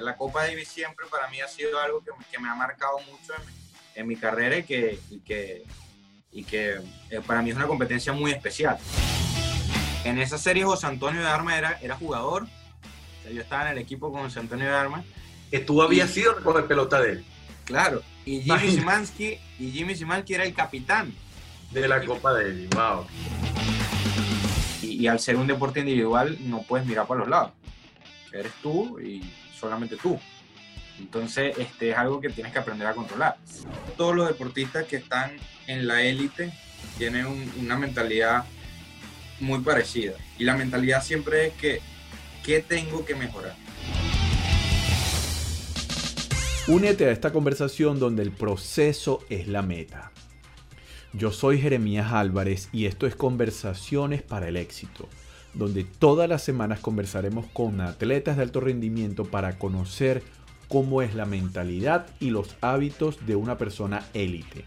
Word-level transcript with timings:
La 0.00 0.16
Copa 0.16 0.46
Davis 0.46 0.68
siempre 0.68 1.06
para 1.10 1.28
mí 1.28 1.40
ha 1.40 1.48
sido 1.48 1.78
algo 1.80 2.02
que, 2.02 2.38
me 2.38 2.48
ha 2.48 2.54
marcado 2.54 2.98
mucho 3.10 3.32
en, 3.94 4.06
mi 4.06 4.16
carrera 4.16 4.58
y 4.58 4.64
que, 4.64 4.98
y 5.10 5.20
que, 5.20 5.64
y 6.32 6.44
que 6.44 6.80
eh, 7.10 7.20
para 7.26 7.42
mí 7.42 7.50
es 7.50 7.56
una 7.56 7.66
competencia 7.66 8.12
muy 8.12 8.32
especial. 8.32 8.78
En 10.04 10.18
esa 10.18 10.36
serie 10.36 10.64
José 10.64 10.86
Antonio 10.86 11.20
de 11.20 11.28
Armas 11.28 11.56
era, 11.56 11.78
era 11.80 11.96
jugador, 11.96 12.46
yo 13.32 13.40
estaba 13.40 13.70
en 13.70 13.76
el 13.76 13.78
equipo 13.78 14.12
con 14.12 14.22
José 14.22 14.40
Antonio 14.40 14.66
de 14.66 14.74
Armas. 14.74 15.04
Que 15.50 15.60
tú 15.60 15.80
habías 15.82 16.10
sido 16.10 16.42
con 16.42 16.56
el 16.56 16.64
pelota 16.64 17.00
de 17.00 17.12
él. 17.12 17.24
Claro, 17.64 18.02
y 18.26 18.40
Jimmy 18.40 18.70
Simansky, 18.70 19.38
y 19.58 19.70
Jimmy 19.70 19.94
Simansky 19.94 20.34
era 20.34 20.44
el 20.44 20.54
capitán. 20.54 21.14
De 21.70 21.88
la 21.88 22.04
Copa 22.04 22.32
Davis, 22.32 22.68
wow. 22.70 23.06
Y, 24.82 25.02
y 25.02 25.06
al 25.08 25.18
ser 25.18 25.36
un 25.36 25.46
deporte 25.46 25.80
individual 25.80 26.36
no 26.40 26.62
puedes 26.62 26.86
mirar 26.86 27.06
para 27.06 27.20
los 27.20 27.28
lados. 27.28 27.52
Eres 28.32 28.52
tú 28.62 29.00
y 29.00 29.22
solamente 29.64 29.96
tú. 29.96 30.20
Entonces, 30.98 31.56
este 31.58 31.90
es 31.90 31.96
algo 31.96 32.20
que 32.20 32.28
tienes 32.28 32.52
que 32.52 32.58
aprender 32.58 32.86
a 32.86 32.94
controlar. 32.94 33.36
Todos 33.96 34.14
los 34.14 34.28
deportistas 34.28 34.84
que 34.84 34.96
están 34.96 35.32
en 35.66 35.86
la 35.86 36.02
élite 36.02 36.52
tienen 36.98 37.26
una 37.58 37.76
mentalidad 37.76 38.44
muy 39.40 39.60
parecida. 39.60 40.12
Y 40.38 40.44
la 40.44 40.54
mentalidad 40.54 41.02
siempre 41.02 41.46
es 41.46 41.54
que, 41.54 41.80
¿qué 42.44 42.60
tengo 42.60 43.04
que 43.04 43.14
mejorar? 43.14 43.56
Únete 46.68 47.06
a 47.06 47.10
esta 47.10 47.32
conversación 47.32 47.98
donde 47.98 48.22
el 48.22 48.32
proceso 48.32 49.24
es 49.30 49.48
la 49.48 49.62
meta. 49.62 50.12
Yo 51.12 51.32
soy 51.32 51.60
Jeremías 51.60 52.12
Álvarez 52.12 52.68
y 52.72 52.86
esto 52.86 53.06
es 53.06 53.16
Conversaciones 53.16 54.22
para 54.22 54.48
el 54.48 54.56
Éxito 54.56 55.08
donde 55.54 55.84
todas 55.84 56.28
las 56.28 56.42
semanas 56.42 56.80
conversaremos 56.80 57.46
con 57.46 57.80
atletas 57.80 58.36
de 58.36 58.42
alto 58.42 58.60
rendimiento 58.60 59.24
para 59.24 59.58
conocer 59.58 60.22
cómo 60.68 61.02
es 61.02 61.14
la 61.14 61.26
mentalidad 61.26 62.06
y 62.20 62.30
los 62.30 62.56
hábitos 62.60 63.24
de 63.26 63.36
una 63.36 63.58
persona 63.58 64.04
élite. 64.14 64.64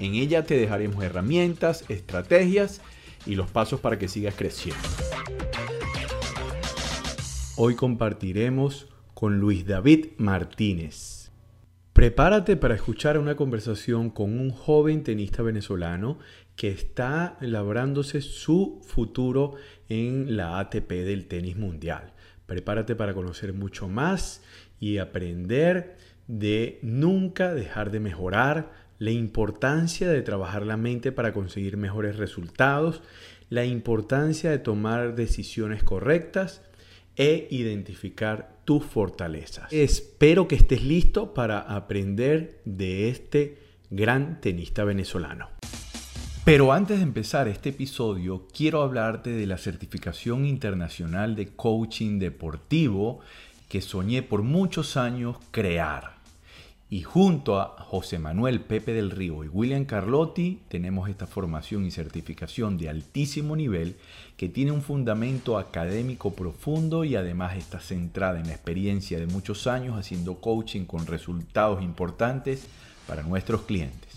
En 0.00 0.14
ella 0.14 0.44
te 0.44 0.56
dejaremos 0.56 1.04
herramientas, 1.04 1.84
estrategias 1.88 2.80
y 3.26 3.36
los 3.36 3.50
pasos 3.50 3.80
para 3.80 3.98
que 3.98 4.08
sigas 4.08 4.34
creciendo. 4.34 4.82
Hoy 7.56 7.76
compartiremos 7.76 8.88
con 9.14 9.38
Luis 9.38 9.64
David 9.64 10.06
Martínez. 10.18 11.30
Prepárate 11.92 12.56
para 12.56 12.74
escuchar 12.74 13.18
una 13.18 13.36
conversación 13.36 14.10
con 14.10 14.36
un 14.36 14.50
joven 14.50 15.04
tenista 15.04 15.44
venezolano 15.44 16.18
que 16.56 16.68
está 16.68 17.36
labrándose 17.40 18.20
su 18.20 18.80
futuro 18.84 19.54
en 19.88 20.36
la 20.36 20.58
ATP 20.58 20.90
del 20.90 21.26
tenis 21.26 21.56
mundial. 21.56 22.12
Prepárate 22.46 22.94
para 22.94 23.14
conocer 23.14 23.52
mucho 23.52 23.88
más 23.88 24.42
y 24.78 24.98
aprender 24.98 25.96
de 26.26 26.78
nunca 26.82 27.54
dejar 27.54 27.90
de 27.90 28.00
mejorar, 28.00 28.84
la 28.98 29.10
importancia 29.10 30.08
de 30.08 30.22
trabajar 30.22 30.64
la 30.64 30.76
mente 30.76 31.12
para 31.12 31.32
conseguir 31.32 31.76
mejores 31.76 32.16
resultados, 32.16 33.02
la 33.50 33.64
importancia 33.64 34.50
de 34.50 34.58
tomar 34.58 35.14
decisiones 35.14 35.82
correctas 35.82 36.62
e 37.16 37.46
identificar 37.50 38.60
tus 38.64 38.84
fortalezas. 38.84 39.72
Espero 39.72 40.48
que 40.48 40.54
estés 40.56 40.82
listo 40.82 41.34
para 41.34 41.58
aprender 41.60 42.60
de 42.64 43.08
este 43.08 43.58
gran 43.90 44.40
tenista 44.40 44.84
venezolano. 44.84 45.50
Pero 46.44 46.74
antes 46.74 46.98
de 46.98 47.04
empezar 47.04 47.48
este 47.48 47.70
episodio, 47.70 48.46
quiero 48.54 48.82
hablarte 48.82 49.30
de 49.30 49.46
la 49.46 49.56
certificación 49.56 50.44
internacional 50.44 51.36
de 51.36 51.48
coaching 51.48 52.18
deportivo 52.18 53.20
que 53.70 53.80
soñé 53.80 54.22
por 54.22 54.42
muchos 54.42 54.98
años 54.98 55.38
crear. 55.50 56.16
Y 56.90 57.00
junto 57.00 57.58
a 57.58 57.68
José 57.78 58.18
Manuel 58.18 58.60
Pepe 58.60 58.92
del 58.92 59.10
Río 59.10 59.42
y 59.42 59.48
William 59.48 59.86
Carlotti 59.86 60.60
tenemos 60.68 61.08
esta 61.08 61.26
formación 61.26 61.86
y 61.86 61.90
certificación 61.90 62.76
de 62.76 62.90
altísimo 62.90 63.56
nivel 63.56 63.96
que 64.36 64.50
tiene 64.50 64.72
un 64.72 64.82
fundamento 64.82 65.56
académico 65.56 66.34
profundo 66.34 67.04
y 67.04 67.16
además 67.16 67.56
está 67.56 67.80
centrada 67.80 68.38
en 68.38 68.48
la 68.48 68.52
experiencia 68.52 69.18
de 69.18 69.26
muchos 69.26 69.66
años 69.66 69.98
haciendo 69.98 70.34
coaching 70.42 70.84
con 70.84 71.06
resultados 71.06 71.82
importantes 71.82 72.66
para 73.06 73.22
nuestros 73.22 73.62
clientes. 73.62 74.13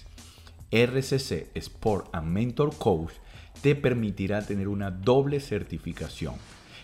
RCC 0.71 1.47
Sport 1.55 2.09
and 2.11 2.27
Mentor 2.27 2.75
Coach 2.77 3.13
te 3.61 3.75
permitirá 3.75 4.45
tener 4.45 4.67
una 4.67 4.91
doble 4.91 5.39
certificación. 5.39 6.35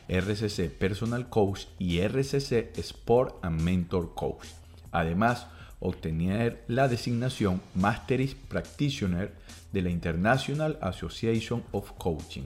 RCC 0.08 0.70
Personal 0.70 1.28
Coach 1.30 1.66
y 1.80 2.00
RCC 2.00 2.72
Sport 2.78 3.44
and 3.44 3.60
Mentor 3.62 4.14
Coach. 4.16 4.48
Además, 4.92 5.48
obtener 5.80 6.64
la 6.68 6.88
designación 6.88 7.62
Masteris 7.76 8.36
Practitioner 8.36 9.34
de 9.74 9.82
la 9.82 9.90
International 9.90 10.78
Association 10.82 11.64
of 11.72 11.92
Coaching. 11.98 12.44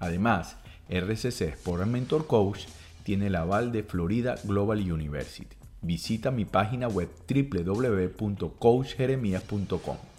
Además, 0.00 0.56
RCC 0.88 1.42
Sport 1.42 1.82
and 1.82 1.92
Mentor 1.92 2.26
Coach 2.26 2.64
tiene 3.04 3.28
el 3.28 3.36
aval 3.36 3.70
de 3.70 3.84
Florida 3.84 4.34
Global 4.44 4.80
University. 4.80 5.56
Visita 5.80 6.32
mi 6.32 6.44
página 6.44 6.88
web 6.88 7.08
www.coachjeremías.com 7.28 10.11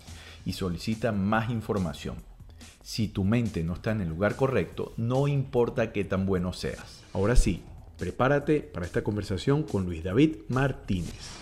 y 0.45 0.53
solicita 0.53 1.11
más 1.11 1.49
información. 1.49 2.17
Si 2.81 3.07
tu 3.07 3.23
mente 3.23 3.63
no 3.63 3.73
está 3.73 3.91
en 3.91 4.01
el 4.01 4.09
lugar 4.09 4.35
correcto, 4.35 4.93
no 4.97 5.27
importa 5.27 5.91
qué 5.91 6.03
tan 6.03 6.25
bueno 6.25 6.53
seas. 6.53 7.03
Ahora 7.13 7.35
sí, 7.35 7.61
prepárate 7.97 8.59
para 8.59 8.85
esta 8.85 9.03
conversación 9.03 9.63
con 9.63 9.85
Luis 9.85 10.03
David 10.03 10.35
Martínez. 10.49 11.39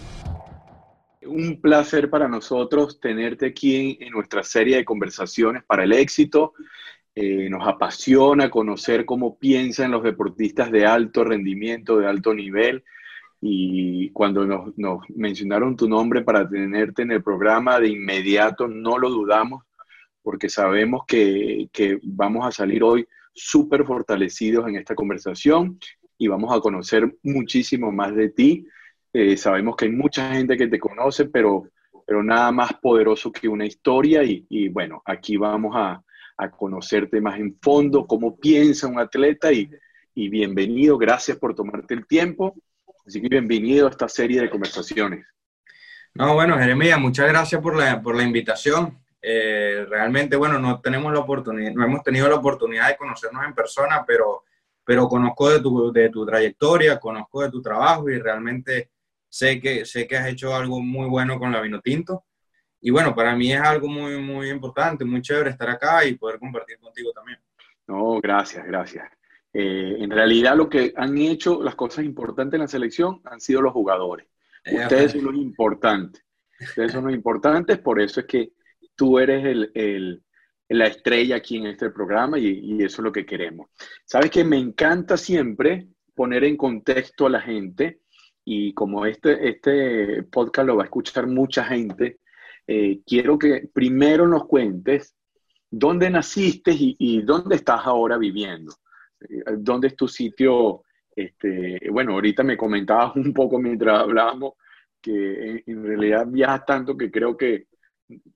Un 1.26 1.60
placer 1.62 2.10
para 2.10 2.28
nosotros 2.28 3.00
tenerte 3.00 3.48
aquí 3.48 3.98
en, 4.00 4.12
nuestra 4.12 4.44
serie 4.44 4.78
de 4.78 4.86
conversaciones 4.86 5.64
para 5.64 5.84
el 5.84 5.94
éxito. 5.94 6.54
Eh, 7.16 7.50
nos 7.50 7.68
apasiona 7.68 8.50
conocer 8.50 9.06
cómo 9.06 9.38
piensan 9.38 9.92
los 9.92 10.04
deportistas 10.04 10.72
de 10.72 10.86
alto 10.86 11.24
rendimiento, 11.24 11.98
de 11.98 12.08
alto 12.08 12.34
nivel 12.34 12.84
y 13.44 14.12
cuando 14.12 14.46
nos, 14.46 15.02
mencionaron 15.10 15.76
tu 15.76 15.90
nombre 15.90 16.22
para 16.22 16.48
tenerte 16.48 17.02
en 17.02 17.12
el 17.12 17.24
programa, 17.24 17.80
de 17.80 17.90
inmediato 17.90 18.68
no 18.68 19.00
lo 19.00 19.10
dudamos, 19.10 19.64
porque 20.22 20.48
sabemos 20.48 21.06
que, 21.08 21.68
vamos 22.04 22.46
a 22.46 22.52
salir 22.52 22.84
hoy 22.84 23.08
súper 23.34 23.84
fortalecidos 23.84 24.68
en 24.68 24.76
esta 24.76 24.94
conversación 24.94 25.80
y 26.20 26.28
vamos 26.28 26.56
a 26.56 26.60
conocer 26.60 27.18
muchísimo 27.24 27.92
más 27.92 28.16
de 28.16 28.30
ti. 28.30 28.68
Eh, 29.12 29.36
sabemos 29.36 29.76
que 29.76 29.86
hay 29.86 29.92
mucha 29.92 30.34
gente 30.34 30.56
que 30.56 30.68
te 30.68 30.80
conoce, 30.80 31.26
pero, 31.26 31.68
pero 32.06 32.22
nada 32.22 32.52
más 32.52 32.74
poderoso 32.80 33.32
que 33.32 33.48
una 33.48 33.66
historia 33.66 34.24
y, 34.24 34.70
bueno, 34.70 35.02
aquí 35.04 35.36
vamos 35.36 35.76
a, 35.76 36.04
conocerte 36.58 37.22
más 37.22 37.40
en 37.40 37.56
fondo, 37.62 38.08
cómo 38.08 38.36
piensa 38.36 38.88
un 38.88 38.98
atleta 38.98 39.54
y, 39.54 39.70
y 40.16 40.28
bienvenido, 40.28 40.98
gracias 40.98 41.38
por 41.38 41.54
tomarte 41.54 41.94
el 41.94 42.08
tiempo 42.08 42.56
Así 43.06 43.22
que 43.22 43.28
bienvenido 43.28 43.88
a 43.88 43.90
esta 43.90 44.08
serie 44.08 44.42
de 44.42 44.50
conversaciones. 44.50 45.26
No, 46.14 46.34
bueno, 46.34 46.58
Jeremia, 46.58 46.98
muchas 46.98 47.28
gracias 47.28 47.62
por 47.62 47.76
la, 47.76 48.02
por 48.02 48.16
la 48.16 48.24
invitación. 48.24 49.00
Eh, 49.22 49.86
realmente, 49.90 50.36
bueno, 50.36 50.60
no 50.60 50.82
tenemos 50.82 51.12
la 51.14 51.20
oportunidad, 51.20 51.72
no 51.74 51.86
hemos 51.86 52.04
tenido 52.04 52.28
la 52.28 52.36
oportunidad 52.36 52.90
de 52.90 52.98
conocernos 52.98 53.46
en 53.46 53.54
persona, 53.54 54.04
pero, 54.06 54.44
pero 54.84 55.08
conozco 55.08 55.50
de 55.50 55.62
tu, 55.62 55.92
de 55.92 56.10
tu 56.10 56.26
trayectoria, 56.26 57.00
conozco 57.00 57.42
de 57.42 57.50
tu 57.50 57.62
trabajo 57.62 58.10
y 58.10 58.20
realmente 58.20 58.92
sé 59.30 59.60
que, 59.60 59.86
sé 59.86 60.08
que 60.08 60.18
has 60.18 60.28
hecho 60.28 60.54
algo 60.56 60.80
muy 60.80 61.08
bueno 61.08 61.40
con 61.40 61.52
la 61.52 61.62
Vino 61.62 61.82
Tinto. 61.82 62.26
Y 62.82 62.90
bueno, 62.90 63.16
para 63.16 63.36
mí 63.36 63.54
es 63.54 63.62
algo 63.62 63.88
muy, 63.88 64.18
muy 64.18 64.50
importante, 64.50 65.06
muy 65.06 65.22
chévere 65.22 65.52
estar 65.52 65.70
acá 65.70 66.04
y 66.04 66.16
poder 66.16 66.40
compartir 66.40 66.80
contigo 66.80 67.12
también. 67.14 67.40
No, 67.88 68.20
gracias, 68.22 68.66
gracias. 68.66 69.06
Eh, 69.54 69.98
en 70.00 70.10
realidad 70.10 70.56
lo 70.56 70.70
que 70.70 70.94
han 70.96 71.18
hecho 71.18 71.62
las 71.62 71.76
cosas 71.76 72.06
importantes 72.06 72.56
en 72.56 72.62
la 72.62 72.68
selección 72.68 73.22
han 73.26 73.42
sido 73.42 73.62
los 73.62 73.74
jugadores. 73.74 74.28
Ustedes 74.66 75.12
son 75.12 75.26
los 75.26 75.36
importantes. 75.36 76.24
Ustedes 76.60 76.92
son 76.92 77.06
los 77.06 77.14
importantes, 77.14 77.80
por 77.80 78.00
eso 78.00 78.20
es 78.20 78.28
que 78.28 78.52
tú 78.96 79.18
eres 79.18 79.44
el, 79.74 80.24
la 80.70 80.88
estrella 80.88 81.38
aquí 81.38 81.58
en 81.58 81.66
este 81.66 81.90
programa 81.90 82.38
y, 82.38 82.82
eso 82.84 83.02
es 83.02 83.04
lo 83.04 83.12
que 83.12 83.26
queremos. 83.26 83.70
Sabes 84.06 84.30
que 84.30 84.44
me 84.44 84.58
encanta 84.58 85.18
siempre 85.18 85.88
poner 86.14 86.44
en 86.44 86.56
contexto 86.56 87.26
a 87.26 87.32
la 87.32 87.42
gente 87.42 88.02
y 88.46 88.74
como 88.74 89.06
este, 89.06 89.50
este 89.50 90.24
podcast 90.24 90.68
lo 90.68 90.76
va 90.78 90.84
a 90.84 90.86
escuchar 90.86 91.28
mucha 91.28 91.64
gente, 91.64 92.20
eh, 92.68 93.02
quiero 93.06 93.40
que 93.40 93.70
primero 93.74 94.28
nos 94.28 94.46
cuentes 94.46 95.16
dónde 95.70 96.10
naciste 96.10 96.76
y 96.78 97.22
dónde 97.24 97.56
estás 97.56 97.82
ahora 97.86 98.18
viviendo. 98.18 98.74
Eh, 99.30 99.44
¿Dónde 99.58 99.88
es 99.88 99.96
tu 99.96 100.08
sitio? 100.08 100.84
Este, 101.16 101.80
bueno, 101.90 102.14
ahorita 102.14 102.44
me 102.44 102.58
comentabas 102.58 103.16
un 103.16 103.34
poco 103.34 103.60
mientras 103.60 104.00
hablábamos 104.00 104.54
que 105.02 105.64
en, 105.66 105.84
realidad 105.84 106.28
viajas 106.28 106.66
tanto 106.66 106.96
que 106.96 107.10
creo 107.12 107.36
que 107.36 107.68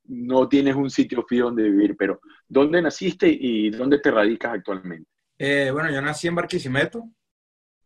no 0.06 0.48
tienes 0.50 0.76
un 0.76 0.90
sitio 0.90 1.24
fijo 1.28 1.46
donde 1.46 1.64
vivir, 1.64 1.96
pero 1.98 2.20
¿dónde 2.48 2.82
naciste 2.82 3.28
y 3.28 3.70
dónde 3.70 4.00
te 4.00 4.10
radicas 4.10 4.54
actualmente? 4.54 5.10
Eh, 5.38 5.70
bueno, 5.72 5.92
yo 5.92 6.02
nací 6.02 6.28
en 6.28 6.36
Barquisimeto, 6.36 7.10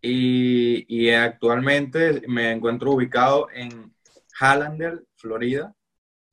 y, 0.02 0.86
y, 0.88 1.10
actualmente 1.10 2.22
me 2.28 2.52
encuentro 2.52 2.92
ubicado 2.92 3.50
en 3.54 3.94
Hallander, 4.40 5.04
Florida, 5.16 5.76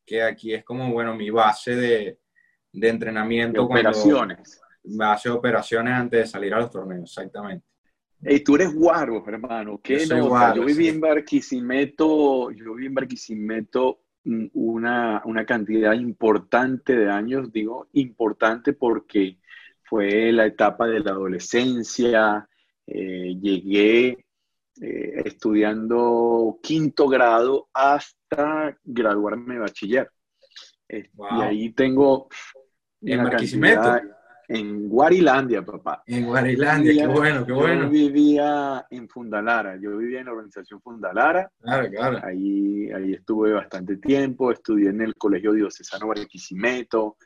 que 0.04 0.22
aquí 0.22 0.54
es 0.54 0.64
como, 0.64 0.92
bueno, 0.92 1.16
mi 1.16 1.30
base 1.30 1.74
de, 1.74 2.18
de 2.72 2.88
entrenamiento. 2.88 3.62
De 3.62 3.66
operaciones. 3.66 4.60
De 4.86 5.30
operaciones 5.30 5.94
antes 5.94 6.20
de 6.20 6.26
salir 6.26 6.54
a 6.54 6.60
los 6.60 6.70
torneos, 6.70 7.10
exactamente. 7.10 7.66
Y 8.22 8.40
tú 8.40 8.56
eres 8.56 8.74
guaro, 8.74 9.22
hermano. 9.26 9.80
¿Qué 9.82 10.06
yo, 10.06 10.54
yo 10.54 10.64
viví 10.64 10.88
en 10.88 11.00
Barquisimeto, 11.00 12.50
yo 12.50 12.74
viví 12.74 12.86
en 12.86 12.94
Barquisimeto 12.94 14.00
una, 14.54 15.22
una 15.24 15.44
cantidad 15.44 15.92
importante 15.92 16.96
de 16.96 17.10
años, 17.10 17.52
digo 17.52 17.88
importante 17.92 18.72
porque 18.72 19.38
fue 19.84 20.32
la 20.32 20.46
etapa 20.46 20.88
de 20.88 21.00
la 21.00 21.12
adolescencia, 21.12 22.48
eh, 22.86 23.36
llegué 23.40 24.26
eh, 24.80 25.22
estudiando 25.24 26.58
quinto 26.62 27.06
grado 27.08 27.68
hasta 27.72 28.76
graduarme 28.82 29.54
de 29.54 29.60
bachiller. 29.60 30.10
Eh, 30.88 31.10
y 31.14 31.42
ahí 31.42 31.70
tengo... 31.70 32.28
¿En 33.02 33.22
Barquisimeto? 33.22 34.00
En 34.48 34.88
Guarilandia, 34.88 35.64
papá. 35.64 36.02
En 36.06 36.25
Guarilandia, 36.26 37.06
qué 37.06 37.06
bueno, 37.06 37.46
qué 37.46 37.52
bueno. 37.52 37.84
Yo 37.84 37.90
vivía 37.90 38.87
en 38.90 39.08
Fundalara, 39.08 39.76
yo 39.76 39.96
vivía 39.96 40.20
en 40.20 40.26
la 40.26 40.32
organización 40.32 40.81
Fundalara. 40.81 41.50
Claro, 41.60 41.90
claro. 41.90 42.20
Ahí, 42.22 42.90
ahí 42.93 43.12
estuve 43.14 43.52
bastante 43.52 43.96
tiempo, 43.96 44.52
estudié 44.52 44.90
en 44.90 45.00
el 45.00 45.16
Colegio 45.16 45.52
Diocesano 45.52 46.08
Barquisimeto, 46.08 47.16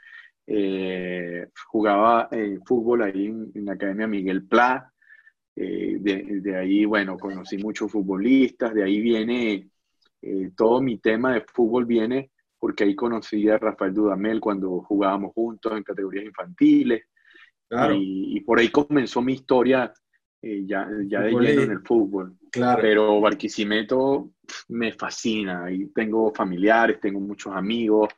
eh, 0.46 1.48
jugaba 1.66 2.28
eh, 2.32 2.58
fútbol 2.64 3.02
ahí 3.02 3.26
en, 3.26 3.64
la 3.64 3.74
Academia 3.74 4.06
Miguel 4.06 4.46
Pla. 4.46 4.92
Eh, 5.54 5.98
de, 6.00 6.56
ahí, 6.56 6.84
bueno, 6.86 7.18
conocí 7.18 7.58
muchos 7.58 7.92
futbolistas, 7.92 8.72
de 8.72 8.82
ahí 8.82 9.00
viene 9.00 9.68
todo 10.54 10.80
mi 10.80 10.98
tema 10.98 11.34
de 11.34 11.42
fútbol, 11.42 11.86
viene 11.86 12.30
porque 12.60 12.84
ahí 12.84 12.94
conocí 12.94 13.48
a 13.48 13.56
Rafael 13.56 13.94
Dudamel 13.94 14.38
cuando 14.38 14.82
jugábamos 14.82 15.32
juntos 15.32 15.72
en 15.72 15.82
categorías 15.82 16.26
infantiles. 16.26 17.04
Y, 17.94 18.40
por 18.40 18.58
ahí 18.58 18.68
comenzó 18.68 19.22
mi 19.22 19.34
historia 19.34 19.92
eh, 20.42 20.64
ya, 20.66 20.88
ya 21.06 21.20
de 21.20 21.30
lleno 21.30 21.62
en 21.62 21.70
el 21.70 21.80
fútbol. 21.80 22.36
Claro. 22.50 22.82
Pero 22.82 23.20
Barquisimeto 23.20 24.32
me 24.68 24.92
fascina. 24.92 25.64
Ahí 25.66 25.86
tengo 25.94 26.32
familiares, 26.34 26.98
tengo 27.00 27.20
muchos 27.20 27.54
amigos. 27.54 28.08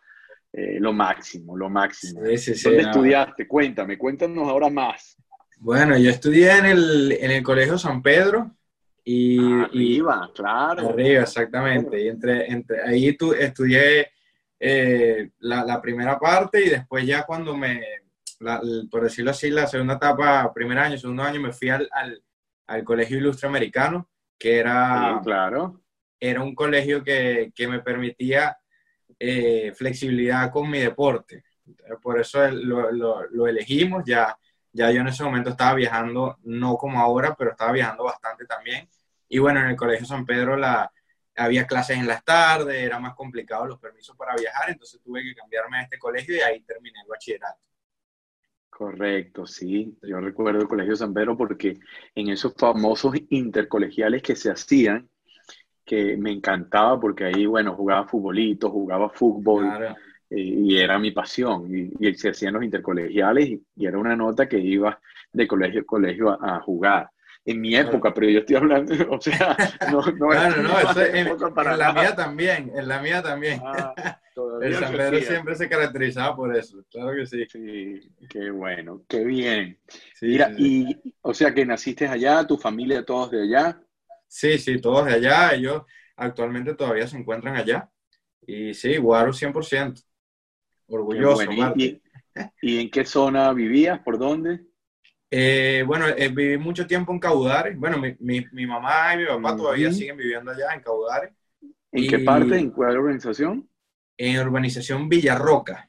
Eh, 0.52 0.78
lo 0.80 0.92
máximo, 0.92 1.56
lo 1.56 1.68
máximo. 1.68 2.20
¿Dónde 2.20 2.34
estudiaste? 2.34 3.48
Cuéntame, 3.48 3.96
cuéntanos 3.96 4.48
ahora 4.48 4.68
más. 4.68 5.16
Bueno, 5.58 5.96
yo 5.96 6.10
estudié 6.10 6.58
en 6.58 6.66
el, 6.66 7.12
en 7.12 7.30
el 7.30 7.42
Colegio 7.42 7.78
San 7.78 8.02
Pedro. 8.02 8.54
Y, 9.04 9.38
arriba, 9.62 10.30
claro. 10.34 10.90
Arriba, 10.90 11.22
exactamente. 11.22 12.02
Y 12.02 12.08
entre, 12.08 12.50
entre, 12.50 12.82
ahí 12.82 13.16
tu, 13.16 13.32
estudié 13.32 14.08
eh, 14.60 15.30
la, 15.40 15.64
la, 15.64 15.80
primera 15.82 16.18
parte 16.18 16.64
y 16.64 16.68
después 16.68 17.04
ya 17.04 17.24
cuando 17.24 17.56
me, 17.56 17.82
por 18.90 19.02
decirlo 19.02 19.30
así, 19.30 19.50
la 19.50 19.66
segunda 19.66 19.94
etapa, 19.94 20.52
primer 20.52 20.78
año, 20.78 20.98
segundo 20.98 21.22
año, 21.22 21.40
me 21.40 21.52
fui 21.52 21.68
al, 21.70 21.88
al, 22.66 22.84
Colegio 22.84 23.18
Ilustre 23.18 23.48
Americano, 23.48 24.08
que 24.38 24.58
era, 24.58 25.20
claro. 25.22 25.82
era 26.18 26.42
un 26.42 26.54
colegio 26.54 27.04
que, 27.04 27.52
que 27.54 27.68
me 27.68 27.80
permitía 27.80 28.56
eh, 29.18 29.72
flexibilidad 29.74 30.50
con 30.50 30.70
mi 30.70 30.78
deporte. 30.78 31.44
Por 32.00 32.18
eso 32.18 32.48
lo, 32.50 32.90
lo, 32.90 33.28
lo, 33.30 33.46
elegimos, 33.46 34.02
ya, 34.06 34.36
ya 34.72 34.90
yo 34.90 35.02
en 35.02 35.08
ese 35.08 35.22
momento 35.22 35.50
estaba 35.50 35.74
viajando, 35.74 36.38
no 36.44 36.76
como 36.76 36.98
ahora, 36.98 37.34
pero 37.36 37.50
estaba 37.50 37.72
viajando 37.72 38.04
bastante 38.04 38.46
también. 38.46 38.88
Y 39.28 39.38
bueno, 39.38 39.60
en 39.60 39.66
el 39.68 39.76
Colegio 39.76 40.06
San 40.06 40.24
Pedro 40.26 40.56
la, 40.56 40.90
había 41.36 41.66
clases 41.66 41.98
en 41.98 42.06
las 42.06 42.24
tardes, 42.24 42.76
era 42.76 42.98
más 42.98 43.14
complicado 43.14 43.66
los 43.66 43.78
permisos 43.78 44.16
para 44.16 44.34
viajar, 44.34 44.70
entonces 44.70 45.00
tuve 45.02 45.22
que 45.22 45.34
cambiarme 45.34 45.78
a 45.78 45.82
este 45.82 45.98
colegio 45.98 46.36
y 46.36 46.40
ahí 46.40 46.60
terminé 46.62 47.00
el 47.00 47.08
bachillerato. 47.08 47.60
Correcto, 48.72 49.46
sí. 49.46 49.98
Yo 50.02 50.18
recuerdo 50.18 50.62
el 50.62 50.66
Colegio 50.66 50.96
San 50.96 51.12
Pedro 51.12 51.36
porque 51.36 51.78
en 52.14 52.30
esos 52.30 52.54
famosos 52.54 53.14
intercolegiales 53.28 54.22
que 54.22 54.34
se 54.34 54.50
hacían, 54.50 55.10
que 55.84 56.16
me 56.16 56.32
encantaba 56.32 56.98
porque 56.98 57.26
ahí, 57.26 57.44
bueno, 57.44 57.76
jugaba 57.76 58.08
futbolito, 58.08 58.70
jugaba 58.70 59.10
fútbol 59.10 59.66
eh, 60.30 60.40
y 60.40 60.78
era 60.78 60.98
mi 60.98 61.10
pasión. 61.10 61.66
Y, 61.70 62.14
se 62.14 62.30
hacían 62.30 62.54
los 62.54 62.64
intercolegiales 62.64 63.50
y, 63.50 63.86
era 63.86 63.98
una 63.98 64.16
nota 64.16 64.48
que 64.48 64.58
iba 64.58 64.98
de 65.32 65.46
colegio 65.46 65.82
a 65.82 65.84
colegio 65.84 66.30
a, 66.30 66.58
jugar. 66.60 67.10
En 67.44 67.60
mi 67.60 67.74
época, 67.74 68.14
pero 68.14 68.28
yo 68.28 68.38
estoy 68.40 68.56
hablando, 68.56 68.94
o 69.10 69.20
sea, 69.20 69.56
no, 69.90 70.00
no, 70.00 70.28
claro, 70.28 70.62
no, 70.62 71.04
en, 71.04 71.78
la 71.78 71.92
mía 71.92 72.14
también, 72.14 72.70
en 72.74 72.86
la 72.86 73.02
mía 73.02 73.20
también. 73.20 73.60
Ah, 73.64 73.94
el 74.62 74.74
San 74.76 74.92
Pedro 74.92 75.20
siempre 75.20 75.56
se 75.56 75.68
caracterizaba 75.68 76.36
por 76.36 76.56
eso, 76.56 76.84
claro 76.88 77.14
que 77.16 77.26
sí. 77.26 77.44
Sí, 77.50 78.00
qué 78.28 78.50
bueno, 78.50 79.02
qué 79.08 79.24
bien. 79.24 79.78
Mira, 80.20 80.52
y, 80.56 80.96
o 81.22 81.34
sea 81.34 81.52
que 81.52 81.66
naciste 81.66 82.06
allá, 82.06 82.46
tu 82.46 82.56
familia, 82.56 83.04
todos 83.04 83.32
de 83.32 83.42
allá. 83.42 83.82
Sí, 84.28 84.56
sí, 84.58 84.80
todos 84.80 85.06
de 85.06 85.14
allá, 85.14 85.52
ellos 85.52 85.82
actualmente 86.16 86.74
todavía 86.74 87.06
se 87.08 87.18
encuentran 87.18 87.56
allá. 87.56 87.90
Y 88.46 88.72
sí, 88.74 88.96
Guaro 88.96 89.32
100%. 89.32 90.04
Orgulloso. 90.86 91.42
y, 91.76 92.80
en 92.80 92.90
qué 92.90 93.04
zona 93.04 93.52
vivías? 93.52 94.00
¿Por 94.00 94.18
dónde? 94.18 94.60
Eh, 95.34 95.82
bueno, 95.86 96.06
eh, 96.08 96.28
viví 96.28 96.58
mucho 96.58 96.86
tiempo 96.86 97.10
en 97.10 97.18
Caudares. 97.18 97.78
Bueno, 97.78 97.96
mi, 97.96 98.14
mi, 98.20 98.44
mi 98.52 98.66
mamá 98.66 99.14
y 99.14 99.18
mi 99.18 99.24
papá 99.24 99.56
todavía 99.56 99.90
siguen 99.90 100.18
viviendo 100.18 100.50
allá 100.50 100.74
en 100.74 100.82
Caudares. 100.82 101.32
¿En 101.90 102.06
qué 102.06 102.18
parte? 102.18 102.58
¿En 102.58 102.70
cuál 102.70 102.98
organización? 102.98 103.66
en 104.16 104.38
urbanización 104.38 105.08
Villarroca. 105.08 105.88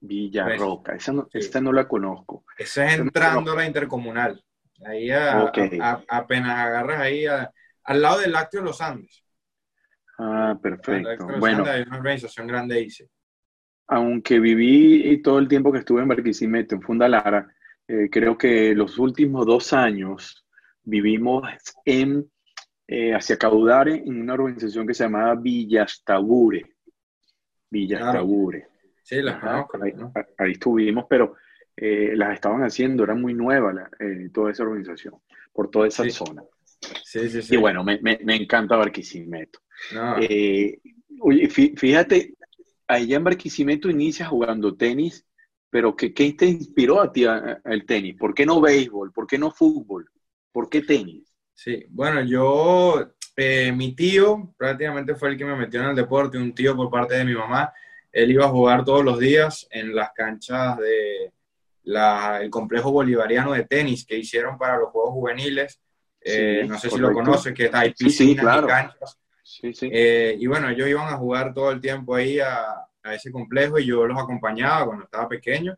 Villarroca, 0.00 0.94
esa 0.94 1.12
no, 1.12 1.28
no 1.62 1.72
la 1.72 1.88
conozco. 1.88 2.44
Esa 2.56 2.86
es 2.86 3.00
entrando 3.00 3.52
a 3.52 3.56
la 3.56 3.66
intercomunal. 3.66 4.44
Ahí 4.84 5.10
apenas 5.10 6.58
agarras 6.58 7.00
ahí 7.00 7.24
al 7.26 8.02
lado 8.02 8.20
del 8.20 8.32
lácteo 8.32 8.60
de 8.60 8.66
los 8.66 8.80
Andes. 8.80 9.24
Ah, 10.18 10.58
perfecto. 10.62 11.26
Bueno, 11.38 11.64
hay 11.64 11.82
una 11.82 11.96
organización 11.96 12.46
grande 12.46 12.76
ahí, 12.76 12.88
Aunque 13.88 14.38
viví 14.38 15.20
todo 15.22 15.38
el 15.38 15.48
tiempo 15.48 15.72
que 15.72 15.78
estuve 15.78 16.02
en 16.02 16.08
Barquisimeto, 16.08 16.74
en 16.74 16.82
Fundalara, 16.82 17.52
eh, 17.88 18.08
creo 18.10 18.38
que 18.38 18.74
los 18.74 18.98
últimos 18.98 19.46
dos 19.46 19.72
años 19.72 20.46
vivimos 20.82 21.42
en 21.84 22.30
eh, 22.86 23.12
hacia 23.14 23.36
Caudare 23.36 23.96
en 23.96 24.20
una 24.20 24.34
organización 24.34 24.86
que 24.86 24.94
se 24.94 25.04
llamaba 25.04 25.34
Villastabure. 25.34 26.78
Villa 27.70 28.12
Tabure. 28.12 28.66
Sí, 29.02 29.22
las 29.22 29.40
conozco. 29.40 29.78
Ahí, 30.38 30.52
estuvimos, 30.52 31.06
pero 31.08 31.36
eh, 31.76 32.12
las 32.14 32.34
estaban 32.34 32.62
haciendo, 32.62 33.04
era 33.04 33.14
muy 33.14 33.34
nueva 33.34 33.90
eh, 33.98 34.30
toda 34.32 34.50
esa 34.50 34.62
organización, 34.62 35.14
por 35.52 35.70
toda 35.70 35.88
esa 35.88 36.08
zona. 36.10 36.42
Sí, 37.04 37.28
sí, 37.28 37.42
sí. 37.42 37.54
Y 37.54 37.58
bueno, 37.58 37.84
me, 37.84 38.00
me, 38.00 38.18
me 38.24 38.36
encanta 38.36 38.76
Barquisimeto. 38.76 39.60
Eh, 40.20 40.80
oye, 41.20 41.48
fíjate, 41.48 42.34
allá 42.86 43.16
en 43.16 43.24
Barquisimeto 43.24 43.90
inicias 43.90 44.28
jugando 44.28 44.76
tenis, 44.76 45.26
pero 45.70 45.94
¿qué, 45.94 46.12
qué 46.14 46.32
te 46.32 46.46
inspiró 46.46 47.00
a 47.00 47.12
ti 47.12 47.24
el 47.64 47.86
tenis? 47.86 48.16
¿Por 48.16 48.34
qué 48.34 48.46
no 48.46 48.60
béisbol? 48.60 49.12
¿Por 49.12 49.26
qué 49.26 49.38
no 49.38 49.50
fútbol? 49.50 50.10
¿Por 50.52 50.68
qué 50.68 50.82
tenis? 50.82 51.34
Sí, 51.52 51.84
bueno, 51.88 52.22
yo 52.22 53.12
eh, 53.36 53.72
mi 53.72 53.94
tío 53.94 54.54
prácticamente 54.56 55.14
fue 55.14 55.30
el 55.30 55.36
que 55.36 55.44
me 55.44 55.56
metió 55.56 55.80
en 55.80 55.90
el 55.90 55.96
deporte, 55.96 56.38
un 56.38 56.54
tío 56.54 56.74
por 56.74 56.90
parte 56.90 57.14
de 57.14 57.24
mi 57.24 57.34
mamá. 57.34 57.72
Él 58.10 58.32
iba 58.32 58.46
a 58.46 58.50
jugar 58.50 58.84
todos 58.84 59.04
los 59.04 59.18
días 59.18 59.66
en 59.70 59.94
las 59.94 60.12
canchas 60.12 60.78
del 60.78 61.32
el 61.84 62.50
complejo 62.50 62.90
bolivariano 62.90 63.52
de 63.52 63.64
tenis 63.64 64.04
que 64.04 64.18
hicieron 64.18 64.58
para 64.58 64.76
los 64.78 64.90
Juegos 64.90 65.12
Juveniles. 65.12 65.80
Eh, 66.20 66.64
no 66.68 66.78
sé 66.78 66.90
si 66.90 66.98
lo 66.98 67.12
conoces, 67.12 67.54
que 67.54 67.70
hay 67.72 67.94
piscinas 67.94 68.62
y 68.62 68.66
canchas. 68.66 69.18
Eh, 69.62 70.36
y 70.38 70.46
bueno, 70.46 70.68
ellos 70.68 70.88
iban 70.88 71.12
a 71.12 71.16
jugar 71.16 71.54
todo 71.54 71.70
el 71.70 71.80
tiempo 71.80 72.14
ahí 72.14 72.38
a, 72.40 72.87
a, 73.08 73.14
ese 73.14 73.32
complejo 73.32 73.78
y 73.78 73.86
yo 73.86 74.06
los 74.06 74.18
acompañaba 74.18 74.86
cuando 74.86 75.04
estaba 75.04 75.28
pequeño, 75.28 75.76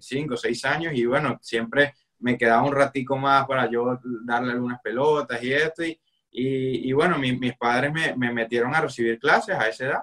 cinco 0.00 0.34
o 0.34 0.36
seis 0.36 0.64
años, 0.64 0.92
y 0.94 1.06
bueno, 1.06 1.38
siempre 1.40 1.94
me 2.18 2.36
quedaba 2.36 2.64
un 2.64 2.74
ratico 2.74 3.16
más 3.16 3.46
para 3.46 3.70
yo 3.70 4.00
darle 4.24 4.52
algunas 4.52 4.80
pelotas 4.80 5.42
y 5.42 5.52
esto, 5.52 5.84
y, 6.30 6.88
y, 6.88 6.92
bueno, 6.92 7.18
mis 7.18 7.56
padres 7.56 7.92
me, 7.92 8.14
me, 8.16 8.32
metieron 8.32 8.74
a 8.74 8.80
recibir 8.80 9.18
clases 9.18 9.56
a 9.56 9.68
esa 9.68 9.86
edad. 9.86 10.02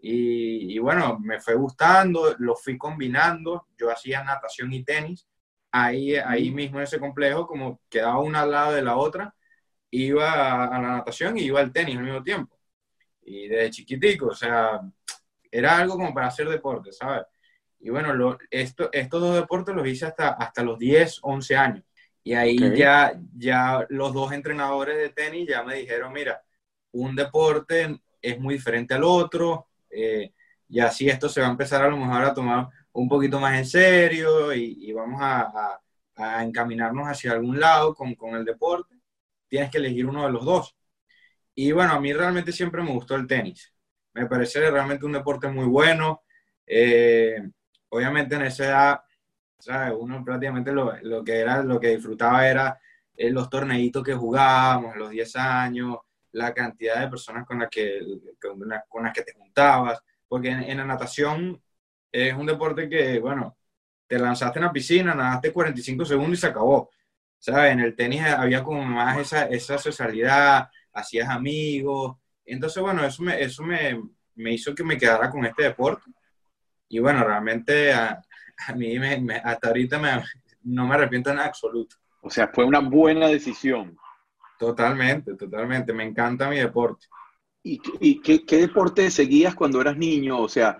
Y, 0.00 0.74
y, 0.74 0.78
bueno, 0.78 1.18
me 1.20 1.40
fue 1.40 1.54
gustando, 1.54 2.34
lo 2.38 2.56
fui 2.56 2.76
combinando. 2.76 3.68
Yo 3.78 3.90
hacía 3.90 4.24
natación 4.24 4.72
y 4.72 4.84
tenis. 4.84 5.26
Ahí, 5.70 6.16
ahí 6.16 6.50
mismo 6.50 6.78
en 6.78 6.84
ese 6.84 6.98
complejo, 7.00 7.46
como 7.46 7.80
quedaba 7.88 8.18
una 8.20 8.42
al 8.42 8.50
lado 8.50 8.72
de 8.74 8.82
la 8.82 8.96
otra, 8.96 9.34
iba 9.90 10.64
a, 10.64 10.80
la 10.80 10.88
natación 10.96 11.38
y 11.38 11.42
iba 11.44 11.60
al 11.60 11.72
tenis 11.72 11.96
al 11.96 12.04
mismo 12.04 12.22
tiempo. 12.22 12.58
Y 13.22 13.48
desde 13.48 13.70
chiquitico, 13.70 14.28
o 14.28 14.34
sea, 14.34 14.80
era 15.52 15.78
algo 15.78 15.96
como 15.96 16.12
para 16.12 16.28
hacer 16.28 16.48
deporte, 16.48 16.92
¿sabes? 16.92 17.24
Y 17.78 17.90
bueno, 17.90 18.14
lo, 18.14 18.38
esto, 18.50 18.88
estos 18.92 19.20
dos 19.20 19.34
deportes 19.34 19.74
los 19.74 19.86
hice 19.86 20.06
hasta, 20.06 20.30
hasta 20.30 20.62
los 20.62 20.78
10, 20.78 21.18
11 21.22 21.56
años. 21.56 21.84
Y 22.24 22.34
ahí 22.34 22.56
ya, 22.76 23.12
ya 23.36 23.84
los 23.90 24.14
dos 24.14 24.32
entrenadores 24.32 24.96
de 24.96 25.10
tenis 25.10 25.48
ya 25.48 25.62
me 25.62 25.74
dijeron, 25.76 26.12
mira, 26.12 26.42
un 26.92 27.16
deporte 27.16 28.00
es 28.20 28.38
muy 28.38 28.54
diferente 28.54 28.94
al 28.94 29.02
otro, 29.04 29.68
eh, 29.90 30.32
y 30.68 30.80
así 30.80 31.08
esto 31.08 31.28
se 31.28 31.40
va 31.40 31.48
a 31.48 31.50
empezar 31.50 31.82
a 31.82 31.88
lo 31.88 31.96
mejor 31.96 32.24
a 32.24 32.32
tomar 32.32 32.68
un 32.92 33.08
poquito 33.08 33.40
más 33.40 33.58
en 33.58 33.66
serio 33.66 34.52
y, 34.54 34.92
vamos 34.92 35.20
a, 35.20 35.80
a, 36.16 36.44
encaminarnos 36.44 37.08
hacia 37.08 37.32
algún 37.32 37.58
lado 37.58 37.94
con, 37.94 38.14
con, 38.14 38.36
el 38.36 38.44
deporte. 38.44 38.96
Tienes 39.48 39.70
que 39.70 39.78
elegir 39.78 40.06
uno 40.06 40.24
de 40.24 40.32
los 40.32 40.44
dos. 40.44 40.76
Y 41.54 41.72
bueno, 41.72 41.92
a 41.94 42.00
mí 42.00 42.12
realmente 42.12 42.52
siempre 42.52 42.82
me 42.82 42.92
gustó 42.92 43.16
el 43.16 43.26
tenis. 43.26 43.71
Me 44.14 44.26
parece 44.26 44.70
realmente 44.70 45.06
un 45.06 45.12
deporte 45.12 45.48
muy 45.48 45.66
bueno. 45.66 46.22
Eh, 46.66 47.42
obviamente 47.88 48.34
en 48.34 48.42
esa 48.42 48.64
edad, 48.64 49.00
¿sabes? 49.58 49.94
uno 49.98 50.24
prácticamente 50.24 50.72
lo, 50.72 50.94
lo, 51.02 51.22
que 51.22 51.38
era, 51.38 51.62
lo 51.62 51.78
que 51.78 51.88
disfrutaba 51.96 52.48
era 52.48 52.80
eh, 53.16 53.30
los 53.30 53.50
torneitos 53.50 54.02
que 54.02 54.14
jugábamos, 54.14 54.96
los 54.96 55.10
10 55.10 55.36
años, 55.36 55.98
la 56.32 56.54
cantidad 56.54 57.00
de 57.00 57.08
personas 57.08 57.46
con 57.46 57.58
las 57.58 57.68
que, 57.68 58.00
con, 58.40 59.04
las 59.04 59.12
que 59.12 59.22
te 59.22 59.34
juntabas, 59.34 60.02
porque 60.26 60.48
en, 60.48 60.78
la 60.78 60.84
natación 60.84 61.62
es 62.10 62.34
un 62.34 62.46
deporte 62.46 62.88
que, 62.88 63.18
bueno, 63.18 63.56
te 64.06 64.18
lanzaste 64.18 64.58
en 64.58 64.64
la 64.64 64.72
piscina, 64.72 65.14
nadaste 65.14 65.52
45 65.52 66.04
segundos 66.04 66.38
y 66.38 66.40
se 66.40 66.46
acabó. 66.48 66.90
¿Sabes? 67.38 67.72
En 67.72 67.80
el 67.80 67.96
tenis 67.96 68.22
había 68.22 68.62
como 68.62 68.84
más 68.84 69.18
esa, 69.18 69.46
esa 69.46 69.76
socialidad, 69.78 70.68
hacías 70.92 71.28
amigos. 71.28 72.16
Entonces, 72.44 72.82
bueno, 72.82 73.04
eso 73.04 73.22
me, 73.22 73.40
eso 73.40 73.62
me, 73.62 74.00
me 74.34 74.52
hizo 74.52 74.74
que 74.74 74.84
me 74.84 74.98
quedara 74.98 75.30
con 75.30 75.44
este 75.44 75.64
deporte. 75.64 76.10
Y 76.88 76.98
bueno, 76.98 77.24
realmente 77.24 77.92
a, 77.92 78.20
a 78.68 78.72
mí 78.74 78.98
me, 78.98 79.36
hasta 79.36 79.68
ahorita 79.68 79.98
me, 79.98 80.22
no 80.62 80.86
me 80.86 80.94
arrepiento 80.94 81.30
en 81.30 81.38
absoluto. 81.38 81.96
O 82.22 82.30
sea, 82.30 82.48
fue 82.48 82.64
una 82.64 82.80
buena 82.80 83.28
decisión. 83.28 83.96
Totalmente, 84.58 85.34
totalmente. 85.34 85.92
Me 85.92 86.04
encanta 86.04 86.48
mi 86.48 86.58
deporte. 86.58 87.06
¿Y, 87.64 87.80
y 88.00 88.20
qué, 88.20 88.44
qué, 88.44 88.58
deporte 88.58 89.10
seguías 89.10 89.54
cuando 89.54 89.80
eras 89.80 89.96
niño? 89.96 90.38
O 90.40 90.48
sea, 90.48 90.78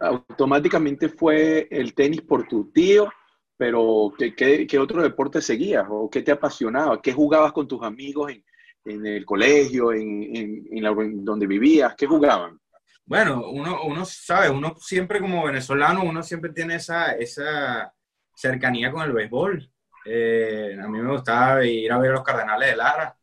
automáticamente 0.00 1.08
fue 1.08 1.68
el 1.70 1.94
tenis 1.94 2.22
por 2.22 2.46
tu 2.46 2.70
tío, 2.72 3.10
pero 3.56 4.12
¿qué, 4.18 4.34
qué, 4.34 4.66
qué 4.66 4.78
otro 4.78 5.02
deporte 5.02 5.40
seguías? 5.40 5.86
¿O 5.88 6.10
qué 6.10 6.22
te 6.22 6.32
apasionaba? 6.32 7.00
¿Qué 7.00 7.12
jugabas 7.12 7.52
con 7.52 7.68
tus 7.68 7.82
amigos 7.82 8.32
en, 8.32 8.44
en 8.86 9.06
el 9.06 9.24
colegio, 9.24 9.92
en, 9.92 10.22
en, 10.22 10.66
en, 10.70 10.82
la, 10.82 10.94
donde 10.94 11.46
vivías? 11.46 11.94
¿Qué 11.94 12.06
jugaban? 12.06 12.58
Bueno, 13.04 13.48
uno, 13.50 13.84
uno 13.84 14.04
sabe, 14.04 14.50
uno 14.50 14.74
siempre 14.78 15.20
como 15.20 15.44
venezolano, 15.44 16.02
uno 16.02 16.22
siempre 16.22 16.52
tiene 16.52 16.76
esa, 16.76 17.12
esa 17.12 17.92
cercanía 18.34 18.90
con 18.90 19.02
el 19.02 19.12
béisbol. 19.12 19.70
Eh, 20.04 20.76
a 20.80 20.88
mí 20.88 21.00
me 21.00 21.12
gustaba 21.12 21.64
ir 21.64 21.90
a 21.90 21.98
ver 21.98 22.10
a 22.10 22.14
los 22.14 22.24
Cardenales 22.24 22.70
de 22.70 22.76
Lara, 22.76 23.16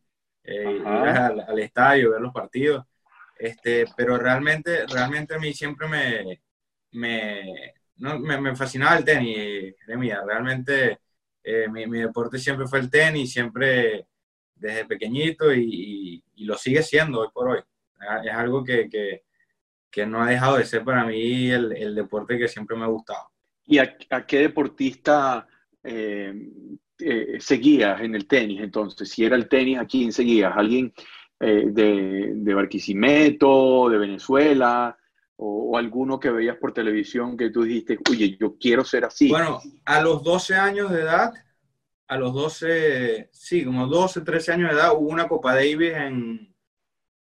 eh, 0.43 0.77
ir 0.79 0.87
al, 0.87 1.59
estadio, 1.59 2.11
ver 2.11 2.21
los 2.21 2.33
partidos. 2.33 2.85
Este, 3.37 3.85
pero 3.95 4.17
realmente, 4.17 4.85
realmente 4.87 5.35
a 5.35 5.39
mí 5.39 5.53
siempre 5.53 5.87
me, 5.87 6.41
me, 6.91 7.73
no, 7.97 8.19
me, 8.19 8.55
fascinaba 8.55 8.97
el 8.97 9.03
tenis, 9.03 9.75
Realmente 9.85 10.99
eh, 11.43 11.67
mi, 11.69 11.87
mi, 11.87 11.99
deporte 11.99 12.37
siempre 12.37 12.67
fue 12.67 12.79
el 12.79 12.89
tenis, 12.89 13.33
siempre 13.33 14.07
desde 14.63 14.85
pequeñito 14.85 15.53
y, 15.53 16.23
y, 16.35 16.45
lo 16.45 16.57
sigue 16.57 16.81
siendo 16.81 17.19
hoy 17.19 17.27
por 17.33 17.49
hoy. 17.49 17.59
Es 18.23 18.33
algo 18.33 18.63
que, 18.63 18.89
que, 18.89 19.23
que, 19.91 20.05
no 20.05 20.23
ha 20.23 20.29
dejado 20.29 20.57
de 20.57 20.65
ser 20.65 20.83
para 20.83 21.05
mí 21.05 21.49
el, 21.51 21.73
el 21.73 21.93
deporte 21.93 22.37
que 22.37 22.47
siempre 22.47 22.77
me 22.77 22.85
ha 22.85 22.87
gustado. 22.87 23.29
¿Y 23.65 23.77
a, 23.77 23.95
a 24.09 24.25
qué 24.25 24.39
deportista 24.39 25.47
eh, 25.83 26.33
eh, 26.99 27.37
seguías 27.39 28.01
en 28.01 28.15
el 28.15 28.25
tenis 28.25 28.61
entonces? 28.61 29.09
Si 29.09 29.25
era 29.25 29.35
el 29.35 29.49
tenis, 29.49 29.79
¿a 29.79 29.85
quién 29.85 30.13
seguías? 30.13 30.53
¿Alguien 30.55 30.93
eh, 31.39 31.65
de, 31.67 32.31
de, 32.35 32.53
Barquisimeto, 32.53 33.89
de 33.89 33.97
Venezuela? 33.97 34.97
O, 35.35 35.77
alguno 35.77 36.19
que 36.19 36.29
veías 36.29 36.57
por 36.57 36.73
televisión 36.73 37.35
que 37.35 37.49
tú 37.49 37.63
dijiste, 37.63 37.97
oye, 38.09 38.37
yo 38.39 38.55
quiero 38.57 38.85
ser 38.85 39.03
así? 39.05 39.29
Bueno, 39.29 39.59
a 39.85 40.01
los 40.01 40.23
12 40.23 40.55
años 40.55 40.91
de 40.91 41.01
edad, 41.01 41.33
a 42.07 42.17
los 42.17 42.33
12, 42.33 43.29
sí, 43.31 43.65
como 43.65 43.87
12, 43.87 44.21
13 44.21 44.53
años 44.53 44.69
de 44.69 44.75
edad, 44.75 44.93
hubo 44.93 45.09
una 45.09 45.27
Copa 45.27 45.53
Davis 45.53 45.93
en, 45.93 46.55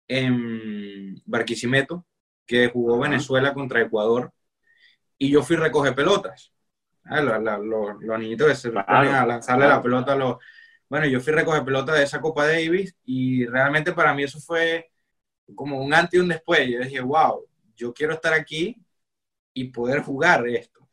en 0.09 1.23
Barquisimeto, 1.25 2.05
que 2.45 2.69
jugó 2.69 2.99
Venezuela 2.99 3.55
contra 3.55 3.81
Ecuador, 3.81 4.33
y 5.19 5.31
yo 5.31 5.43
fui 5.43 5.57
a 5.57 5.61
recoger 5.61 5.95
pelotas. 5.95 6.53
Ah, 7.05 7.21
los, 7.21 8.19
niñitos 8.19 8.49
que 8.49 8.55
se 8.55 8.71
ponen 8.71 9.15
a 9.15 9.27
lanzarle 9.27 9.69
la 9.69 9.81
pelota 9.81 10.13
a 10.13 10.17
los... 10.17 10.37
Bueno, 10.89 11.07
yo 11.07 11.21
fui 11.21 11.33
a 11.33 11.37
recoger 11.37 11.65
pelota 11.65 11.93
de 11.93 12.03
esa 12.03 12.21
Copa 12.21 12.47
Davis 12.47 12.95
y 13.05 13.47
realmente 13.47 13.93
para 13.93 14.15
mí 14.15 14.25
eso 14.25 14.41
fue 14.41 14.91
como 15.55 15.81
un 15.81 15.95
antes 15.95 16.15
y 16.15 16.23
un 16.23 16.29
después. 16.29 16.69
Yo 16.69 16.81
dije, 16.81 17.01
wow, 17.01 17.45
yo 17.77 17.93
quiero 17.93 18.15
estar 18.15 18.33
aquí 18.33 18.77
y 19.53 19.65
poder 19.69 20.03
jugar 20.03 20.47
esto. 20.49 20.89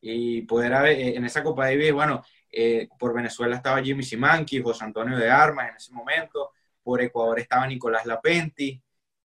Y 0.00 0.42
poder 0.42 0.74
haber, 0.74 0.98
eh, 0.98 1.16
en 1.16 1.24
esa 1.24 1.42
Copa 1.42 1.66
Davis, 1.66 1.92
bueno, 1.92 2.22
eh, 2.56 2.88
por 2.98 3.14
Venezuela 3.14 3.56
estaba 3.56 3.82
Jimmy 3.82 4.02
Simanqui, 4.02 4.62
José 4.62 4.84
Antonio 4.84 5.16
de 5.16 5.30
Armas 5.30 5.70
en 5.70 5.76
ese 5.76 5.92
momento, 5.92 6.52
por 6.82 7.00
Ecuador 7.02 7.40
estaba 7.40 7.66
Nicolás 7.66 8.06
Lapenti, 8.06 8.82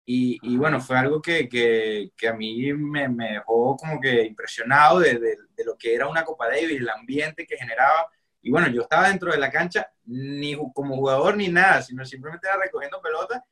y, 0.09 0.56
bueno, 0.56 0.80
fue 0.80 0.97
algo 0.97 1.21
que, 1.21 1.49
que, 1.49 2.28
a 2.28 2.33
mí 2.33 2.73
me, 2.73 3.09
me, 3.09 3.33
dejó 3.33 3.76
como 3.76 4.00
que 4.00 4.23
impresionado 4.23 5.00
de, 5.00 5.18
de, 5.18 5.64
lo 5.64 5.76
que 5.76 5.97
era 5.97 6.06
una 6.06 6.25
Copa 6.25 6.47
Davis, 6.47 6.80
el 6.80 6.88
ambiente 6.88 7.45
que 7.45 7.56
generaba. 7.56 8.09
Y 8.40 8.52
bueno, 8.52 8.68
yo 8.68 8.83
estaba 8.83 9.09
dentro 9.09 9.33
de 9.33 9.38
la 9.38 9.50
cancha 9.50 9.90
ni 10.04 10.54
como 10.73 10.95
jugador 10.95 11.37
ni 11.37 11.49
nada, 11.49 11.83
sino 11.83 12.04
simplemente 12.04 12.47
era 12.47 12.56
recogiendo 12.56 13.02
pelotas. 13.02 13.42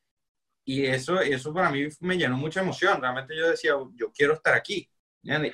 Y 0.65 0.87
eso, 0.87 1.21
eso 1.21 1.53
para 1.53 1.71
mí 1.71 1.89
me 1.99 2.17
llenó 2.17 2.37
mucha 2.37 2.61
emoción. 2.61 3.01
Realmente 3.01 3.37
yo 3.37 3.51
decía, 3.51 3.73
yo 3.97 4.13
quiero 4.13 4.35
estar 4.35 4.55
aquí. 4.55 4.89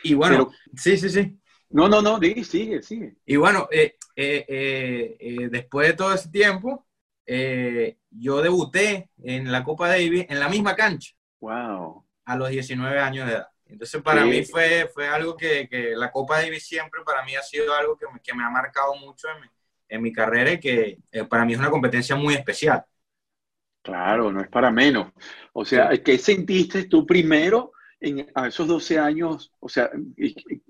Y 0.03 0.13
bueno, 0.13 0.51
sí, 0.77 0.99
sí, 0.99 1.09
sí. 1.09 1.41
No, 1.71 1.89
no, 1.89 2.03
no, 2.03 2.19
sigue, 2.19 2.83
sigue. 2.83 3.15
Y 3.25 3.37
bueno, 3.37 3.69
eh, 3.71 3.97
eh, 4.17 5.17
eh, 5.19 5.49
después 5.51 5.89
de 5.89 5.95
todo 5.95 6.13
ese 6.13 6.29
tiempo, 6.29 6.87
yo 8.11 8.43
debuté 8.43 9.11
en 9.23 9.53
la 9.53 9.63
Copa 9.63 9.89
Davis 9.89 10.27
en 10.29 10.41
la 10.41 10.49
misma 10.49 10.75
cancha. 10.75 11.15
Wow. 11.39 12.05
A 12.25 12.37
los 12.37 12.49
19 12.51 12.99
años 12.99 13.27
de 13.27 13.35
edad. 13.35 13.49
Entonces, 13.67 14.03
para 14.03 14.25
mí 14.25 14.45
fue, 14.45 14.91
fue 14.93 15.07
algo 15.07 15.37
que, 15.37 15.69
que, 15.69 15.95
la 15.95 16.11
Copa 16.11 16.43
Davis 16.43 16.67
siempre 16.67 17.03
para 17.05 17.25
mí 17.25 17.37
ha 17.37 17.43
sido 17.43 17.73
algo 17.73 17.97
que 17.97 18.07
me, 18.13 18.21
que 18.21 18.35
me 18.35 18.43
ha 18.43 18.51
marcado 18.51 18.97
mucho 18.97 19.29
en 19.29 19.43
mi, 19.43 19.47
en 19.89 20.03
mi 20.03 20.13
carrera 20.13 20.53
y 20.53 20.59
que 20.59 20.99
para 21.29 21.45
mí 21.45 21.53
es 21.53 21.59
una 21.61 21.71
competencia 21.71 22.17
muy 22.17 22.35
especial. 22.35 22.85
Claro, 23.81 24.33
no 24.33 24.41
es 24.41 24.49
para 24.49 24.73
menos. 24.73 25.13
O 25.53 25.65
sea, 25.65 25.91
¿qué 26.03 26.19
sentiste 26.19 26.85
tú 26.85 27.07
primero 27.07 27.73
en, 28.01 28.27
a 28.35 28.49
esos 28.49 28.67
12 28.67 28.99
años? 28.99 29.53
O 29.61 29.69
sea, 29.69 29.91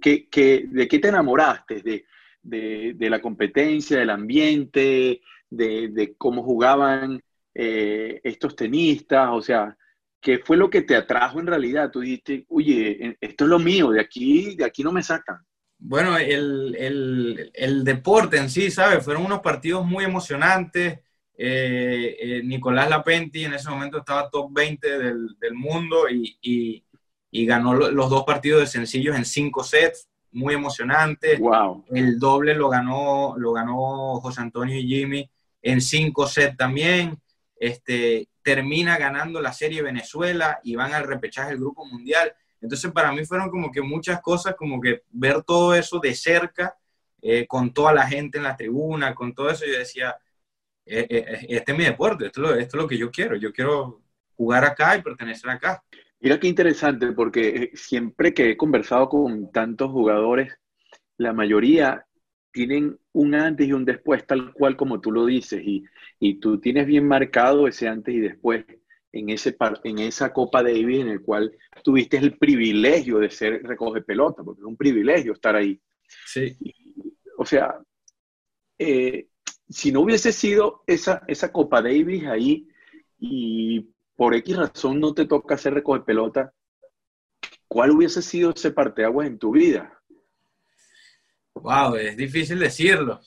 ¿qué, 0.01 0.29
qué, 0.29 0.65
de 0.69 0.89
qué 0.89 0.99
te 0.99 1.09
enamoraste? 1.09 1.83
¿De, 1.83 2.05
de, 2.43 2.95
de 2.97 3.11
la 3.11 3.21
competencia, 3.21 3.99
del 3.99 4.11
ambiente, 4.11 5.21
de, 5.51 6.15
cómo 6.17 6.43
jugaban 6.43 7.23
eh, 7.55 8.21
estos 8.23 8.55
tenistas, 8.55 9.29
o 9.33 9.43
sea, 9.43 9.77
¿qué 10.21 10.39
fue 10.39 10.57
lo 10.57 10.71
que 10.71 10.83
te 10.83 10.97
atrajo 10.97 11.41
en 11.41 11.47
realidad? 11.47 11.91
Tú 11.91 12.01
dijiste, 12.01 12.45
oye, 12.49 13.17
esto 13.21 13.45
es 13.45 13.51
lo 13.51 13.59
mío, 13.59 13.91
de 13.91 14.01
aquí, 14.01 14.55
de 14.57 14.65
aquí 14.65 14.83
no 14.83 14.93
me 14.93 15.03
sacan. 15.03 15.39
Bueno, 15.79 16.17
el, 16.19 16.77
el, 16.79 17.51
el 17.55 17.85
deporte 17.85 18.37
en 18.37 18.51
sí, 18.51 18.71
¿sabes? 18.71 19.03
Fueron 19.03 19.25
unos 19.25 19.41
partidos 19.41 19.85
muy 19.87 20.05
emocionantes. 20.05 21.01
Eh, 21.43 22.17
eh, 22.21 22.43
Nicolás 22.45 22.91
Lapenti 22.91 23.47
en 23.47 23.55
ese 23.55 23.71
momento 23.71 23.99
estaba 23.99 24.29
top 24.29 24.53
20 24.53 24.99
del, 24.99 25.39
del 25.41 25.55
mundo 25.55 26.07
y, 26.11 26.37
y, 26.43 26.85
y, 27.31 27.47
ganó 27.47 27.75
los 27.75 28.11
dos 28.11 28.25
partidos 28.25 28.61
de 28.61 28.67
sencillos 28.67 29.17
en 29.17 29.25
cinco 29.25 29.63
sets, 29.65 30.09
muy 30.33 30.55
emocionante. 30.55 31.37
Wow. 31.37 31.85
El 31.91 32.19
doble 32.19 32.55
lo 32.55 32.69
ganó, 32.69 33.35
lo 33.37 33.53
ganó 33.53 34.21
José 34.21 34.41
Antonio 34.41 34.77
y 34.77 34.87
Jimmy 34.87 35.31
en 35.63 35.81
cinco 35.81 36.27
sets 36.27 36.57
también. 36.57 37.19
Este, 37.57 38.29
termina 38.43 38.97
ganando 38.97 39.41
la 39.41 39.53
serie 39.53 39.83
Venezuela 39.83 40.61
y 40.63 40.75
van 40.75 40.95
al 40.95 41.07
repechaje 41.07 41.51
del 41.51 41.61
Grupo 41.61 41.85
Mundial. 41.85 42.33
Entonces, 42.61 42.91
para 42.93 43.13
mí 43.13 43.25
fueron 43.25 43.51
como 43.51 43.71
que 43.71 43.83
muchas 43.83 44.21
cosas, 44.21 44.55
como 44.55 44.81
que 44.81 45.03
ver 45.11 45.43
todo 45.43 45.75
eso 45.75 45.99
de 45.99 46.15
cerca, 46.15 46.77
eh, 47.23 47.47
con 47.47 47.73
toda 47.73 47.93
la 47.93 48.07
gente 48.07 48.39
en 48.39 48.45
la 48.45 48.57
tribuna, 48.57 49.15
con 49.15 49.35
todo 49.35 49.51
eso, 49.51 49.65
yo 49.67 49.79
decía, 49.79 50.17
eh, 50.87 51.07
eh, 51.09 51.47
este 51.51 51.73
es 51.73 51.79
mi 51.79 51.85
deporte, 51.85 52.27
esto, 52.27 52.55
esto 52.55 52.77
es 52.77 52.83
lo 52.83 52.89
que 52.89 52.99
yo 52.99 53.11
quiero, 53.11 53.37
yo 53.37 53.53
quiero 53.53 54.03
jugar 54.37 54.65
acá 54.65 54.97
y 54.97 55.03
pertenecer 55.03 55.51
acá. 55.51 55.83
Mira 56.21 56.39
qué 56.39 56.49
interesante, 56.49 57.13
porque 57.13 57.71
siempre 57.75 58.35
que 58.35 58.51
he 58.51 58.57
conversado 58.57 59.09
con 59.09 59.51
tantos 59.51 59.91
jugadores, 59.91 60.53
la 61.17 61.33
mayoría 61.33 62.07
tienen 62.53 62.99
un 63.13 63.35
antes 63.35 63.67
y 63.67 63.73
un 63.73 63.85
después, 63.85 64.27
tal 64.27 64.53
cual 64.53 64.77
como 64.77 65.01
tú 65.01 65.13
lo 65.13 65.25
dices, 65.27 65.63
y, 65.65 65.85
y 66.19 66.35
tú 66.35 66.61
tienes 66.61 66.87
bien 66.87 67.07
marcado 67.07 67.67
ese 67.67 67.89
antes 67.89 68.15
y 68.15 68.21
después 68.21 68.65
en, 69.13 69.31
ese 69.31 69.57
en 69.85 69.99
esa 69.99 70.33
Copa 70.33 70.63
Davis 70.63 71.01
en 71.01 71.09
el 71.09 71.23
cual 71.23 71.57
tuviste 71.83 72.17
el 72.17 72.37
privilegio 72.37 73.19
de 73.19 73.31
ser 73.31 73.63
recoge 73.63 74.03
pelota, 74.03 74.43
porque 74.43 74.61
es 74.61 74.67
un 74.67 74.77
privilegio 74.77 75.33
estar 75.33 75.57
ahí. 75.57 75.81
Sí. 76.27 76.57
o 77.39 77.47
sea, 77.47 77.79
eh, 78.79 79.29
si 79.69 79.93
no 79.93 80.01
hubiese 80.01 80.33
sido 80.33 80.83
esa, 80.87 81.23
esa 81.29 81.53
Copa 81.53 81.81
Davis 81.81 82.27
ahí 82.27 82.69
y 83.19 83.87
por 84.21 84.35
X 84.35 84.55
razón 84.55 85.01
no 85.01 85.15
te 85.15 85.25
toca 85.25 85.55
hacer 85.55 85.73
recoger 85.73 86.05
pelota, 86.05 86.53
¿cuál 87.67 87.93
hubiese 87.93 88.21
sido 88.21 88.51
ese 88.51 88.71
parteaguas 88.71 89.27
en 89.27 89.39
tu 89.39 89.53
vida? 89.53 89.99
Wow, 91.55 91.95
es 91.95 92.19
difícil 92.19 92.59
decirlo. 92.59 93.19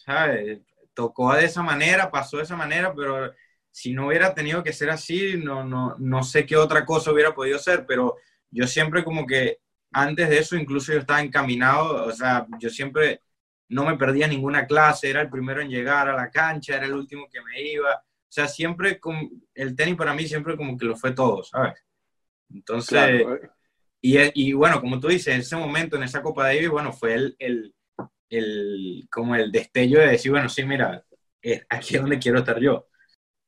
Tocó 0.94 1.34
de 1.34 1.46
esa 1.46 1.64
manera, 1.64 2.12
pasó 2.12 2.38
de 2.38 2.44
esa 2.44 2.56
manera, 2.56 2.94
pero 2.94 3.34
si 3.72 3.92
no 3.92 4.06
hubiera 4.06 4.36
tenido 4.36 4.64
que 4.64 4.72
ser 4.72 4.92
así, 4.92 5.36
no, 5.36 5.64
no, 5.64 5.96
no 5.98 6.22
sé 6.22 6.46
qué 6.46 6.58
otra 6.58 6.86
cosa 6.86 7.12
hubiera 7.12 7.34
podido 7.34 7.58
ser, 7.58 7.88
pero 7.88 8.18
yo 8.52 8.68
siempre 8.68 9.04
como 9.04 9.26
que 9.26 9.62
antes 9.94 10.30
de 10.30 10.38
eso 10.38 10.56
incluso 10.56 10.94
yo 10.94 11.00
estaba 11.00 11.24
encaminado, 11.24 12.06
o 12.06 12.12
sea, 12.12 12.46
yo 12.60 12.70
siempre 12.70 13.22
no 13.68 13.84
me 13.84 13.98
perdía 13.98 14.28
ninguna 14.28 14.68
clase, 14.68 15.10
era 15.10 15.22
el 15.22 15.32
primero 15.32 15.60
en 15.60 15.72
llegar 15.72 16.08
a 16.08 16.16
la 16.16 16.30
cancha, 16.30 16.76
era 16.76 16.86
el 16.86 16.94
último 16.94 17.28
que 17.32 17.42
me 17.42 17.64
iba, 17.64 18.00
sea, 18.34 18.48
siempre 18.48 19.00
con, 19.00 19.30
el 19.54 19.76
tenis 19.76 19.96
para 19.96 20.14
mí 20.14 20.28
siempre 20.28 20.58
como 20.58 20.78
que 20.78 20.86
lo 20.86 20.96
fue 20.96 21.12
todo, 21.12 21.44
¿sabes? 21.44 21.76
Entonces, 22.52 23.26
y, 24.02 24.18
y, 24.34 24.54
bueno, 24.54 24.82
como 24.82 25.00
tú 25.00 25.08
dices, 25.08 25.34
en 25.34 25.40
ese 25.40 25.56
momento, 25.56 25.96
en 25.96 26.04
esa 26.04 26.22
Copa 26.22 26.46
Davis, 26.46 26.70
bueno, 26.70 26.92
fue 26.92 27.14
el, 27.14 27.36
el, 27.40 27.74
el, 28.30 29.08
como 29.10 29.36
el 29.36 29.52
destello 29.52 30.00
de 30.00 30.08
decir, 30.08 30.32
bueno, 30.32 30.50
sí, 30.50 30.66
mira, 30.66 31.06
aquí 31.70 31.96
es 31.96 32.02
donde 32.02 32.20
quiero 32.20 32.40
estar 32.40 32.60
yo. 32.60 32.88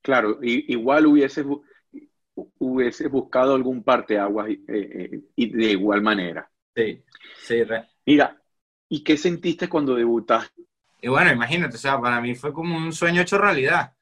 Claro, 0.02 0.40
y, 0.42 0.72
igual 0.72 1.08
hubiese, 1.08 1.44
hubiese 2.60 3.08
buscado 3.08 3.56
algún 3.56 3.84
parte 3.84 4.20
agua 4.20 4.48
eh, 4.50 4.60
eh, 4.68 5.22
y 5.36 5.50
de 5.50 5.72
igual 5.72 6.02
manera. 6.02 6.50
Sí, 6.76 7.04
sí. 7.42 7.64
Mira, 8.06 8.40
¿y 8.88 9.04
qué 9.04 9.18
sentiste 9.18 9.68
cuando 9.68 9.96
debutaste? 9.96 10.62
Y 11.02 11.08
bueno, 11.08 11.32
imagínate, 11.32 11.76
o 11.76 11.80
sea, 11.80 12.00
para 12.00 12.22
mí 12.22 12.36
fue 12.36 12.54
como 12.54 12.78
un 12.78 12.94
sueño 12.94 13.22
hecho 13.22 13.38
realidad. 13.38 13.95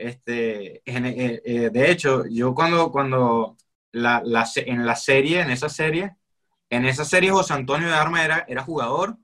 Este, 0.00 0.80
eh, 0.86 1.70
de 1.70 1.90
hecho, 1.90 2.24
yo 2.26 2.54
cuando, 2.54 2.90
cuando 2.90 3.58
la, 3.92 4.22
la, 4.24 4.48
en 4.56 4.86
la 4.86 4.96
serie, 4.96 5.42
en 5.42 5.50
esa 5.50 5.68
serie, 5.68 6.16
en 6.70 6.86
esa 6.86 7.04
serie 7.04 7.30
José 7.30 7.52
Antonio 7.52 7.88
de 7.88 7.94
Arma 7.94 8.24
era, 8.24 8.46
era 8.48 8.62
jugador, 8.62 9.10
o 9.10 9.18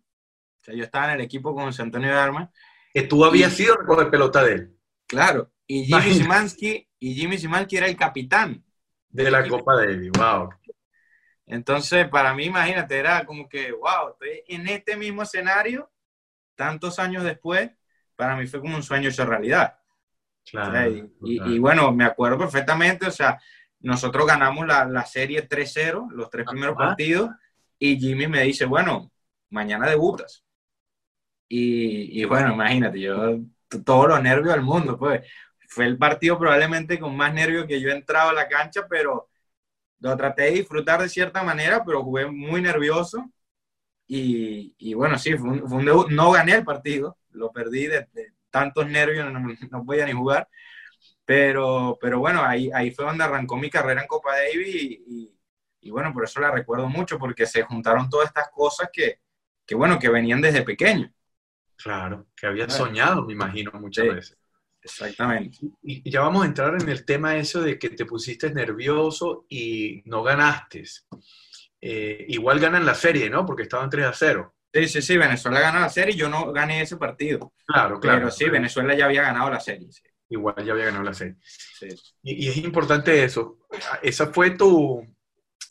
sea, 0.61 0.75
yo 0.75 0.85
estaba 0.85 1.07
en 1.07 1.13
el 1.13 1.21
equipo 1.23 1.55
con 1.55 1.65
José 1.65 1.81
Antonio 1.81 2.11
de 2.11 2.19
Arma. 2.19 2.51
Que 2.93 3.03
tú 3.05 3.25
habías 3.25 3.55
sido 3.55 3.75
el 3.79 4.11
pelota 4.11 4.45
de 4.45 4.53
él. 4.53 4.77
Claro, 5.07 5.51
y 5.67 5.87
Jimmy 5.87 6.13
Simansky, 6.13 6.87
y 6.99 7.15
Jimmy 7.15 7.39
Simansky 7.39 7.79
era 7.79 7.87
el 7.87 7.97
capitán. 7.97 8.63
De 9.09 9.31
la 9.31 9.49
Copa 9.49 9.77
Davis, 9.77 10.11
wow. 10.11 10.51
Entonces, 11.47 12.07
para 12.11 12.35
mí, 12.35 12.45
imagínate, 12.45 12.99
era 12.99 13.25
como 13.25 13.49
que, 13.49 13.73
wow, 13.73 14.11
estoy 14.11 14.43
en 14.49 14.69
este 14.69 14.95
mismo 14.99 15.23
escenario, 15.23 15.91
tantos 16.55 16.99
años 16.99 17.25
después, 17.25 17.71
para 18.15 18.37
mí 18.37 18.47
fue 18.47 18.61
como 18.61 18.77
un 18.77 18.83
sueño 18.83 19.09
hecho 19.09 19.25
realidad. 19.25 19.79
Claro, 20.49 21.09
y, 21.23 21.59
bueno, 21.59 21.91
me 21.93 22.05
acuerdo 22.05 22.39
perfectamente, 22.39 23.07
o 23.07 23.11
sea, 23.11 23.39
nosotros 23.81 24.27
ganamos 24.27 24.67
la, 24.67 24.85
la 24.85 25.05
serie 25.05 25.49
3-0, 25.49 26.11
los 26.13 26.31
tres 26.31 26.47
primeros 26.49 26.77
partidos, 26.77 27.31
y 27.79 27.99
Jimmy 27.99 28.29
me 28.29 28.43
dice, 28.43 28.65
bueno, 28.65 29.11
mañana 29.51 29.89
debutas. 29.89 30.45
Y, 31.49 32.21
y 32.21 32.25
bueno, 32.25 32.53
imagínate, 32.53 33.01
yo 33.01 33.39
todos 33.85 34.09
los 34.09 34.23
nervios 34.23 34.55
del 34.55 34.63
mundo, 34.63 34.97
pues 34.97 35.27
fue 35.69 35.87
el 35.87 35.99
partido 35.99 36.39
probablemente 36.39 36.99
con 36.99 37.17
más 37.17 37.33
nervios 37.35 37.67
que 37.67 37.81
yo 37.81 37.89
he 37.89 37.95
entrado 37.95 38.31
a 38.31 38.35
la 38.35 38.49
cancha, 38.49 38.87
pero 38.89 39.29
lo 40.01 40.17
traté 40.17 40.43
de 40.43 40.51
disfrutar 40.53 41.03
de 41.03 41.09
cierta 41.09 41.43
manera, 41.43 41.85
pero 41.85 42.03
jugué 42.03 42.27
muy 42.27 42.61
nervioso. 42.63 43.31
Y, 44.07 44.75
y 44.79 44.95
bueno, 44.95 45.19
sí, 45.19 45.37
fue 45.37 45.51
un, 45.51 45.85
debut. 45.85 46.09
No 46.11 46.31
gané 46.31 46.55
el 46.55 46.65
partido, 46.65 47.19
lo 47.31 47.51
perdí 47.53 47.87
de, 47.87 48.07
tantos 48.57 48.89
nervios, 48.89 49.31
no, 49.31 49.39
no, 49.71 49.85
podía 49.85 50.07
ni 50.07 50.13
jugar. 50.13 50.49
Pero, 51.27 51.99
pero 52.01 52.21
bueno, 52.21 52.43
ahí, 52.43 52.71
ahí 52.73 52.91
fue 52.91 53.05
donde 53.05 53.25
arrancó 53.25 53.59
mi 53.59 53.69
carrera 53.69 54.01
en 54.01 54.07
Copa 54.07 54.37
Davis 54.37 54.75
y, 54.75 55.39
y, 55.81 55.91
bueno, 55.91 56.13
por 56.13 56.25
eso 56.25 56.41
la 56.41 56.51
recuerdo 56.51 56.89
mucho, 56.89 57.19
porque 57.19 57.47
se 57.47 57.63
juntaron 57.63 58.09
todas 58.09 58.29
estas 58.29 58.49
cosas 58.51 58.89
que, 58.91 59.21
que 59.67 59.75
bueno, 59.75 59.99
que 59.99 60.09
venían 60.09 60.41
desde 60.41 60.63
pequeño. 60.63 61.13
Claro, 61.77 62.29
que 62.35 62.47
había 62.47 62.69
soñado, 62.71 63.27
me 63.27 63.35
imagino, 63.35 63.71
muchas 63.75 64.07
veces. 64.07 64.39
Exactamente. 64.81 65.59
Y, 65.83 66.09
ya 66.11 66.23
vamos 66.23 66.45
a 66.45 66.47
entrar 66.47 66.81
en 66.81 66.89
el 66.89 67.05
tema 67.05 67.37
eso 67.37 67.61
de 67.61 67.79
que 67.79 67.91
te 67.91 68.07
pusiste 68.07 68.51
nervioso 68.55 69.45
y 69.51 70.03
no 70.07 70.23
ganaste. 70.23 70.85
Eh, 71.81 72.25
igual 72.29 72.59
ganan 72.59 72.87
la 72.87 72.95
serie, 72.95 73.29
¿no? 73.29 73.45
Porque 73.45 73.65
estaban 73.65 73.91
3 73.91 74.07
a 74.07 74.13
0. 74.15 74.56
Sí, 74.77 74.89
sí, 74.89 75.03
sí, 75.03 75.17
Venezuela 75.17 75.61
ganó 75.61 75.81
la 75.81 75.89
serie 75.89 76.15
y 76.15 76.19
yo 76.19 76.29
no 76.29 76.53
gané 76.53 76.83
ese 76.83 76.97
partido. 76.97 77.53
Claro, 77.67 77.99
claro. 78.01 78.19
Pero 78.19 78.31
sí, 78.31 78.49
Venezuela 78.49 78.95
ya 78.95 79.07
había 79.07 79.23
ganado 79.23 79.51
la 79.51 79.61
serie. 79.61 79.89
Igual 80.29 80.65
ya 80.65 80.73
había 80.73 80.87
ganado 80.87 81.05
la 81.05 81.15
serie. 81.15 81.37
Sí. 81.41 81.89
Y, 82.23 82.49
es 82.49 82.57
importante 82.59 83.25
eso. 83.25 83.59
Esa 84.03 84.27
fue 84.27 84.51
tu 84.51 85.07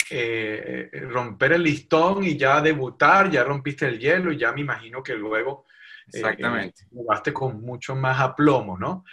eh, 0.10 0.90
romper 1.10 1.54
el 1.54 1.64
listón 1.64 2.24
y 2.24 2.38
ya 2.38 2.62
debutar, 2.62 3.30
ya 3.30 3.44
rompiste 3.44 3.88
el 3.88 4.00
hielo 4.00 4.32
y 4.32 4.38
ya 4.38 4.52
me 4.54 4.62
imagino 4.62 5.04
que 5.04 5.16
luego 5.16 5.66
Exactamente. 6.08 6.84
Eh, 6.84 6.88
jugaste 6.92 7.34
con 7.34 7.62
mucho 7.62 7.96
más 7.96 8.20
aplomo, 8.20 8.78
¿no? 8.78 9.04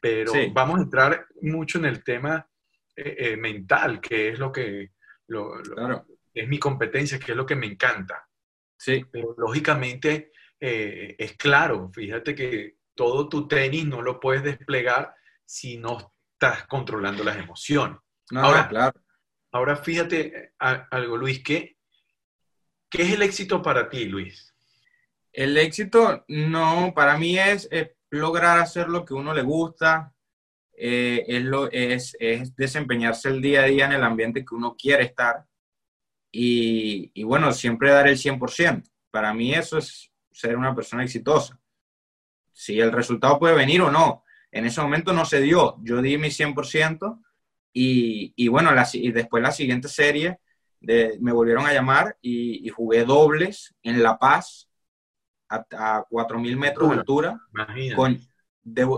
Pero 0.00 0.32
vamos 0.52 0.78
a 0.78 0.82
entrar 0.82 1.26
mucho 1.42 1.78
en 1.78 1.86
el 1.86 2.04
tema 2.04 2.46
eh, 2.94 3.16
eh, 3.18 3.36
mental, 3.36 4.00
que 4.00 4.30
es 4.30 4.38
lo 4.38 4.52
que 4.52 4.92
es 6.34 6.48
mi 6.48 6.58
competencia, 6.58 7.18
que 7.18 7.32
es 7.32 7.36
lo 7.36 7.46
que 7.46 7.56
me 7.56 7.66
encanta. 7.66 8.27
Sí. 8.78 9.04
Pero 9.10 9.34
lógicamente 9.36 10.32
es 10.60 11.34
claro, 11.34 11.90
fíjate 11.92 12.34
que 12.34 12.78
todo 12.94 13.28
tu 13.28 13.46
tenis 13.46 13.86
no 13.86 14.02
lo 14.02 14.18
puedes 14.18 14.42
desplegar 14.42 15.14
si 15.44 15.78
no 15.78 16.12
estás 16.32 16.66
controlando 16.66 17.22
las 17.22 17.36
emociones. 17.36 17.98
ahora, 18.34 18.68
claro. 18.68 19.00
ahora 19.52 19.76
fíjate 19.76 20.52
algo, 20.58 21.16
Luis, 21.16 21.42
¿qué, 21.42 21.76
¿qué 22.90 23.02
es 23.02 23.12
el 23.12 23.22
éxito 23.22 23.62
para 23.62 23.88
ti, 23.88 24.04
Luis? 24.06 24.54
El 25.32 25.56
éxito 25.56 26.24
no, 26.28 26.92
para 26.94 27.16
mí 27.16 27.38
es, 27.38 27.68
lograr 28.10 28.58
hacer 28.58 28.88
lo 28.88 29.04
que 29.04 29.14
uno 29.14 29.32
le 29.32 29.42
gusta, 29.42 30.12
eh, 30.72 31.24
es, 31.26 31.42
lo, 31.44 31.70
es, 31.70 32.16
es, 32.18 32.54
desempeñarse 32.56 33.28
el 33.28 33.40
día 33.40 33.62
a 33.62 33.66
día 33.66 33.86
en 33.86 33.92
el 33.92 34.04
ambiente 34.04 34.44
que 34.44 34.54
uno 34.54 34.76
quiere 34.76 35.04
estar 35.04 35.44
y, 36.30 37.10
y, 37.14 37.22
bueno, 37.24 37.52
siempre 37.52 37.90
dar 37.90 38.08
el 38.08 38.16
100%. 38.16 38.82
Para 39.10 39.32
mí 39.34 39.54
eso 39.54 39.78
es 39.78 40.10
ser 40.30 40.56
una 40.56 40.74
persona 40.74 41.02
exitosa. 41.02 41.60
Si 42.52 42.78
el 42.80 42.92
resultado 42.92 43.38
puede 43.38 43.54
venir 43.54 43.80
o 43.82 43.90
no, 43.90 44.24
en 44.50 44.66
ese 44.66 44.80
momento 44.80 45.12
no 45.12 45.24
se 45.24 45.40
dio. 45.40 45.76
Yo 45.82 46.02
di 46.02 46.18
mi 46.18 46.28
100% 46.28 47.20
y, 47.72 48.32
y 48.36 48.48
bueno, 48.48 48.72
la, 48.72 48.88
y 48.92 49.12
después 49.12 49.42
la 49.42 49.52
siguiente 49.52 49.88
serie 49.88 50.38
de, 50.80 51.18
me 51.20 51.32
volvieron 51.32 51.66
a 51.66 51.72
llamar 51.72 52.16
y, 52.20 52.66
y 52.66 52.68
jugué 52.70 53.04
dobles 53.04 53.74
en 53.82 54.02
La 54.02 54.18
Paz 54.18 54.68
a, 55.48 56.04
4.000 56.08 56.56
metros 56.56 56.90
de 56.90 56.96
altura. 56.96 57.40
Con, 57.94 58.18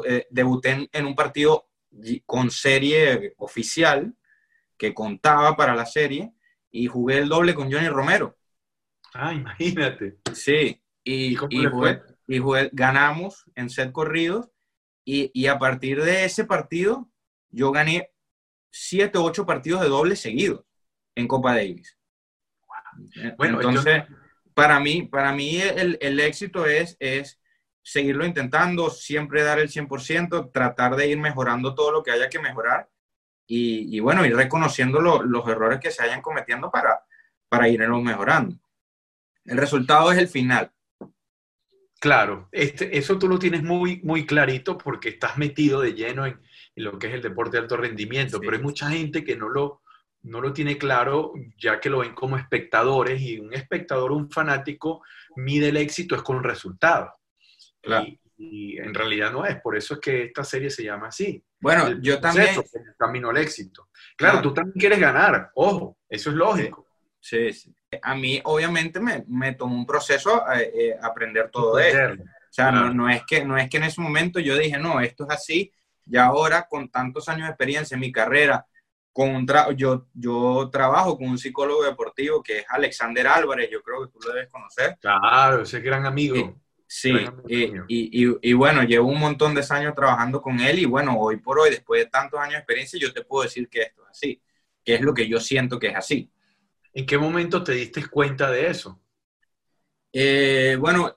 eh, 0.06 0.26
debuté 0.30 0.88
en, 0.92 1.06
un 1.06 1.14
partido 1.14 1.68
con 2.26 2.50
serie 2.50 3.34
oficial 3.38 4.14
que 4.76 4.94
contaba 4.94 5.56
para 5.56 5.74
la 5.74 5.86
serie 5.86 6.32
y 6.70 6.87
jugué 6.87 7.18
el 7.18 7.28
doble 7.28 7.54
con 7.54 7.70
Johnny 7.70 7.88
Romero. 7.88 8.37
Ah, 9.14 9.35
imagínate. 9.35 10.18
Sí, 10.33 10.80
y, 11.02 11.37
y, 11.50 12.38
jugué, 12.38 12.70
ganamos 12.72 13.44
en 13.54 13.70
set 13.70 13.92
corridos 13.92 14.48
y, 15.04 15.30
y, 15.35 15.46
a 15.46 15.59
partir 15.59 16.02
de 16.02 16.24
ese 16.24 16.44
partido 16.44 17.11
yo 17.48 17.72
gané 17.72 18.11
7 18.70 19.18
o 19.18 19.24
8 19.24 19.46
partidos 19.46 19.80
de 19.80 19.88
doble 19.88 20.14
seguidos 20.14 20.64
en 21.14 21.26
Copa 21.26 21.54
Davis. 21.54 21.98
Bueno, 23.37 23.61
entonces 23.61 24.04
para 24.54 24.78
mí, 24.78 25.02
para 25.02 25.33
mí 25.33 25.61
el, 25.61 25.98
el 26.00 26.20
éxito 26.20 26.66
es, 26.66 26.96
es 27.00 27.40
seguirlo 27.83 28.26
intentando, 28.26 28.90
siempre 28.90 29.42
dar 29.42 29.59
el 29.59 29.70
100%, 29.70 30.52
tratar 30.52 30.96
de 30.96 31.09
ir 31.09 31.18
mejorando 31.18 31.74
todo 31.74 31.90
lo 31.90 32.02
que 32.02 32.11
haya 32.11 32.28
que 32.28 32.38
mejorar 32.38 32.88
y, 33.52 33.96
y 33.96 33.98
bueno, 33.98 34.24
ir 34.24 34.36
reconociendo 34.36 35.00
los 35.00 35.48
errores 35.48 35.80
que 35.80 35.90
se 35.90 36.04
hayan 36.04 36.22
cometiendo 36.22 36.70
para, 36.70 37.04
para 37.48 37.68
irlos 37.68 38.00
mejorando. 38.00 38.54
El 39.44 39.56
resultado 39.56 40.12
es 40.12 40.18
el 40.18 40.28
final. 40.28 40.70
Claro, 41.98 42.48
este, 42.52 42.96
eso 42.96 43.18
tú 43.18 43.26
lo 43.26 43.40
tienes 43.40 43.64
muy, 43.64 44.00
muy 44.04 44.24
clarito 44.24 44.78
porque 44.78 45.08
estás 45.08 45.36
metido 45.36 45.80
de 45.80 45.94
lleno 45.94 46.26
en, 46.26 46.40
en 46.76 46.84
lo 46.84 46.96
que 46.96 47.08
es 47.08 47.14
el 47.14 47.22
deporte 47.22 47.56
de 47.56 47.64
alto 47.64 47.76
rendimiento, 47.76 48.40
pero 48.40 48.54
hay 48.54 48.62
mucha 48.62 48.88
gente 48.88 49.24
que 49.24 49.36
no 49.36 49.48
lo, 49.48 49.82
no 50.22 50.40
lo 50.40 50.52
tiene 50.52 50.78
claro 50.78 51.32
ya 51.58 51.80
que 51.80 51.90
lo 51.90 51.98
ven 51.98 52.14
como 52.14 52.36
espectadores 52.36 53.20
y 53.20 53.40
un 53.40 53.52
espectador, 53.52 54.12
un 54.12 54.30
fanático, 54.30 55.02
mide 55.34 55.70
el 55.70 55.76
éxito 55.76 56.14
es 56.14 56.22
con 56.22 56.44
resultados. 56.44 57.10
Y, 57.82 58.19
en 58.42 58.94
realidad 58.94 59.33
no 59.33 59.44
es, 59.44 59.61
por 59.61 59.76
eso 59.76 59.94
es 59.94 60.00
que 60.00 60.24
esta 60.24 60.44
serie 60.44 60.70
se 60.70 60.85
llama 60.85 61.09
así. 61.09 61.42
Bueno, 61.61 62.00
yo 62.00 62.20
también... 62.20 62.48
El 62.57 62.94
camino 62.98 63.31
al 63.31 63.37
éxito. 63.37 63.88
Claro, 64.16 64.40
tú 64.40 64.55
también 64.55 64.79
quieres 64.79 64.98
ganar, 64.98 65.50
ojo, 65.55 65.98
eso 66.09 66.31
es 66.31 66.37
lógico. 66.37 66.87
Sí, 67.18 67.53
sí. 67.53 67.74
A 68.03 68.14
mí 68.14 68.40
obviamente 68.44 68.98
me, 68.98 69.24
me 69.29 69.55
tomó 69.55 69.76
un 69.76 69.85
proceso 69.85 70.46
a, 70.46 70.61
eh, 70.61 70.72
eh, 70.74 70.96
aprender 71.03 71.50
todo 71.50 71.79
esto. 71.79 72.22
O 72.22 72.53
sea, 72.53 72.70
no, 72.70 72.92
no, 72.92 73.09
es 73.09 73.22
que, 73.26 73.44
no 73.44 73.57
es 73.59 73.68
que 73.68 73.76
en 73.76 73.85
ese 73.85 74.00
momento 74.00 74.40
yo 74.40 74.57
dije, 74.57 74.79
no, 74.79 75.00
esto 75.00 75.24
es 75.24 75.31
así, 75.31 75.72
y 76.07 76.16
ahora 76.16 76.66
con 76.68 76.90
tantos 76.90 77.29
años 77.29 77.46
de 77.46 77.50
experiencia 77.50 77.94
en 77.94 78.00
mi 78.00 78.11
carrera, 78.11 78.66
con 79.12 79.46
yo, 79.76 80.07
yo 80.14 80.68
trabajo 80.72 81.16
con 81.16 81.29
un 81.29 81.38
psicólogo 81.38 81.85
deportivo 81.85 82.42
que 82.42 82.59
es 82.59 82.64
Alexander 82.68 83.26
Álvarez, 83.26 83.68
yo 83.70 83.83
creo 83.83 84.07
que 84.07 84.12
tú 84.12 84.18
lo 84.26 84.33
debes 84.33 84.50
conocer. 84.50 84.96
Claro, 85.00 85.62
ese 85.62 85.81
gran 85.81 86.07
amigo. 86.07 86.37
Sí, 86.37 86.55
y, 87.48 87.66
y, 87.88 88.37
y, 88.42 88.53
bueno, 88.53 88.83
llevo 88.83 89.09
un 89.09 89.20
montón 89.20 89.55
de 89.55 89.64
años 89.70 89.94
trabajando 89.94 90.42
con 90.42 90.59
él 90.59 90.81
y 90.81 90.87
bueno, 90.87 91.16
hoy 91.18 91.37
por 91.37 91.61
hoy, 91.61 91.70
después 91.70 92.03
de 92.03 92.11
tantos 92.11 92.40
años 92.40 92.55
de 92.55 92.59
experiencia, 92.59 92.98
yo 92.98 93.12
te 93.12 93.22
puedo 93.22 93.44
decir 93.44 93.68
que 93.68 93.83
esto 93.83 94.03
es 94.03 94.09
así, 94.11 94.42
que 94.85 94.94
es 94.96 95.00
lo 95.00 95.14
que 95.14 95.29
yo 95.29 95.38
siento 95.38 95.79
que 95.79 95.88
es 95.88 95.96
así. 95.96 96.31
¿En 96.92 97.07
qué 97.07 97.16
momento 97.16 97.62
te 97.62 97.72
diste 97.72 98.05
cuenta 98.09 98.50
de 98.50 98.68
eso? 98.68 99.00
Eh, 100.12 100.76
bueno, 100.81 101.16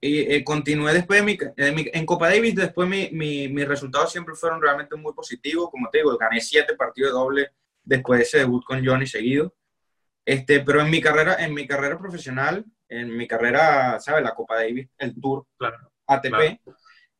eh, 0.00 0.42
continué 0.42 0.94
después 0.94 1.20
de 1.20 1.72
mi, 1.72 1.86
en 1.92 2.06
Copa 2.06 2.30
Davis, 2.30 2.54
después 2.54 2.88
mi, 2.88 3.10
mi, 3.12 3.48
mis 3.48 3.68
resultados 3.68 4.10
siempre 4.10 4.34
fueron 4.34 4.62
realmente 4.62 4.96
muy 4.96 5.12
positivos, 5.12 5.68
como 5.70 5.90
te 5.90 5.98
digo, 5.98 6.16
gané 6.16 6.40
siete 6.40 6.74
partidos 6.74 7.10
de 7.10 7.18
doble 7.18 7.50
después 7.84 8.18
de 8.18 8.24
ese 8.24 8.38
debut 8.38 8.64
con 8.64 8.84
Johnny 8.84 9.06
seguido. 9.06 9.54
Este, 10.24 10.60
pero 10.60 10.80
en 10.80 10.90
mi 10.90 11.02
carrera, 11.02 11.36
en 11.44 11.52
mi 11.52 11.66
carrera 11.66 11.98
profesional, 11.98 12.64
en 12.90 13.16
mi 13.16 13.26
carrera, 13.26 13.98
¿sabes? 14.00 14.22
La 14.22 14.34
Copa 14.34 14.56
Davis, 14.56 14.88
el 14.98 15.18
Tour, 15.18 15.46
ATP, 16.06 16.60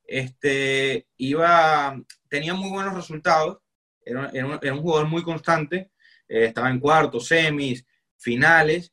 este, 0.05 1.07
iba, 1.17 1.97
tenía 2.29 2.55
muy 2.55 2.71
buenos 2.71 2.95
resultados, 2.95 3.59
era, 4.05 4.29
era, 4.33 4.75
un, 4.75 4.83
jugador 4.83 5.07
muy 5.07 5.23
constante, 5.23 5.93
eh, 6.29 6.47
estaba 6.47 6.71
en 6.71 6.81
cuartos, 6.81 7.29
semis, 7.29 7.87
finales, 8.19 8.93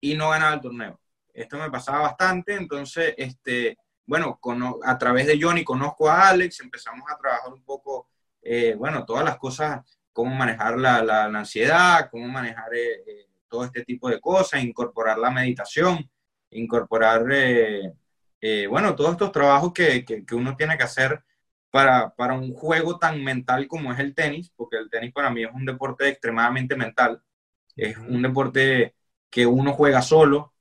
y 0.00 0.14
no 0.14 0.30
ganaba 0.30 0.54
el 0.54 0.60
torneo. 0.60 1.00
Esto 1.34 1.58
me 1.58 1.70
pasaba 1.70 2.00
bastante, 2.00 2.54
entonces, 2.54 3.14
este, 3.18 3.76
bueno, 4.06 4.38
a 4.84 4.96
través 4.96 5.26
de 5.26 5.38
Johnny 5.40 5.64
conozco 5.64 6.08
a 6.08 6.28
Alex, 6.28 6.60
empezamos 6.60 7.04
a 7.10 7.18
trabajar 7.18 7.52
un 7.52 7.62
poco, 7.62 8.08
eh, 8.40 8.74
bueno, 8.74 9.04
todas 9.04 9.24
las 9.24 9.36
cosas, 9.36 9.84
cómo 10.14 10.34
manejar 10.34 10.78
la, 10.78 11.02
la, 11.02 11.24
ansiedad, 11.24 12.08
cómo 12.10 12.26
manejar 12.26 12.72
eh, 12.74 13.02
eh, 13.06 13.25
todo 13.48 13.64
este 13.64 13.84
tipo 13.84 14.08
de 14.08 14.20
cosas, 14.20 14.62
incorporar 14.62 15.18
la 15.18 15.30
meditación, 15.30 16.10
incorporar, 16.50 17.24
bueno, 18.68 18.94
todos 18.94 19.12
estos 19.12 19.32
trabajos 19.32 19.72
que, 19.72 20.04
que, 20.04 20.24
que 20.24 20.34
uno 20.34 20.56
tiene 20.56 20.76
que 20.76 20.84
hacer 20.84 21.22
para, 21.70 22.14
para, 22.14 22.34
un 22.34 22.52
juego 22.54 22.98
tan 22.98 23.22
mental 23.22 23.66
como 23.68 23.92
es 23.92 23.98
el 23.98 24.14
tenis, 24.14 24.52
porque 24.56 24.76
el 24.78 24.88
tenis 24.90 25.12
para 25.12 25.30
mí 25.30 25.44
es 25.44 25.50
un 25.52 25.64
deporte 25.66 26.08
extremadamente 26.08 26.76
mental, 26.76 27.22
es 27.76 27.98
un 27.98 28.22
deporte 28.22 28.94
que 29.30 29.46
uno 29.46 29.72
juega 29.72 30.00
solo, 30.02 30.54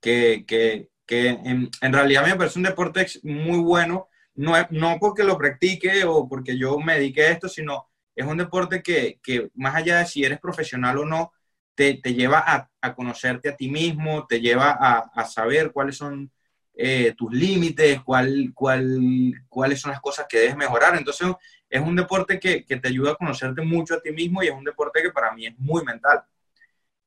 que, 0.00 0.44
que, 0.46 0.88
que 1.06 1.28
en, 1.28 1.70
en, 1.80 1.92
realidad 1.92 2.26
me 2.26 2.36
parece 2.36 2.58
un 2.58 2.64
deporte 2.64 3.06
muy 3.24 3.58
bueno, 3.58 4.08
no, 4.34 4.54
no 4.70 4.98
porque 4.98 5.24
lo 5.24 5.36
practique 5.36 6.04
o 6.04 6.28
porque 6.28 6.56
yo 6.56 6.78
me 6.78 6.94
dedique 6.94 7.22
a 7.22 7.30
esto, 7.32 7.48
sino 7.48 7.88
es 8.16 8.26
un 8.26 8.38
deporte 8.38 8.82
que, 8.82 9.20
que 9.22 9.50
más 9.54 9.74
allá 9.74 9.98
de 9.98 10.06
si 10.06 10.24
eres 10.24 10.40
profesional 10.40 10.98
o 10.98 11.04
no, 11.04 11.32
te, 11.74 11.94
lleva 12.14 12.38
a, 12.46 12.70
a, 12.80 12.94
conocerte 12.94 13.48
a 13.48 13.56
ti 13.56 13.68
mismo, 13.68 14.26
te 14.26 14.40
lleva 14.40 14.70
a, 14.70 15.10
a 15.14 15.24
saber 15.24 15.72
cuáles 15.72 15.96
son 15.96 16.30
eh, 16.74 17.14
tus 17.16 17.32
límites, 17.32 18.00
cuál, 18.02 18.52
cuál, 18.54 19.34
cuáles 19.48 19.80
son 19.80 19.90
las 19.90 20.00
cosas 20.00 20.26
que 20.28 20.38
debes 20.38 20.56
mejorar. 20.56 20.96
Entonces 20.96 21.28
es 21.68 21.80
un 21.80 21.96
deporte 21.96 22.38
que, 22.38 22.64
que 22.64 22.76
te 22.76 22.88
ayuda 22.88 23.12
a 23.12 23.16
conocerte 23.16 23.62
mucho 23.62 23.94
a 23.94 24.00
ti 24.00 24.10
mismo 24.12 24.42
y 24.42 24.48
es 24.48 24.54
un 24.54 24.64
deporte 24.64 25.02
que 25.02 25.10
para 25.10 25.32
mí 25.32 25.46
es 25.46 25.58
muy 25.58 25.84
mental. 25.84 26.22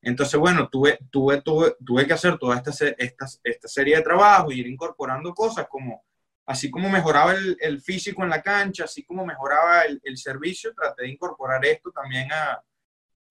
Entonces, 0.01 0.39
bueno, 0.39 0.69
tuve, 0.69 0.99
tuve, 1.09 1.41
tuve, 1.41 1.75
tuve 1.83 2.05
que 2.05 2.13
hacer 2.13 2.37
toda 2.37 2.57
esta, 2.57 2.71
esta, 2.95 3.25
esta 3.43 3.67
serie 3.67 3.95
de 3.95 4.03
trabajo 4.03 4.51
y 4.51 4.59
ir 4.59 4.67
incorporando 4.67 5.33
cosas 5.33 5.67
como, 5.67 6.05
así 6.45 6.69
como 6.69 6.89
mejoraba 6.91 7.33
el, 7.33 7.57
el 7.59 7.81
físico 7.81 8.23
en 8.23 8.29
la 8.29 8.43
cancha, 8.43 8.83
así 8.83 9.03
como 9.03 9.25
mejoraba 9.25 9.81
el, 9.81 9.99
el, 10.03 10.15
servicio, 10.17 10.75
traté 10.75 11.03
de 11.03 11.09
incorporar 11.09 11.65
esto 11.65 11.91
también 11.91 12.31
a, 12.31 12.63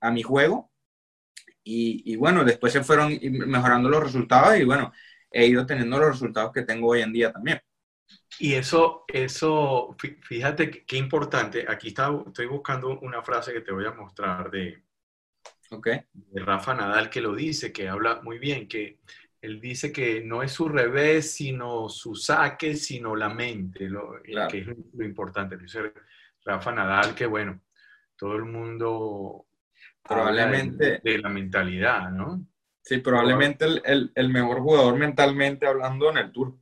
a 0.00 0.10
mi 0.10 0.22
juego. 0.24 0.68
Y, 1.64 2.12
y, 2.12 2.16
bueno, 2.16 2.44
después 2.44 2.72
se 2.72 2.84
fueron 2.84 3.18
mejorando 3.22 3.88
los 3.88 4.02
resultados 4.02 4.58
y 4.58 4.64
bueno, 4.64 4.92
he 5.30 5.46
ido 5.46 5.64
teniendo 5.64 5.98
los 5.98 6.10
resultados 6.10 6.52
que 6.52 6.62
tengo 6.62 6.88
hoy 6.88 7.00
en 7.00 7.12
día 7.12 7.32
también. 7.32 7.60
Y 8.38 8.54
eso, 8.54 9.04
eso, 9.08 9.96
fíjate 10.22 10.84
qué 10.84 10.96
importante. 10.96 11.64
Aquí 11.68 11.88
está, 11.88 12.10
estoy 12.26 12.46
buscando 12.46 12.98
una 13.00 13.22
frase 13.22 13.52
que 13.52 13.60
te 13.60 13.72
voy 13.72 13.86
a 13.86 13.92
mostrar 13.92 14.50
de, 14.50 14.82
de 15.70 16.40
Rafa 16.40 16.74
Nadal 16.74 17.10
que 17.10 17.20
lo 17.20 17.34
dice, 17.34 17.72
que 17.72 17.88
habla 17.88 18.20
muy 18.22 18.38
bien, 18.38 18.68
que 18.68 18.98
él 19.40 19.60
dice 19.60 19.92
que 19.92 20.22
no 20.22 20.42
es 20.42 20.52
su 20.52 20.68
revés, 20.68 21.32
sino 21.32 21.88
su 21.88 22.14
saque, 22.14 22.76
sino 22.76 23.14
la 23.14 23.28
mente, 23.28 23.88
lo, 23.88 24.22
que 24.22 24.58
es 24.58 24.66
lo 24.66 25.04
importante. 25.04 25.56
Dice 25.56 25.92
Rafa 26.44 26.72
Nadal 26.72 27.14
que, 27.14 27.26
bueno, 27.26 27.60
todo 28.16 28.36
el 28.36 28.44
mundo 28.44 29.46
probablemente 30.06 31.00
de, 31.02 31.18
la 31.18 31.28
mentalidad, 31.28 32.10
¿no? 32.10 32.46
Sí, 32.82 32.98
probablemente 32.98 33.64
el, 33.64 34.12
el, 34.14 34.28
mejor 34.28 34.60
jugador 34.60 34.96
mentalmente 34.96 35.66
hablando 35.66 36.10
en 36.10 36.18
el 36.18 36.32
tour. 36.32 36.54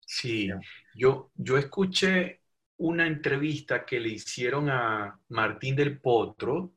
Sí, 0.00 0.50
yo, 0.94 1.30
yo 1.34 1.56
escuché 1.56 2.40
una 2.78 3.06
entrevista 3.06 3.84
que 3.84 4.00
le 4.00 4.08
hicieron 4.10 4.68
a 4.68 5.18
Martín 5.28 5.76
del 5.76 6.00
Potro, 6.00 6.74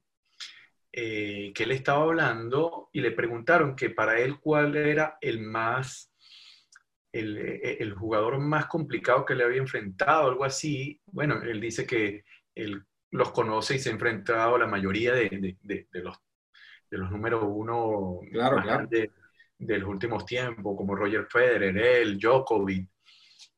eh, 0.91 1.52
que 1.54 1.63
él 1.63 1.71
estaba 1.71 2.04
hablando 2.04 2.89
y 2.93 3.02
le 3.02 3.12
preguntaron 3.12 3.75
que 3.75 3.89
para 3.89 4.19
él 4.19 4.39
cuál 4.39 4.75
era 4.75 5.17
el 5.21 5.39
más, 5.39 6.12
el, 7.12 7.38
eh, 7.38 7.78
el, 7.80 7.93
jugador 7.93 8.39
más 8.39 8.65
complicado 8.65 9.25
que 9.25 9.36
le 9.36 9.43
había 9.43 9.62
enfrentado, 9.62 10.30
algo 10.30 10.45
así. 10.45 10.99
Bueno, 11.06 11.41
él 11.43 11.60
dice 11.62 11.86
que 11.86 12.23
él 12.56 12.84
los 13.12 13.32
conoce 13.32 13.76
y 13.76 13.80
se 13.80 13.89
ha 13.89 13.93
enfrentado 13.93 14.56
a 14.56 14.60
la 14.60 14.67
mayoría 14.67 15.13
de, 15.13 15.58
de, 15.62 15.88
de, 15.91 16.00
los, 16.02 16.17
de 16.89 16.98
los 16.98 17.12
números 17.12 17.43
uno 17.45 18.19
claro, 18.32 18.62
claro. 18.62 18.88
De, 18.88 19.12
los 19.58 19.89
últimos 19.89 20.26
tiempos, 20.26 20.78
como 20.78 20.95
Roger 20.95 21.28
Federer, 21.30 21.78
él, 21.78 22.17
Djokovic. 22.17 22.88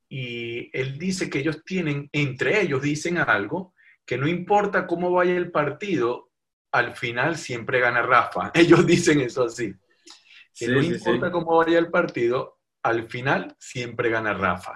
Y 0.09 0.75
él 0.75 0.97
dice 0.97 1.29
que 1.29 1.39
ellos 1.39 1.63
tienen, 1.63 2.09
entre 2.11 2.59
ellos 2.59 2.81
dicen 2.81 3.19
algo, 3.19 3.75
que 4.05 4.17
no 4.17 4.27
importa 4.27 4.87
cómo 4.87 5.11
vaya 5.11 5.35
el 5.35 5.51
partido, 5.51 6.31
al 6.71 6.95
final 6.95 7.37
siempre 7.37 7.79
gana 7.79 8.01
Rafa. 8.01 8.51
Ellos 8.55 8.85
dicen 8.85 9.21
eso 9.21 9.45
así. 9.45 9.73
Que 10.53 10.67
no 10.67 10.81
importa 10.81 11.31
cómo 11.31 11.57
vaya 11.57 11.79
el 11.79 11.89
partido, 11.89 12.59
al 12.83 13.07
final 13.09 13.55
siempre 13.59 14.09
gana 14.09 14.33
Rafa. 14.33 14.73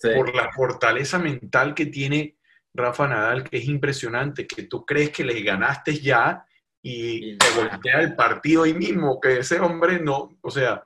Por 0.00 0.34
la 0.34 0.50
fortaleza 0.52 1.18
mental 1.18 1.74
que 1.74 1.86
tiene 1.86 2.36
Rafa 2.74 3.08
Nadal, 3.08 3.48
que 3.48 3.58
es 3.58 3.64
impresionante, 3.66 4.46
que 4.46 4.64
tú 4.64 4.84
crees 4.84 5.10
que 5.10 5.24
le 5.24 5.40
ganaste 5.42 5.98
ya 5.98 6.44
y 6.82 7.36
te 7.38 7.46
voltea 7.56 8.00
el 8.00 8.14
partido 8.14 8.64
ahí 8.64 8.74
mismo, 8.74 9.20
que 9.20 9.38
ese 9.38 9.60
hombre 9.60 10.00
no, 10.00 10.38
o 10.40 10.50
sea, 10.50 10.82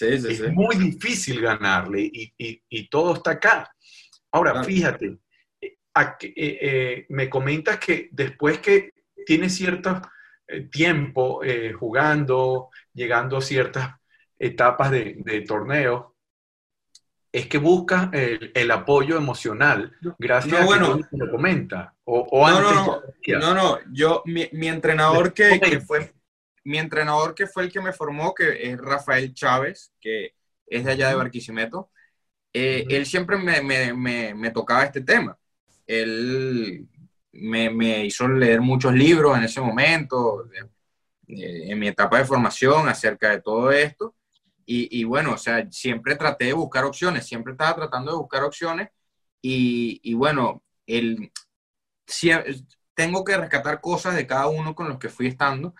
es 0.00 0.52
muy 0.52 0.76
difícil 0.76 1.40
ganarle 1.40 2.02
y, 2.02 2.34
y, 2.36 2.62
y, 2.68 2.88
todo 2.88 3.14
está 3.14 3.32
acá. 3.32 3.70
Ahora, 4.30 4.62
fíjate, 4.62 5.18
eh, 5.60 5.76
eh, 5.94 6.58
eh, 6.60 7.06
me 7.08 7.28
comentas 7.30 7.78
que 7.78 8.08
después 8.12 8.58
que 8.58 8.92
tiene 9.26 9.48
cierto 9.48 10.00
eh, 10.46 10.62
tiempo 10.70 11.40
jugando, 11.78 12.68
llegando 12.92 13.38
a 13.38 13.42
ciertas 13.42 13.94
etapas 14.38 14.90
de, 14.90 15.16
de 15.18 15.40
torneo, 15.42 16.17
es 17.30 17.46
que 17.46 17.58
busca 17.58 18.10
el, 18.12 18.52
el, 18.54 18.70
apoyo 18.70 19.16
emocional, 19.16 19.94
gracias 20.18 20.64
no, 20.64 20.72
a 20.72 20.98
que 20.98 21.16
lo 21.16 21.30
comenta. 21.30 21.94
O, 22.04 22.20
o 22.20 22.48
no, 22.48 22.56
antes 22.56 23.38
no, 23.38 23.40
no, 23.40 23.54
no, 23.54 23.78
yo, 23.92 24.22
mi, 24.24 24.48
mi 24.52 24.68
entrenador 24.68 25.34
que, 25.34 25.60
que, 25.60 25.80
fue, 25.80 26.12
mi 26.64 26.78
entrenador 26.78 27.34
que 27.34 27.46
fue 27.46 27.64
el 27.64 27.72
que 27.72 27.80
me 27.80 27.92
formó, 27.92 28.34
que 28.34 28.70
es 28.70 28.78
Rafael 28.78 29.34
Chávez, 29.34 29.92
que 30.00 30.34
es 30.66 30.84
de 30.84 30.92
allá 30.92 31.10
de 31.10 31.16
Barquisimeto, 31.16 31.90
eh, 32.52 32.84
uh 32.84 32.88
-huh. 32.88 32.94
él 32.94 33.06
siempre 33.06 33.36
me, 33.36 33.60
me, 33.60 33.92
me, 33.92 34.34
me, 34.34 34.50
tocaba 34.50 34.84
este 34.84 35.02
tema. 35.02 35.38
Él 35.86 36.86
me, 37.32 37.68
me, 37.68 38.06
hizo 38.06 38.26
leer 38.26 38.62
muchos 38.62 38.94
libros 38.94 39.36
en 39.36 39.44
ese 39.44 39.60
momento, 39.60 40.48
en 41.26 41.78
mi 41.78 41.88
etapa 41.88 42.18
de 42.18 42.24
formación 42.24 42.88
acerca 42.88 43.30
de 43.30 43.42
todo 43.42 43.70
esto. 43.70 44.14
Y, 44.70 45.00
y, 45.00 45.04
bueno, 45.04 45.32
o 45.32 45.38
sea, 45.38 45.66
siempre 45.70 46.14
traté 46.16 46.46
de 46.46 46.52
buscar 46.52 46.84
opciones, 46.84 47.26
siempre 47.26 47.52
estaba 47.52 47.74
tratando 47.74 48.12
de 48.12 48.18
buscar 48.18 48.44
opciones. 48.44 48.90
Y, 49.40 50.00
y 50.02 50.14
bueno, 50.14 50.62
el, 50.86 51.32
si, 52.06 52.30
tengo 52.94 53.24
que 53.24 53.36
rescatar 53.36 53.80
cosas 53.80 54.14
de 54.14 54.26
cada 54.26 54.48
uno 54.48 54.74
con 54.74 54.88
los 54.88 54.98
que 54.98 55.08
fui 55.08 55.28
estando. 55.28 55.74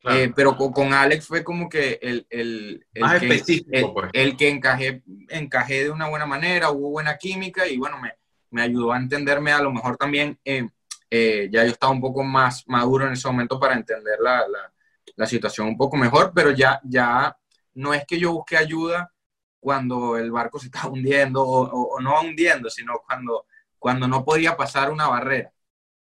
Claro. 0.00 0.18
Eh, 0.18 0.32
pero 0.36 0.56
con, 0.56 0.72
con, 0.72 0.94
Alex 0.94 1.26
fue 1.26 1.42
como 1.42 1.68
que 1.68 1.98
el, 2.00 2.26
el, 2.30 2.86
el 2.94 3.02
Más 3.02 3.18
que, 3.18 3.26
específico, 3.26 3.94
pues. 3.94 4.10
el, 4.12 4.36
que 4.36 4.48
encajé, 4.48 5.02
encajé 5.30 5.84
de 5.84 5.90
una 5.90 6.08
buena 6.08 6.26
manera, 6.26 6.70
hubo 6.70 6.90
buena 6.90 7.18
química 7.18 7.66
y 7.66 7.76
bueno, 7.78 7.98
me, 7.98 8.12
me 8.50 8.62
ayudó 8.62 8.92
a 8.92 8.98
entenderme 8.98 9.50
a 9.50 9.60
lo 9.60 9.72
mejor 9.72 9.96
también 9.96 10.38
eh, 10.44 10.68
eh, 11.10 11.48
ya 11.50 11.64
yo 11.64 11.70
estaba 11.72 11.92
un 11.92 12.00
poco 12.00 12.22
más 12.22 12.64
maduro 12.68 13.06
en 13.06 13.14
ese 13.14 13.26
momento 13.28 13.58
para 13.58 13.74
entender 13.74 14.18
la, 14.20 14.46
la, 14.46 14.72
la, 15.16 15.26
situación 15.26 15.66
un 15.66 15.76
poco 15.76 15.96
mejor, 15.96 16.32
pero 16.34 16.50
ya, 16.50 16.80
ya 16.84 17.34
no 17.78 17.94
es 17.94 18.04
que 18.06 18.18
yo 18.18 18.32
busque 18.32 18.56
ayuda 18.56 19.12
cuando 19.60 20.16
el 20.16 20.32
barco 20.32 20.58
se 20.58 20.66
estaba 20.66 20.90
hundiendo, 20.90 21.44
o, 21.44 22.00
no 22.00 22.20
hundiendo, 22.20 22.68
sino 22.70 23.00
cuando, 23.06 23.46
cuando 23.78 24.08
no 24.08 24.24
podía 24.24 24.56
pasar 24.56 24.90
una 24.90 25.06
barrera. 25.06 25.52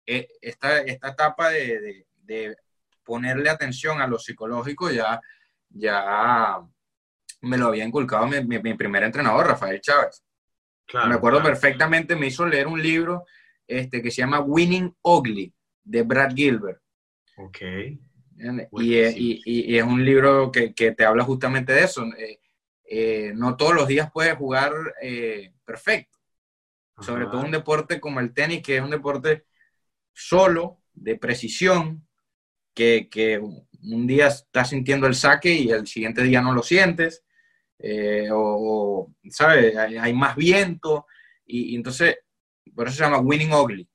E, 0.04 0.28
esta, 0.42 0.80
esta 0.82 1.08
etapa 1.08 1.48
de, 1.48 2.06
de, 2.16 2.56
ponerle 3.02 3.48
atención 3.48 4.00
a 4.00 4.06
lo 4.06 4.18
psicológico 4.18 4.90
ya, 4.90 5.20
ya 5.70 6.60
me 7.40 7.56
lo 7.56 7.66
había 7.68 7.84
inculcado 7.84 8.26
mi, 8.26 8.42
mi, 8.42 8.74
primer 8.74 9.04
entrenador, 9.04 9.46
Rafael 9.46 9.80
Chávez. 9.80 10.22
me 11.08 11.14
acuerdo 11.14 11.42
perfectamente, 11.42 12.16
me 12.16 12.26
hizo 12.26 12.46
leer 12.46 12.66
un 12.66 12.82
libro 12.82 13.24
este, 13.66 14.02
que 14.02 14.10
se 14.10 14.18
llama 14.18 14.40
Winning 14.40 14.94
Ugly, 15.02 15.52
de 15.84 16.02
Brad 16.02 16.34
Gilbert. 16.34 16.80
Ok. 17.38 17.58
Y, 18.72 19.40
y, 19.44 19.76
es 19.78 19.84
un 19.84 20.04
libro 20.04 20.50
que, 20.50 20.74
que, 20.74 20.92
te 20.92 21.04
habla 21.04 21.24
justamente 21.24 21.72
de 21.72 21.84
eso. 21.84 22.04
Eh, 22.18 22.40
eh, 22.84 23.32
no 23.34 23.56
todos 23.56 23.74
los 23.74 23.86
días 23.86 24.10
puedes 24.12 24.34
jugar 24.34 24.72
eh, 25.00 25.52
perfecto. 25.64 26.18
Sobre 27.00 27.26
todo 27.26 27.40
un 27.40 27.50
deporte 27.50 28.00
como 28.00 28.20
el 28.20 28.34
tenis, 28.34 28.62
que 28.62 28.76
es 28.76 28.82
un 28.82 28.90
deporte 28.90 29.46
solo, 30.12 30.78
de 30.92 31.16
precisión, 31.16 32.06
que, 32.74 33.08
que 33.10 33.38
un 33.38 34.06
día 34.06 34.28
estás 34.28 34.70
sintiendo 34.70 35.06
el 35.06 35.14
saque 35.14 35.52
y 35.52 35.70
el 35.70 35.86
siguiente 35.86 36.22
día 36.22 36.42
no 36.42 36.52
lo 36.52 36.62
sientes. 36.62 37.24
o, 38.30 39.12
¿sabes? 39.30 39.76
Hay, 39.76 40.12
más 40.12 40.36
viento. 40.36 41.06
Y, 41.46 41.74
entonces, 41.76 42.18
por 42.74 42.88
eso 42.88 42.96
se 42.96 43.04
llama 43.04 43.18
winning 43.18 43.52
ugly. 43.52 43.88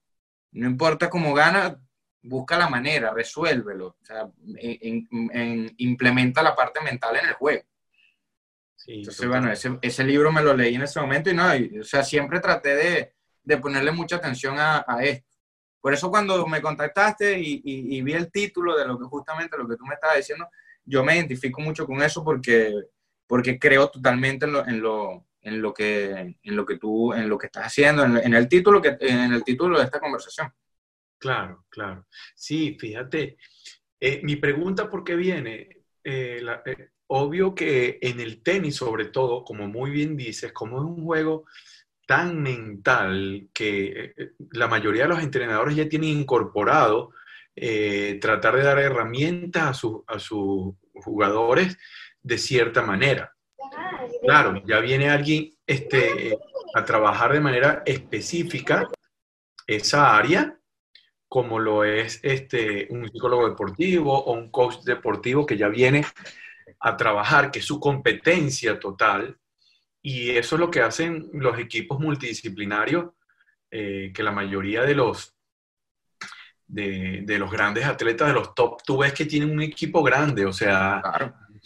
No 0.51 0.67
importa 0.67 1.09
cómo 1.09 1.33
gana, 1.33 1.79
busca 2.27 2.57
la 2.57 2.69
manera, 2.69 3.13
resuélvelo, 3.13 3.87
o 4.01 4.05
sea, 4.05 4.29
implementa 5.77 6.43
la 6.43 6.55
parte 6.55 6.81
mental 6.81 7.15
en 7.17 7.29
el 7.29 7.33
juego. 7.33 7.63
Entonces, 8.85 9.27
bueno, 9.27 9.51
ese, 9.51 9.77
ese, 9.81 10.03
libro 10.03 10.31
me 10.31 10.41
lo 10.41 10.55
leí 10.55 10.75
en 10.75 10.83
ese 10.83 10.99
momento 11.01 11.29
y 11.29 11.33
no, 11.33 11.47
o 11.81 11.83
sea, 11.83 12.03
siempre 12.03 12.39
traté 12.39 12.75
de, 12.75 13.13
de 13.43 13.57
ponerle 13.57 13.91
mucha 13.91 14.15
atención 14.15 14.57
a, 14.57 14.85
a, 14.87 15.03
esto. 15.03 15.27
Por 15.81 15.93
eso 15.93 16.09
cuando 16.09 16.45
me 16.47 16.61
contactaste 16.61 17.37
y, 17.37 17.61
y, 17.63 18.01
vi 18.01 18.13
el 18.13 18.31
título 18.31 18.77
de 18.77 18.85
lo 18.85 18.97
que 18.97 19.05
justamente 19.05 19.57
lo 19.57 19.67
que 19.67 19.75
tú 19.75 19.85
me 19.85 19.95
estabas 19.95 20.17
diciendo, 20.17 20.47
yo 20.85 21.03
me 21.03 21.15
identifico 21.15 21.59
mucho 21.61 21.85
con 21.85 22.01
eso 22.01 22.23
porque, 22.23 22.73
porque 23.25 23.59
creo 23.59 23.89
totalmente 23.89 24.45
en 24.45 24.53
lo, 24.53 24.67
en 24.67 24.81
lo, 24.81 25.25
en 25.41 25.61
lo, 25.61 25.73
que, 25.73 26.37
en 26.41 26.55
lo 26.55 26.65
que 26.65 26.77
tú, 26.77 27.13
en 27.13 27.27
lo 27.27 27.37
que 27.37 27.47
estás 27.47 27.65
haciendo, 27.65 28.03
en, 28.03 28.17
en 28.17 28.33
el 28.33 28.47
título 28.47 28.81
que, 28.81 28.97
en 29.01 29.33
el 29.33 29.43
título 29.43 29.79
de 29.79 29.85
esta 29.85 29.99
conversación. 29.99 30.53
Claro, 31.19 31.65
claro. 31.69 32.05
Sí, 32.35 32.77
fíjate, 32.79 33.37
eh, 33.99 34.21
mi 34.23 34.35
pregunta 34.35 34.89
por 34.89 35.03
qué 35.03 35.15
viene, 35.15 35.69
eh, 36.03 36.41
eh, 36.65 36.89
obvio 37.07 37.55
que 37.55 37.97
en 38.01 38.19
el 38.19 38.43
tenis 38.43 38.75
sobre 38.75 39.05
todo, 39.05 39.43
como 39.43 39.67
muy 39.67 39.91
bien 39.91 40.15
dices, 40.15 40.53
como 40.53 40.77
es 40.77 40.83
un 40.83 41.03
juego 41.03 41.45
tan 42.05 42.41
mental 42.41 43.49
que 43.53 44.13
la 44.51 44.67
mayoría 44.67 45.03
de 45.03 45.09
los 45.09 45.23
entrenadores 45.23 45.75
ya 45.75 45.89
tienen 45.89 46.09
incorporado 46.09 47.11
tratar 48.21 48.55
de 48.55 48.63
dar 48.63 48.77
herramientas 48.77 49.83
a, 49.83 50.13
a 50.15 50.19
sus 50.19 50.75
jugadores 50.93 51.75
de 52.21 52.37
cierta 52.37 52.83
manera. 52.83 53.33
Claro, 54.21 54.61
ya 54.65 54.79
viene 54.79 55.09
alguien 55.09 55.51
este, 55.65 56.37
a 56.75 56.85
trabajar 56.85 57.33
de 57.33 57.39
manera 57.39 57.83
específica 57.85 58.87
esa 59.65 60.15
área 60.15 60.57
como 61.27 61.59
lo 61.59 61.83
es 61.83 62.19
este, 62.23 62.87
un 62.89 63.09
psicólogo 63.09 63.49
deportivo 63.49 64.17
o 64.17 64.33
un 64.33 64.49
coach 64.49 64.83
deportivo 64.83 65.45
que 65.45 65.57
ya 65.57 65.67
viene 65.67 66.05
a 66.79 66.95
trabajar, 66.95 67.51
que 67.51 67.59
es 67.59 67.65
su 67.65 67.79
competencia 67.79 68.79
total. 68.79 69.37
Y 70.01 70.29
eso 70.31 70.55
es 70.55 70.59
lo 70.59 70.71
que 70.71 70.81
hacen 70.81 71.29
los 71.33 71.59
equipos 71.59 71.99
multidisciplinarios, 71.99 73.11
eh, 73.69 74.11
que 74.13 74.23
la 74.23 74.31
mayoría 74.31 74.83
de 74.83 74.95
los, 74.95 75.35
de, 76.65 77.37
los 77.37 77.51
grandes 77.51 77.85
atletas, 77.85 78.27
de 78.27 78.33
los 78.33 78.55
top, 78.55 78.81
tú 78.85 78.99
ves 78.99 79.13
que 79.13 79.25
tienen 79.25 79.51
un 79.51 79.61
equipo 79.61 80.01
grande, 80.03 80.45
o 80.45 80.53
sea, 80.53 81.01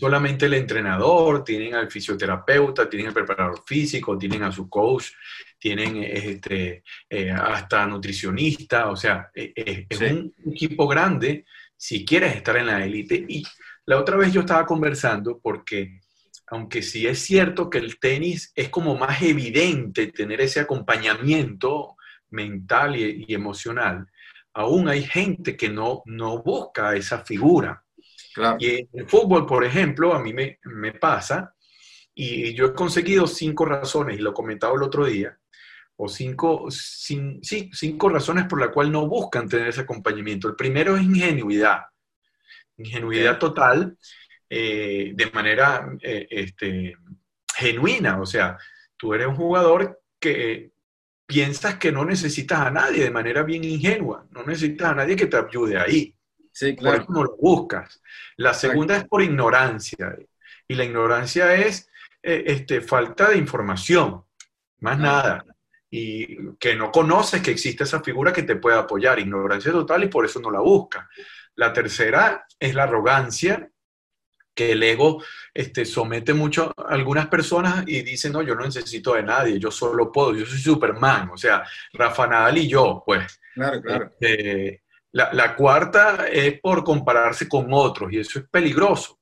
solamente 0.01 0.47
el 0.47 0.55
entrenador, 0.55 1.43
tienen 1.43 1.75
al 1.75 1.91
fisioterapeuta, 1.91 2.89
tienen 2.89 3.09
el 3.09 3.13
preparador 3.13 3.61
físico, 3.67 4.17
tienen 4.17 4.41
a 4.41 4.51
su 4.51 4.67
coach, 4.67 5.11
tienen 5.59 5.97
este, 5.97 6.83
eh, 7.07 7.29
hasta 7.29 7.85
nutricionista, 7.85 8.89
o 8.89 8.95
sea, 8.95 9.29
e, 9.35 9.53
e, 9.55 9.85
es, 9.87 10.01
un 10.01 10.33
equipo 10.51 10.87
grande 10.87 11.45
si 11.77 12.03
quieres 12.03 12.35
estar 12.35 12.57
en 12.57 12.65
la 12.65 12.83
élite. 12.83 13.23
Y 13.29 13.43
la 13.85 13.99
otra 13.99 14.17
vez 14.17 14.33
yo 14.33 14.39
estaba 14.39 14.65
conversando 14.65 15.39
porque, 15.39 15.99
aunque 16.47 16.81
sí 16.81 17.05
es 17.05 17.19
cierto 17.19 17.69
que 17.69 17.77
el 17.77 17.99
tenis 17.99 18.51
es 18.55 18.69
como 18.69 18.95
más 18.95 19.21
evidente 19.21 20.07
tener 20.07 20.41
ese 20.41 20.61
acompañamiento 20.61 21.95
mental 22.31 22.95
y, 22.95 23.31
emocional, 23.31 24.07
aún 24.51 24.89
hay 24.89 25.03
gente 25.03 25.55
que 25.55 25.69
no, 25.69 26.01
no 26.07 26.41
busca 26.41 26.95
esa 26.95 27.19
figura. 27.19 27.80
Y 28.59 28.69
en 28.69 28.89
el 28.93 29.07
fútbol, 29.07 29.45
por 29.45 29.63
ejemplo, 29.63 30.13
a 30.13 30.19
mí 30.19 30.33
me, 30.33 30.59
me 30.63 30.93
pasa, 30.93 31.53
y 32.13 32.53
yo 32.53 32.67
he 32.67 32.73
conseguido 32.73 33.27
cinco 33.27 33.65
razones, 33.65 34.17
y 34.17 34.21
lo 34.21 34.33
comentaba 34.33 34.75
el 34.75 34.83
otro 34.83 35.05
día, 35.05 35.37
o 35.97 36.07
cinco, 36.07 36.69
sí, 36.71 37.41
cinco 37.73 38.09
razones 38.09 38.45
por 38.45 38.59
las 38.59 38.69
cuales 38.69 38.91
no 38.91 39.07
buscan 39.07 39.47
tener 39.47 39.67
ese 39.67 39.81
acompañamiento. 39.81 40.47
El 40.47 40.55
primero 40.55 40.97
es 40.97 41.03
ingenuidad, 41.03 41.81
ingenuidad 42.77 43.37
total, 43.37 43.97
eh, 44.49 45.11
de 45.13 45.31
manera 45.31 45.89
eh, 46.01 46.27
este, 46.29 46.95
genuina, 47.55 48.19
o 48.19 48.25
sea, 48.25 48.57
tú 48.97 49.13
eres 49.13 49.27
un 49.27 49.35
jugador 49.35 50.01
que 50.19 50.71
piensas 51.25 51.75
que 51.75 51.91
no 51.91 52.03
necesitas 52.03 52.59
a 52.59 52.71
nadie 52.71 53.03
de 53.03 53.11
manera 53.11 53.43
bien 53.43 53.63
ingenua, 53.63 54.27
no 54.31 54.43
necesitas 54.43 54.91
a 54.91 54.95
nadie 54.95 55.15
que 55.15 55.27
te 55.27 55.37
ayude 55.37 55.77
ahí. 55.77 56.13
Sí, 56.51 56.75
claro. 56.75 56.97
Por 56.97 57.03
eso 57.03 57.13
no 57.13 57.23
lo 57.23 57.37
buscas. 57.37 58.01
La 58.37 58.53
segunda 58.53 58.97
es 58.97 59.05
por 59.05 59.21
ignorancia, 59.21 60.15
y 60.67 60.75
la 60.75 60.83
ignorancia 60.83 61.55
es 61.55 61.89
eh, 62.23 62.43
este, 62.47 62.81
falta 62.81 63.29
de 63.29 63.37
información, 63.37 64.23
más 64.79 64.99
nada 64.99 65.45
y 65.93 66.55
que 66.57 66.73
no 66.73 66.89
conoces 66.89 67.41
que 67.41 67.51
existe 67.51 67.83
esa 67.83 67.99
figura 67.99 68.31
que 68.31 68.43
te 68.43 68.55
puede 68.55 68.77
apoyar, 68.77 69.19
ignorancia 69.19 69.73
total 69.73 70.05
y 70.05 70.07
por 70.07 70.25
eso 70.25 70.39
no 70.39 70.49
la 70.49 70.61
busca. 70.61 71.09
La 71.55 71.73
tercera 71.73 72.47
es 72.57 72.73
la 72.73 72.83
arrogancia, 72.83 73.69
que 74.55 74.71
el 74.71 74.83
ego 74.83 75.21
este, 75.53 75.85
somete 75.85 76.33
mucho 76.33 76.73
a 76.77 76.93
algunas 76.93 77.27
personas 77.27 77.83
y 77.87 78.01
dicen, 78.03 78.31
no, 78.31 78.41
yo 78.41 78.55
no 78.55 78.63
necesito 78.63 79.15
de 79.15 79.23
nadie, 79.23 79.59
yo 79.59 79.69
solo 79.69 80.11
puedo, 80.11 80.33
yo 80.33 80.45
soy 80.45 80.59
Superman, 80.59 81.29
o 81.29 81.37
sea, 81.37 81.63
Rafa 81.93 82.25
Nadal 82.25 82.57
y 82.57 82.69
yo, 82.69 83.03
pues. 83.05 83.39
Claro, 83.53 83.81
claro. 83.81 84.05
Este, 84.05 84.80
la, 85.13 85.33
la 85.33 85.55
cuarta 85.55 86.27
es 86.27 86.59
por 86.59 86.83
compararse 86.83 87.47
con 87.47 87.67
otros 87.71 88.11
y 88.11 88.19
eso 88.19 88.39
es 88.39 88.45
peligroso 88.49 89.21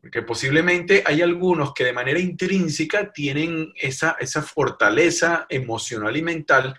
porque 0.00 0.22
posiblemente 0.22 1.02
hay 1.04 1.22
algunos 1.22 1.74
que 1.74 1.84
de 1.84 1.92
manera 1.92 2.18
intrínseca 2.18 3.12
tienen 3.12 3.72
esa, 3.76 4.16
esa 4.20 4.42
fortaleza 4.42 5.46
emocional 5.48 6.16
y 6.16 6.22
mental 6.22 6.78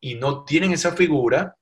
y 0.00 0.14
no 0.14 0.44
tienen 0.44 0.72
esa 0.72 0.92
figura, 0.92 1.56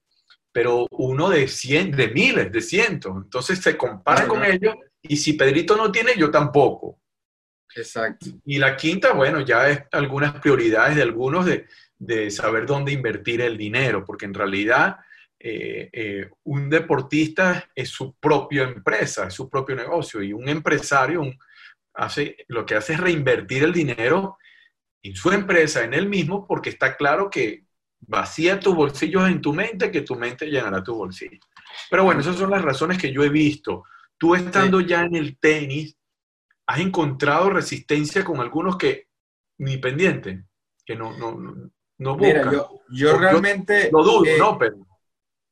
pero 0.52 0.86
uno 0.90 1.30
de 1.30 1.48
cien, 1.48 1.90
de 1.92 2.08
miles, 2.08 2.52
de 2.52 2.60
cientos. 2.60 3.16
Entonces 3.16 3.60
se 3.60 3.76
compara 3.76 4.26
con 4.26 4.44
ellos 4.44 4.74
y 5.02 5.16
si 5.16 5.34
Pedrito 5.34 5.76
no 5.76 5.90
tiene, 5.90 6.12
yo 6.16 6.30
tampoco. 6.30 7.00
Exacto. 7.74 8.26
Y 8.44 8.58
la 8.58 8.76
quinta, 8.76 9.12
bueno, 9.12 9.40
ya 9.40 9.68
es 9.68 9.82
algunas 9.92 10.40
prioridades 10.40 10.96
de 10.96 11.02
algunos 11.02 11.46
de, 11.46 11.66
de 11.98 12.30
saber 12.30 12.66
dónde 12.66 12.92
invertir 12.92 13.40
el 13.40 13.56
dinero, 13.56 14.04
porque 14.04 14.24
en 14.24 14.34
realidad 14.34 14.96
eh, 15.40 15.88
eh, 15.92 16.30
un 16.44 16.68
deportista 16.68 17.70
es 17.74 17.90
su 17.90 18.14
propia 18.14 18.64
empresa, 18.64 19.28
es 19.28 19.34
su 19.34 19.48
propio 19.48 19.76
negocio 19.76 20.20
y 20.20 20.32
un 20.32 20.48
empresario 20.48 21.22
hace, 21.94 22.36
lo 22.48 22.66
que 22.66 22.74
hace 22.74 22.94
es 22.94 23.00
reinvertir 23.00 23.62
el 23.62 23.72
dinero 23.72 24.38
en 25.02 25.14
su 25.14 25.30
empresa, 25.30 25.84
en 25.84 25.94
él 25.94 26.08
mismo, 26.08 26.44
porque 26.46 26.70
está 26.70 26.96
claro 26.96 27.30
que 27.30 27.64
vacía 28.00 28.58
tus 28.58 28.74
bolsillos 28.74 29.28
en 29.28 29.40
tu 29.40 29.52
mente, 29.52 29.92
que 29.92 30.02
tu 30.02 30.16
mente 30.16 30.46
llenará 30.46 30.82
tu 30.82 30.94
bolsillo. 30.94 31.38
Pero 31.88 32.02
bueno, 32.02 32.20
esas 32.20 32.36
son 32.36 32.50
las 32.50 32.62
razones 32.62 32.98
que 32.98 33.12
yo 33.12 33.22
he 33.22 33.28
visto. 33.28 33.84
Tú 34.16 34.34
estando 34.34 34.80
ya 34.80 35.04
en 35.04 35.14
el 35.14 35.38
tenis, 35.38 35.96
has 36.66 36.80
encontrado 36.80 37.50
resistencia 37.50 38.24
con 38.24 38.40
algunos 38.40 38.76
que 38.76 39.06
ni 39.58 39.78
pendiente, 39.78 40.44
que 40.84 40.96
no, 40.96 41.16
no, 41.16 41.70
no, 41.98 42.16
buscan. 42.16 42.60
yo, 42.90 43.18
realmente... 43.18 43.88
Lo 43.92 44.02
dudo, 44.02 44.24
eh, 44.24 44.36
¿no? 44.38 44.58
Pero 44.58 44.87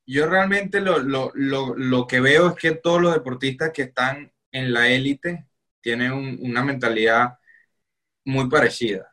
yo 0.06 0.26
realmente 0.26 0.80
lo, 0.80 0.98
lo, 0.98 1.32
lo, 1.34 1.74
lo, 1.76 2.06
que 2.06 2.20
veo 2.20 2.48
es 2.48 2.54
que 2.54 2.72
todos 2.72 3.00
los 3.00 3.12
deportistas 3.12 3.72
que 3.72 3.82
están 3.82 4.32
en 4.52 4.72
la 4.72 4.88
élite 4.88 5.46
tienen 5.80 6.12
una 6.12 6.64
mentalidad 6.64 7.38
muy 8.24 8.48
parecida. 8.48 9.10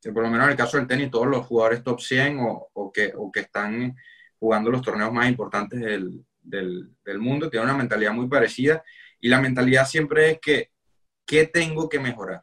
Que 0.00 0.12
por 0.12 0.22
lo 0.22 0.30
menos 0.30 0.46
en 0.46 0.52
el 0.52 0.56
caso 0.56 0.76
del 0.76 0.86
tenis, 0.86 1.10
todos 1.10 1.26
los 1.26 1.46
jugadores 1.46 1.82
top 1.82 2.00
100 2.00 2.38
o, 2.40 2.68
o, 2.72 2.92
que, 2.92 3.12
o 3.16 3.30
que 3.30 3.40
están 3.40 3.96
jugando 4.38 4.70
los 4.70 4.82
torneos 4.82 5.12
más 5.12 5.28
importantes 5.28 5.80
del, 5.80 6.24
del, 6.40 6.90
del, 7.04 7.18
mundo 7.18 7.50
tienen 7.50 7.68
una 7.68 7.78
mentalidad 7.78 8.12
muy 8.12 8.28
parecida. 8.28 8.82
Y 9.20 9.28
la 9.28 9.40
mentalidad 9.40 9.86
siempre 9.86 10.30
es 10.30 10.38
que, 10.40 10.70
¿qué 11.26 11.46
tengo 11.46 11.88
que 11.88 12.00
mejorar? 12.00 12.40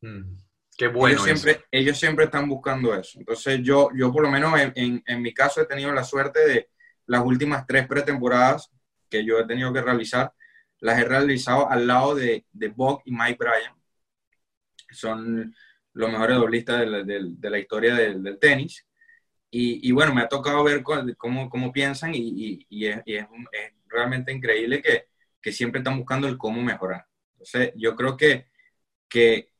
Mm. 0.00 0.38
Qué 0.76 0.88
bueno. 0.88 1.14
Ellos 1.14 1.24
siempre, 1.24 1.64
ellos 1.70 1.98
siempre 1.98 2.24
están 2.26 2.48
buscando 2.48 2.94
eso. 2.94 3.18
Entonces 3.18 3.60
yo, 3.62 3.90
yo 3.94 4.12
por 4.12 4.22
lo 4.22 4.30
menos 4.30 4.58
en, 4.74 5.02
en, 5.06 5.22
mi 5.22 5.32
caso 5.32 5.60
he 5.60 5.66
tenido 5.66 5.92
la 5.92 6.04
suerte 6.04 6.46
de 6.46 6.68
las 7.06 7.22
últimas 7.24 7.66
tres 7.66 7.86
pretemporadas 7.86 8.70
que 9.10 9.24
yo 9.24 9.38
he 9.38 9.46
tenido 9.46 9.72
que 9.72 9.82
realizar, 9.82 10.32
las 10.80 10.98
he 10.98 11.04
realizado 11.04 11.70
al 11.70 11.86
lado 11.86 12.14
de, 12.14 12.44
de 12.52 12.68
Bob 12.68 13.00
y 13.04 13.12
Mike 13.12 13.38
Bryan. 13.38 13.74
Son 14.90 15.54
los 15.92 16.10
mejores 16.10 16.36
doblistas 16.36 16.80
de 16.80 16.86
la, 16.86 17.02
de, 17.02 17.50
la 17.50 17.58
historia 17.58 17.94
del, 17.94 18.38
tenis. 18.38 18.86
Y, 19.50 19.88
y, 19.88 19.92
bueno, 19.92 20.12
me 20.12 20.22
ha 20.22 20.28
tocado 20.28 20.64
ver 20.64 20.82
cómo, 20.82 21.48
cómo 21.48 21.72
piensan 21.72 22.12
y, 22.14 22.66
y 22.68 22.86
es, 22.86 23.00
es, 23.06 23.26
realmente 23.88 24.32
increíble 24.32 24.82
que, 24.82 25.06
que, 25.40 25.52
siempre 25.52 25.78
están 25.78 25.96
buscando 25.96 26.26
el 26.26 26.36
cómo 26.36 26.60
mejorar. 26.60 27.06
Entonces, 27.34 27.72
yo 27.76 27.94
creo 27.94 28.16
que, 28.16 28.48
que 29.08 29.52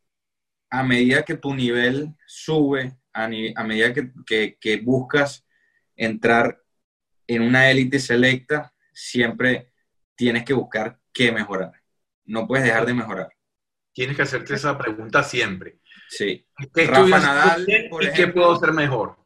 a 0.70 0.82
medida 0.82 1.22
que 1.22 1.36
tu 1.36 1.54
nivel 1.54 2.14
sube, 2.26 2.98
a, 3.12 3.24
a 3.24 3.64
medida 3.64 3.94
que, 3.94 4.10
que, 4.26 4.58
que, 4.60 4.78
buscas 4.78 5.46
entrar 5.94 6.63
en 7.26 7.42
una 7.42 7.70
élite 7.70 7.98
selecta, 7.98 8.72
siempre 8.92 9.72
tienes 10.14 10.44
que 10.44 10.54
buscar 10.54 10.98
qué 11.12 11.32
mejorar. 11.32 11.72
No 12.24 12.46
puedes 12.46 12.64
dejar 12.64 12.86
de 12.86 12.94
mejorar. 12.94 13.28
Tienes 13.92 14.16
que 14.16 14.22
hacerte 14.22 14.54
esa 14.54 14.76
pregunta 14.76 15.22
siempre. 15.22 15.78
Sí. 16.08 16.46
¿Qué 16.74 16.86
Rafa 16.86 17.18
Nadal, 17.18 17.66
por 17.90 18.04
¿y 18.04 18.12
qué 18.12 18.28
puedo 18.28 18.52
hacer 18.52 18.72
mejor? 18.72 19.16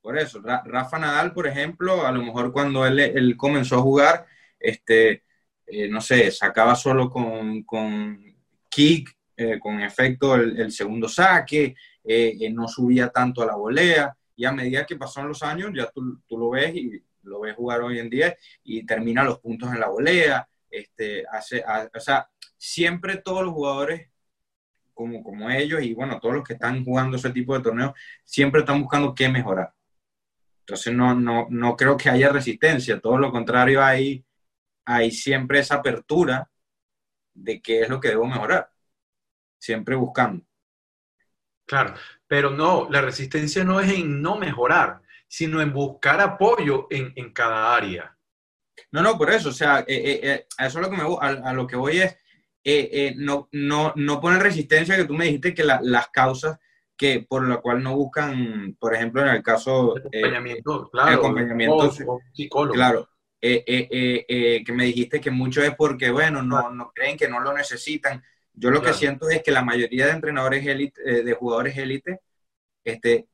Por 0.00 0.18
eso, 0.18 0.40
Rafa 0.40 0.98
Nadal, 0.98 1.32
por 1.32 1.46
ejemplo, 1.46 2.06
a 2.06 2.12
lo 2.12 2.22
mejor 2.22 2.52
cuando 2.52 2.86
él, 2.86 3.00
él 3.00 3.36
comenzó 3.36 3.76
a 3.76 3.82
jugar, 3.82 4.26
este, 4.60 5.24
eh, 5.66 5.88
no 5.88 6.00
sé, 6.00 6.30
sacaba 6.30 6.76
solo 6.76 7.10
con, 7.10 7.64
con 7.64 8.22
kick, 8.68 9.16
eh, 9.36 9.58
con 9.58 9.80
efecto 9.80 10.36
el, 10.36 10.70
segundo 10.70 11.08
saque, 11.08 11.74
eh, 12.04 12.48
no 12.52 12.68
subía 12.68 13.08
tanto 13.08 13.42
a 13.42 13.46
la 13.46 13.56
volea, 13.56 14.16
y 14.36 14.44
a 14.44 14.52
medida 14.52 14.86
que 14.86 14.96
pasaron 14.96 15.30
los 15.30 15.42
años, 15.42 15.72
ya 15.74 15.90
tú, 15.90 16.20
tú, 16.26 16.38
lo 16.38 16.50
ves 16.50 16.74
y 16.76 17.02
lo 17.26 17.40
ves 17.40 17.54
jugar 17.54 17.82
hoy 17.82 17.98
en 17.98 18.10
día 18.10 18.36
y 18.62 18.84
termina 18.86 19.24
los 19.24 19.40
puntos 19.40 19.72
en 19.72 19.80
la 19.80 19.88
volea, 19.88 20.48
este, 20.70 21.24
hace, 21.30 21.64
o 21.94 22.00
sea, 22.00 22.28
siempre 22.56 23.18
todos 23.18 23.44
los 23.44 23.52
jugadores 23.52 24.10
como, 24.94 25.22
como 25.22 25.50
ellos 25.50 25.82
y 25.82 25.94
bueno, 25.94 26.18
todos 26.18 26.36
los 26.36 26.44
que 26.44 26.54
están 26.54 26.84
jugando 26.84 27.16
ese 27.16 27.30
tipo 27.30 27.56
de 27.56 27.62
torneos, 27.62 27.92
siempre 28.24 28.60
están 28.60 28.80
buscando 28.80 29.14
qué 29.14 29.28
mejorar. 29.28 29.74
Entonces 30.60 30.94
no, 30.94 31.14
no, 31.14 31.46
no 31.50 31.76
creo 31.76 31.96
que 31.96 32.08
haya 32.08 32.30
resistencia, 32.30 33.00
todo 33.00 33.18
lo 33.18 33.30
contrario, 33.30 33.84
hay, 33.84 34.24
hay 34.84 35.10
siempre 35.10 35.60
esa 35.60 35.76
apertura 35.76 36.50
de 37.34 37.60
qué 37.60 37.82
es 37.82 37.88
lo 37.88 38.00
que 38.00 38.08
debo 38.08 38.26
mejorar, 38.26 38.72
siempre 39.58 39.94
buscando. 39.94 40.44
Claro, 41.66 41.94
pero 42.26 42.50
no, 42.50 42.88
la 42.90 43.00
resistencia 43.02 43.64
no 43.64 43.80
es 43.80 43.92
en 43.92 44.22
no 44.22 44.38
mejorar, 44.38 45.02
sino 45.28 45.60
en 45.60 45.72
buscar 45.72 46.20
apoyo 46.20 46.86
en, 46.90 47.12
en 47.16 47.32
cada 47.32 47.74
área. 47.74 48.16
No, 48.92 49.02
no, 49.02 49.18
por 49.18 49.30
eso, 49.30 49.48
o 49.50 49.52
sea, 49.52 49.80
eh, 49.80 49.84
eh, 49.88 50.20
eh, 50.22 50.46
a 50.58 50.66
eso 50.66 50.80
lo 50.80 50.90
que 50.90 50.96
me, 50.96 51.02
a, 51.20 51.52
lo 51.52 51.66
que 51.66 51.76
voy 51.76 52.00
es, 52.00 52.16
no, 53.16 53.48
no, 53.52 53.92
no 53.96 54.20
poner 54.20 54.42
resistencia, 54.42 54.96
que 54.96 55.04
tú 55.04 55.14
me 55.14 55.26
dijiste 55.26 55.54
que 55.54 55.64
las 55.64 56.08
causas 56.08 56.58
que 56.96 57.26
por 57.28 57.46
la 57.46 57.58
cual 57.58 57.82
no 57.82 57.94
buscan, 57.94 58.74
por 58.80 58.94
ejemplo, 58.94 59.20
en 59.20 59.28
el 59.28 59.42
caso... 59.42 59.96
El 59.96 60.24
acompañamiento, 60.24 60.88
claro. 60.90 61.16
acompañamiento, 61.16 61.92
psicólogo. 62.32 62.74
Claro, 62.74 63.08
que 63.38 64.64
me 64.72 64.84
dijiste 64.86 65.20
que 65.20 65.30
mucho 65.30 65.62
es 65.62 65.74
porque, 65.76 66.10
bueno, 66.10 66.42
no, 66.42 66.70
no 66.70 66.92
creen 66.94 67.18
que 67.18 67.28
no 67.28 67.40
lo 67.40 67.52
necesitan. 67.52 68.22
Yo 68.54 68.70
lo 68.70 68.80
que 68.80 68.94
siento 68.94 69.28
es 69.28 69.42
que 69.42 69.50
la 69.50 69.62
mayoría 69.62 70.06
de 70.06 70.12
entrenadores 70.12 70.66
élite, 70.66 71.22
de 71.22 71.34
jugadores 71.34 71.76
élite, 71.76 72.20
este, 72.82 73.28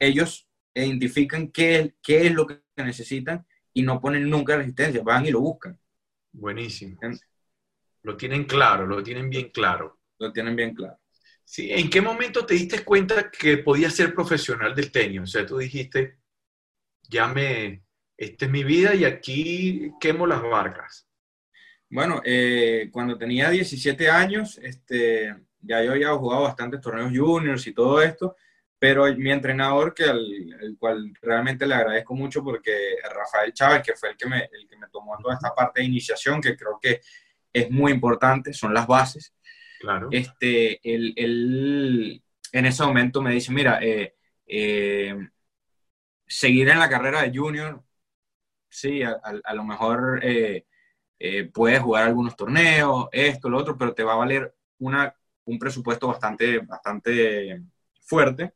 ellos 0.00 0.45
identifican 0.84 1.48
qué, 1.48 1.94
qué 2.02 2.26
es 2.26 2.32
lo 2.32 2.46
que 2.46 2.60
necesitan 2.76 3.46
y 3.72 3.82
no 3.82 4.00
ponen 4.00 4.28
nunca 4.28 4.56
resistencia, 4.56 5.02
van 5.02 5.26
y 5.26 5.30
lo 5.30 5.40
buscan. 5.40 5.78
Buenísimo. 6.32 6.98
Lo 8.02 8.16
tienen 8.16 8.44
claro, 8.44 8.86
lo 8.86 9.02
tienen 9.02 9.30
bien 9.30 9.50
claro. 9.50 9.98
Lo 10.18 10.32
tienen 10.32 10.56
bien 10.56 10.74
claro. 10.74 10.98
Sí, 11.44 11.70
¿en 11.70 11.88
qué 11.88 12.00
momento 12.00 12.44
te 12.44 12.54
diste 12.54 12.84
cuenta 12.84 13.30
que 13.30 13.58
podías 13.58 13.94
ser 13.94 14.14
profesional 14.14 14.74
del 14.74 14.90
tenis? 14.90 15.20
O 15.20 15.26
sea, 15.26 15.46
tú 15.46 15.58
dijiste, 15.58 16.18
ya 17.08 17.28
me, 17.28 17.84
esta 18.16 18.46
es 18.46 18.50
mi 18.50 18.64
vida 18.64 18.94
y 18.94 19.04
aquí 19.04 19.92
quemo 20.00 20.26
las 20.26 20.42
barcas. 20.42 21.06
Bueno, 21.88 22.20
eh, 22.24 22.88
cuando 22.90 23.16
tenía 23.16 23.50
17 23.50 24.10
años, 24.10 24.58
este, 24.58 25.36
ya 25.60 25.84
yo 25.84 25.92
había 25.92 26.14
jugado 26.14 26.42
bastantes 26.42 26.80
torneos 26.80 27.12
juniors 27.16 27.66
y 27.66 27.72
todo 27.72 28.02
esto, 28.02 28.36
pero 28.86 29.12
mi 29.16 29.32
entrenador, 29.32 29.92
que 29.92 30.04
el 30.04 30.76
cual 30.78 31.12
realmente 31.20 31.66
le 31.66 31.74
agradezco 31.74 32.14
mucho 32.14 32.44
porque 32.44 32.94
Rafael 33.02 33.52
Chávez, 33.52 33.82
que 33.82 33.96
fue 33.96 34.10
el 34.10 34.16
que, 34.16 34.28
me, 34.28 34.48
el 34.52 34.68
que 34.68 34.76
me 34.76 34.86
tomó 34.92 35.18
toda 35.18 35.34
esta 35.34 35.52
parte 35.52 35.80
de 35.80 35.88
iniciación, 35.88 36.40
que 36.40 36.56
creo 36.56 36.78
que 36.80 37.00
es 37.52 37.68
muy 37.68 37.90
importante, 37.90 38.52
son 38.52 38.72
las 38.72 38.86
bases. 38.86 39.34
Claro. 39.80 40.08
Este, 40.12 40.78
él, 40.88 41.12
él 41.16 42.22
en 42.52 42.66
ese 42.66 42.84
momento 42.84 43.20
me 43.20 43.32
dice, 43.32 43.50
mira, 43.50 43.80
eh, 43.82 44.14
eh, 44.46 45.16
seguir 46.24 46.68
en 46.68 46.78
la 46.78 46.88
carrera 46.88 47.22
de 47.22 47.36
junior, 47.36 47.82
sí, 48.68 49.02
a, 49.02 49.20
a, 49.42 49.52
lo 49.52 49.64
mejor 49.64 50.20
eh, 50.22 50.64
puedes 51.52 51.80
jugar 51.80 52.04
algunos 52.04 52.36
torneos, 52.36 53.08
esto, 53.10 53.48
lo 53.48 53.58
otro, 53.58 53.76
pero 53.76 53.94
te 53.94 54.04
va 54.04 54.12
a 54.12 54.18
valer 54.18 54.54
una, 54.78 55.12
un 55.44 55.58
presupuesto 55.58 56.06
bastante, 56.06 56.60
bastante 56.60 57.62
fuerte 58.00 58.54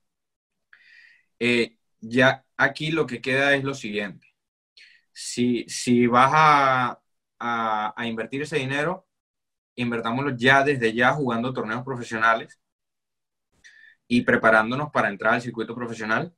eh, 1.40 1.76
ya 2.00 2.44
aquí 2.57 2.92
lo 2.92 3.07
que 3.07 3.20
queda 3.20 3.55
es 3.55 3.64
lo 3.64 3.74
siguiente. 3.74 4.29
Si, 5.12 5.64
si 5.68 6.07
vas 6.07 6.31
a, 6.35 7.00
a, 7.38 8.07
invertir 8.07 8.42
ese 8.42 8.59
dinero, 8.59 9.09
invertámoslo 9.76 10.37
ya 10.37 10.62
desde 10.62 10.92
ya 10.92 11.12
jugando 11.12 11.53
torneos 11.53 11.83
profesionales 11.85 12.61
y 14.07 14.22
preparándonos 14.22 14.90
para 14.90 15.09
entrar 15.09 15.35
al 15.35 15.42
circuito 15.42 15.74
profesional. 15.74 16.35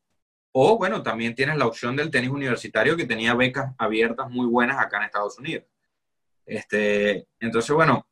O 0.52 0.78
bueno, 0.78 1.02
también 1.02 1.34
tienes 1.34 1.56
la 1.56 1.66
opción 1.66 1.96
del 1.96 2.10
tenis 2.10 2.30
universitario 2.30 2.96
que 2.96 3.06
tenía 3.06 3.34
becas 3.34 3.74
abiertas 3.78 4.30
muy 4.30 4.46
buenas 4.46 4.78
acá 4.78 4.98
en 4.98 5.04
Estados 5.04 5.38
Unidos. 5.38 5.64
Este, 6.46 7.28
entonces, 7.40 7.74
bueno, 7.74 8.06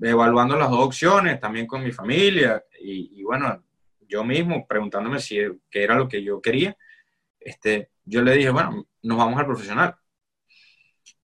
evaluando 0.00 0.56
las 0.56 0.70
dos 0.70 0.80
opciones, 0.86 1.40
también 1.40 1.66
con 1.66 1.84
mi 1.84 1.92
familia 1.92 2.64
y, 2.80 3.20
y 3.20 3.22
bueno, 3.22 3.64
yo 4.08 4.24
mismo 4.24 4.66
preguntándome 4.66 5.20
si 5.20 5.38
qué 5.70 5.84
era 5.84 5.96
lo 5.96 6.08
que 6.08 6.22
yo 6.22 6.40
quería, 6.40 6.76
este, 7.40 7.90
yo 8.04 8.22
le 8.22 8.34
dije, 8.34 8.50
bueno, 8.50 8.86
nos 9.02 9.18
vamos 9.18 9.38
al 9.38 9.46
profesional. 9.46 9.96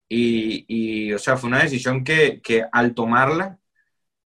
Y, 0.08 0.64
y 0.68 1.12
o 1.12 1.18
sea, 1.18 1.36
fue 1.36 1.48
una 1.48 1.62
decisión 1.62 2.02
que, 2.04 2.40
que, 2.42 2.64
al 2.72 2.94
tomarla 2.94 3.58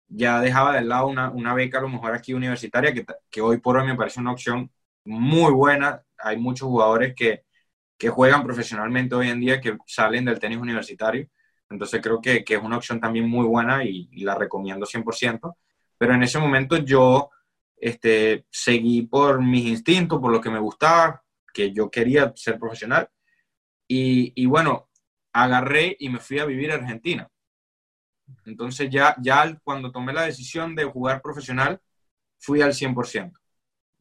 ya 0.07 0.41
dejaba 0.41 0.75
de 0.75 0.83
lado 0.83 1.07
una, 1.07 1.29
una, 1.31 1.53
beca 1.53 1.79
a 1.79 1.81
lo 1.81 1.89
mejor 1.89 2.13
aquí 2.13 2.33
universitaria, 2.33 2.93
que, 2.93 3.05
que, 3.29 3.41
hoy 3.41 3.59
por 3.59 3.77
hoy 3.77 3.85
me 3.87 3.95
parece 3.95 4.19
una 4.19 4.31
opción 4.31 4.71
muy 5.05 5.51
buena. 5.53 6.03
Hay 6.19 6.37
muchos 6.37 6.67
jugadores 6.67 7.13
que, 7.15 7.43
que 7.97 8.09
juegan 8.09 8.43
profesionalmente 8.43 9.15
hoy 9.15 9.29
en 9.29 9.39
día 9.39 9.61
que 9.61 9.77
salen 9.87 10.25
del 10.25 10.39
tenis 10.39 10.59
universitario. 10.59 11.27
Entonces 11.69 12.01
creo 12.01 12.21
que, 12.21 12.43
que 12.43 12.55
es 12.55 12.63
una 12.63 12.77
opción 12.77 12.99
también 13.01 13.29
muy 13.29 13.45
buena 13.45 13.83
y, 13.85 14.09
y 14.11 14.23
la 14.23 14.35
recomiendo 14.35 14.85
100%. 14.85 15.57
Pero 15.97 16.13
en 16.13 16.23
ese 16.23 16.39
momento 16.39 16.77
yo 16.77 17.29
este, 17.83 18.45
seguí 18.49 19.01
por 19.03 19.41
mis 19.41 19.65
instintos, 19.65 20.21
por 20.21 20.31
lo 20.31 20.39
que 20.39 20.49
me 20.49 20.59
gustaba, 20.59 21.21
que 21.53 21.73
yo 21.73 21.91
quería 21.91 22.31
ser 22.35 22.57
profesional. 22.57 23.09
Y, 23.87 24.31
y, 24.41 24.45
bueno, 24.45 24.89
agarré 25.33 25.97
y 25.99 26.07
me 26.07 26.19
fui 26.19 26.39
a 26.39 26.45
vivir 26.45 26.71
a 26.71 26.75
Argentina. 26.75 27.29
Entonces 28.45 28.89
ya, 28.89 29.15
ya 29.21 29.59
cuando 29.63 29.91
tomé 29.91 30.13
la 30.13 30.23
decisión 30.23 30.75
de 30.75 30.85
jugar 30.85 31.21
profesional, 31.21 31.81
fui 32.39 32.61
al 32.61 32.73
100%. 32.73 33.33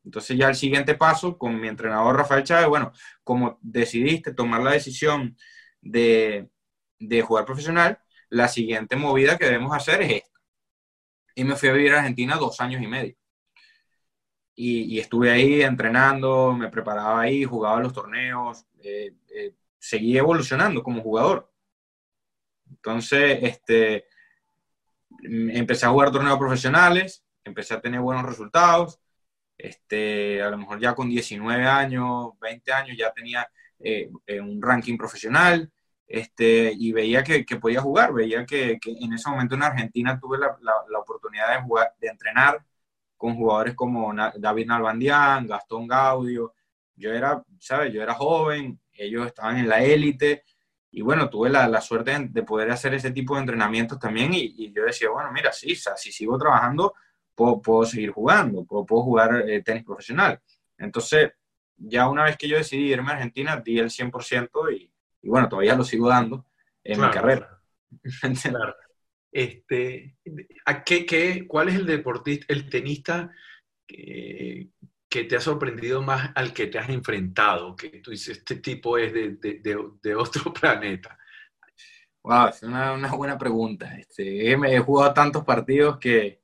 Entonces 0.05 0.39
ya 0.39 0.49
el 0.49 0.55
siguiente 0.55 0.95
paso 0.95 1.37
con 1.37 1.61
mi 1.61 1.67
entrenador 1.67 2.17
Rafael 2.17 2.45
Chávez, 2.45 2.69
bueno, 2.69 2.93
como 3.25 3.59
decidiste 3.63 4.33
tomar 4.33 4.63
la 4.63 4.73
decisión 4.73 5.37
de, 5.81 6.49
de 7.01 7.23
jugar 7.23 7.45
profesional, 7.45 7.99
la 8.29 8.47
siguiente 8.49 8.95
movida 8.97 9.39
que 9.39 9.47
debemos 9.47 9.75
hacer 9.75 10.03
es 10.03 10.13
esta. 10.23 10.41
Y 11.35 11.45
me 11.45 11.57
fui 11.57 11.69
a 11.69 11.73
vivir 11.73 11.95
a 11.95 11.99
Argentina 11.99 12.37
dos 12.37 12.61
años 12.61 12.81
y 12.81 12.87
medio 12.87 13.17
y, 14.55 14.99
estuve 14.99 15.31
ahí 15.31 15.63
entrenando, 15.63 16.53
me 16.53 16.69
preparaba 16.69 17.23
ahí, 17.23 17.45
jugaba 17.45 17.81
los 17.81 17.93
torneos, 17.93 18.67
eh, 18.83 19.15
eh, 19.35 19.55
seguí 19.79 20.17
evolucionando 20.17 20.83
como 20.83 21.03
jugador. 21.03 21.51
Entonces, 22.71 23.39
este, 23.43 24.07
empecé 25.23 25.87
a 25.87 25.91
jugar 25.91 26.11
torneos 26.11 26.39
profesionales, 26.39 27.25
empecé 27.45 27.75
a 27.75 27.81
tener 27.81 28.01
buenos 28.01 28.25
resultados, 28.27 29.01
este, 29.57 30.43
a 30.43 30.51
lo 30.51 30.59
mejor 30.59 30.81
ya 30.81 30.95
con 30.95 31.09
19 31.09 31.65
años, 31.67 32.31
20 32.41 32.73
años 32.73 32.97
ya 32.97 33.13
tenía 33.13 33.49
eh, 33.81 34.11
un 34.41 34.61
ranking 34.61 34.97
profesional, 34.97 35.71
este, 36.07 36.73
y 36.77 36.93
veía 36.93 37.25
que, 37.25 37.45
podía 37.61 37.81
jugar, 37.81 38.13
veía 38.13 38.45
que, 38.45 38.79
en 38.85 39.13
ese 39.15 39.31
momento 39.31 39.55
en 39.55 39.63
Argentina 39.63 40.19
tuve 40.21 40.39
la, 40.39 40.57
la, 40.61 40.73
la, 40.91 40.99
oportunidad 40.99 41.55
de 41.55 41.63
jugar, 41.63 41.95
de 41.99 42.09
entrenar 42.09 42.63
con 43.23 43.37
jugadores 43.37 43.77
como 43.77 44.13
David 44.37 44.67
Nalbandián, 44.67 45.47
Gastón 45.47 45.87
Gaudio. 45.87 46.55
Yo 46.97 47.13
era, 47.13 47.41
¿sabes? 47.61 47.93
Yo 47.93 48.03
era 48.03 48.15
joven, 48.15 48.81
ellos 48.93 49.29
estaban 49.29 49.59
en 49.59 49.69
la 49.69 49.81
élite 49.81 50.43
y 50.91 51.03
bueno, 51.03 51.31
tuve 51.31 51.49
la, 51.49 51.69
la 51.69 51.81
suerte 51.81 52.19
de, 52.19 52.43
poder 52.43 52.73
hacer 52.73 52.95
ese 52.95 53.13
tipo 53.13 53.35
de 53.35 53.43
entrenamientos 53.43 54.01
también 54.01 54.35
y, 54.35 54.73
yo 54.73 54.83
decía, 54.83 55.09
bueno, 55.11 55.31
mira, 55.31 55.53
sí, 55.53 55.77
si 55.77 56.11
sigo 56.11 56.37
trabajando, 56.37 56.95
puedo, 57.33 57.63
puedo 57.63 57.85
seguir 57.85 58.11
jugando, 58.11 58.65
puedo, 58.65 58.85
puedo 58.85 59.05
jugar 59.05 59.49
eh, 59.49 59.63
tenis 59.63 59.85
profesional. 59.85 60.41
Entonces, 60.77 61.31
ya 61.77 62.09
una 62.09 62.25
vez 62.25 62.37
que 62.37 62.49
yo 62.49 62.57
decidí 62.57 62.93
irme 62.93 63.13
a 63.13 63.15
Argentina, 63.15 63.57
di 63.65 63.79
el 63.79 63.91
100% 63.91 64.77
y, 64.77 64.93
y 65.23 65.29
bueno, 65.29 65.49
todavía 65.49 65.77
lo 65.77 65.85
sigo 65.85 66.09
dando 66.09 66.45
en 66.83 67.01
mi 67.01 67.09
carrera. 67.09 67.61
Claro. 68.43 68.75
Este, 69.33 70.19
¿a 70.67 70.85
qué, 70.85 71.07
qué, 71.07 71.47
¿Cuál 71.49 71.71
es 71.71 71.77
el 71.77 71.87
deportista, 71.87 72.45
el 72.51 72.69
tenista 72.69 73.33
que, 73.87 74.69
te 75.09 75.37
ha 75.37 75.41
sorprendido 75.41 76.03
más 76.03 76.31
al 76.35 76.53
que 76.53 76.67
te 76.67 76.79
has 76.79 76.91
enfrentado? 76.91 77.75
Que 77.75 77.89
tú 78.01 78.11
dices, 78.11 78.39
este 78.39 78.57
tipo 78.57 78.99
es 78.99 79.13
de, 79.15 79.37
de, 79.37 79.61
de, 80.03 80.15
otro 80.15 80.53
planeta. 80.61 81.19
Wow, 82.23 82.49
es 82.49 82.63
una, 82.63 82.93
una 82.93 83.11
buena 83.15 83.39
pregunta. 83.39 83.99
Este, 83.99 84.53
he, 84.53 84.79
jugado 84.81 85.15
tantos 85.15 85.45
partidos 85.45 85.99
que, 85.99 86.43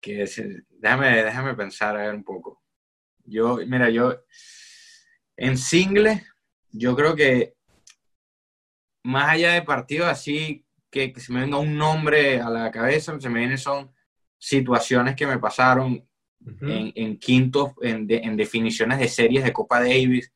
que 0.00 0.24
déjame, 0.70 1.22
déjame 1.22 1.54
pensar 1.54 1.96
a 1.96 2.06
ver 2.06 2.14
un 2.14 2.24
poco. 2.24 2.62
Yo, 3.24 3.58
mira, 3.66 3.90
yo 3.90 4.24
en 5.36 5.58
single, 5.58 6.24
yo 6.72 6.96
creo 6.96 7.14
que 7.14 7.54
más 9.04 9.28
allá 9.28 9.52
de 9.52 9.62
partidos 9.62 10.08
así, 10.08 10.65
que, 10.96 11.20
se 11.20 11.32
me 11.32 11.40
venga 11.40 11.58
un 11.58 11.76
nombre 11.76 12.40
a 12.40 12.48
la 12.48 12.70
cabeza, 12.70 13.18
se 13.20 13.28
me 13.28 13.40
vienen 13.40 13.58
son 13.58 13.90
situaciones 14.38 15.14
que 15.14 15.26
me 15.26 15.38
pasaron 15.38 16.06
en, 16.60 17.18
quintos, 17.18 17.72
en, 17.82 18.06
definiciones 18.36 18.98
de 18.98 19.08
series 19.08 19.44
de 19.44 19.52
Copa 19.52 19.80
Davis. 19.80 20.32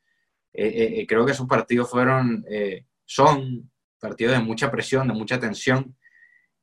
Eh, 0.53 0.67
eh, 0.67 1.01
eh, 1.01 1.07
creo 1.07 1.25
que 1.25 1.33
esos 1.33 1.47
partidos 1.47 1.89
fueron, 1.89 2.45
son 3.05 3.71
partidos 3.99 4.35
de 4.35 4.43
mucha 4.43 4.71
presión, 4.71 5.09
de 5.09 5.15
mucha 5.15 5.39
tensión, 5.39 5.97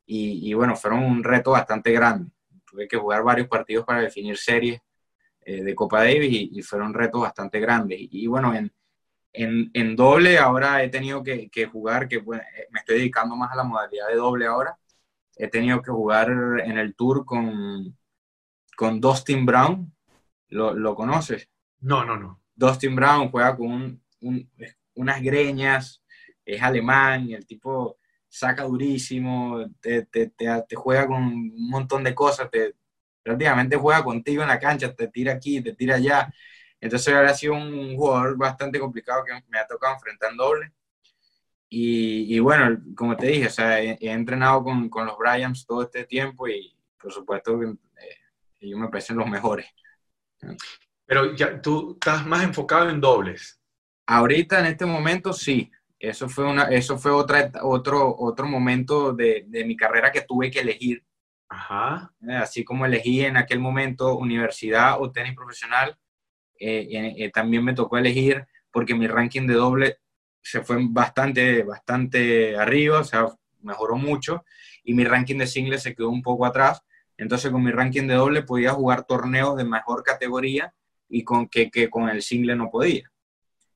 y, 0.06 0.54
bueno, 0.54 0.76
fueron 0.76 1.04
un 1.04 1.24
reto 1.24 1.52
bastante 1.52 1.92
grande. 1.92 2.32
Tuve 2.66 2.88
que 2.88 2.98
jugar 2.98 3.24
varios 3.24 3.48
partidos 3.48 3.86
para 3.86 4.02
definir 4.02 4.38
series 4.38 4.80
de 5.46 5.76
Copa 5.76 6.00
Davis 6.04 6.50
y, 6.52 6.62
fueron 6.62 6.94
retos 6.94 7.22
bastante 7.22 7.60
grandes. 7.60 8.00
Y, 8.00 8.28
bueno, 8.28 8.54
en, 8.56 8.72
en, 9.34 9.96
doble 9.96 10.38
ahora 10.38 10.84
he 10.84 10.90
tenido 10.90 11.24
que, 11.24 11.50
jugar, 11.72 12.08
que 12.08 12.22
me 12.22 12.80
estoy 12.80 12.98
dedicando 12.98 13.36
más 13.36 13.52
a 13.52 13.56
la 13.56 13.64
modalidad 13.64 14.08
de 14.08 14.16
doble 14.16 14.48
ahora. 14.48 14.78
He 15.36 15.48
tenido 15.48 15.82
que 15.82 15.92
jugar 15.92 16.30
en 16.30 16.78
el 16.78 16.96
tour 16.96 17.26
con, 17.26 17.96
con 18.76 19.00
Dustin 19.00 19.46
Brown. 19.46 19.94
¿Lo, 20.50 20.96
conoces? 20.96 21.50
No, 21.80 22.06
no, 22.06 22.18
no. 22.18 22.42
Dustin 22.56 22.96
Brown 22.96 23.30
juega 23.30 23.56
con 23.56 24.02
unas 24.96 25.22
greñas, 25.22 26.04
es 26.44 26.62
alemán, 26.62 27.30
y 27.30 27.34
el 27.34 27.46
tipo 27.46 27.98
saca 28.28 28.64
durísimo, 28.64 29.66
te, 29.80 30.06
te, 30.06 30.30
te, 30.30 30.76
juega 30.76 31.08
con 31.08 31.24
un 31.24 31.70
montón 31.70 32.04
de 32.04 32.16
cosas, 32.16 32.50
te, 32.50 32.76
prácticamente 33.22 33.76
juega 33.76 34.04
contigo 34.04 34.42
en 34.42 34.48
la 34.48 34.60
cancha, 34.60 34.94
te 34.96 35.08
tira 35.10 35.34
aquí, 35.34 35.62
te 35.62 35.74
tira 35.74 35.96
allá. 35.96 36.34
Entonces 36.80 37.14
ha 37.14 37.34
sido 37.34 37.54
un 37.54 37.96
jugador 37.96 38.38
bastante 38.38 38.80
complicado 38.80 39.24
que 39.24 39.34
me 39.50 39.60
ha 39.60 39.68
tocado 39.68 39.96
enfrentar 39.96 40.32
en 40.32 40.38
doble. 40.38 40.74
Y, 41.70 42.40
bueno, 42.40 42.82
como 42.96 43.18
te 43.18 43.28
dije, 43.28 43.48
o 43.48 43.50
sea, 43.50 43.82
he, 43.82 43.98
entrenado 44.00 44.64
con, 44.64 44.88
con, 44.90 45.06
los 45.06 45.18
Bryans 45.18 45.66
todo 45.66 45.84
este 45.84 46.06
tiempo 46.06 46.48
y 46.48 46.74
por 46.98 47.12
supuesto 47.12 47.62
eh, 47.62 47.76
ellos 48.62 48.80
me 48.80 48.88
parecen 48.88 49.18
los 49.18 49.30
mejores. 49.30 49.68
Pero 51.06 51.36
ya 51.36 51.62
tú 51.62 51.94
estás 51.94 52.26
más 52.26 52.44
enfocado 52.44 52.90
en 52.90 53.02
dobles. 53.02 53.60
Ahorita, 54.06 54.60
en 54.60 54.68
este 54.68 54.86
momento, 54.86 55.34
sí. 55.34 55.72
Eso 56.00 56.30
fue, 56.30 56.46
una, 56.46 56.66
eso 56.66 56.98
fue 56.98 57.12
otra, 57.12 57.52
otro, 57.64 58.16
otro 58.20 58.48
momento 58.48 59.14
de, 59.14 59.46
de 59.48 59.66
mi 59.66 59.76
carrera 59.76 60.12
que 60.12 60.22
tuve 60.22 60.52
que 60.52 60.60
elegir. 60.60 61.04
Ajá. 61.50 62.14
Eh, 62.28 62.36
así 62.36 62.64
como 62.64 62.86
elegí 62.86 63.26
en 63.26 63.36
aquel 63.36 63.60
momento 63.60 64.16
universidad 64.16 65.02
o 65.02 65.12
tenis 65.12 65.34
profesional, 65.36 65.98
eh, 66.60 67.16
eh, 67.18 67.32
también 67.32 67.64
me 67.64 67.74
tocó 67.74 67.98
elegir 67.98 68.46
porque 68.72 68.96
mi 68.96 69.08
ranking 69.08 69.48
de 69.48 69.54
doble 69.54 69.98
se 70.42 70.62
fue 70.62 70.78
bastante, 70.82 71.64
bastante 71.64 72.58
arriba, 72.58 73.00
o 73.00 73.04
sea, 73.04 73.28
mejoró 73.62 73.98
mucho, 73.98 74.46
y 74.84 74.94
mi 74.94 75.04
ranking 75.04 75.38
de 75.38 75.48
single 75.48 75.78
se 75.78 75.94
quedó 75.94 76.10
un 76.10 76.22
poco 76.22 76.46
atrás. 76.46 76.82
Entonces, 77.18 77.52
con 77.52 77.64
mi 77.64 77.72
ranking 77.72 78.08
de 78.08 78.14
doble 78.14 78.44
podía 78.44 78.72
jugar 78.72 79.06
torneos 79.06 79.58
de 79.58 79.66
mejor 79.66 80.04
categoría 80.04 80.74
y 81.10 81.24
con 81.24 81.48
que, 81.48 81.70
que 81.70 81.90
con 81.90 82.10
el 82.10 82.22
single 82.22 82.56
no 82.56 82.70
podía. 82.70 83.12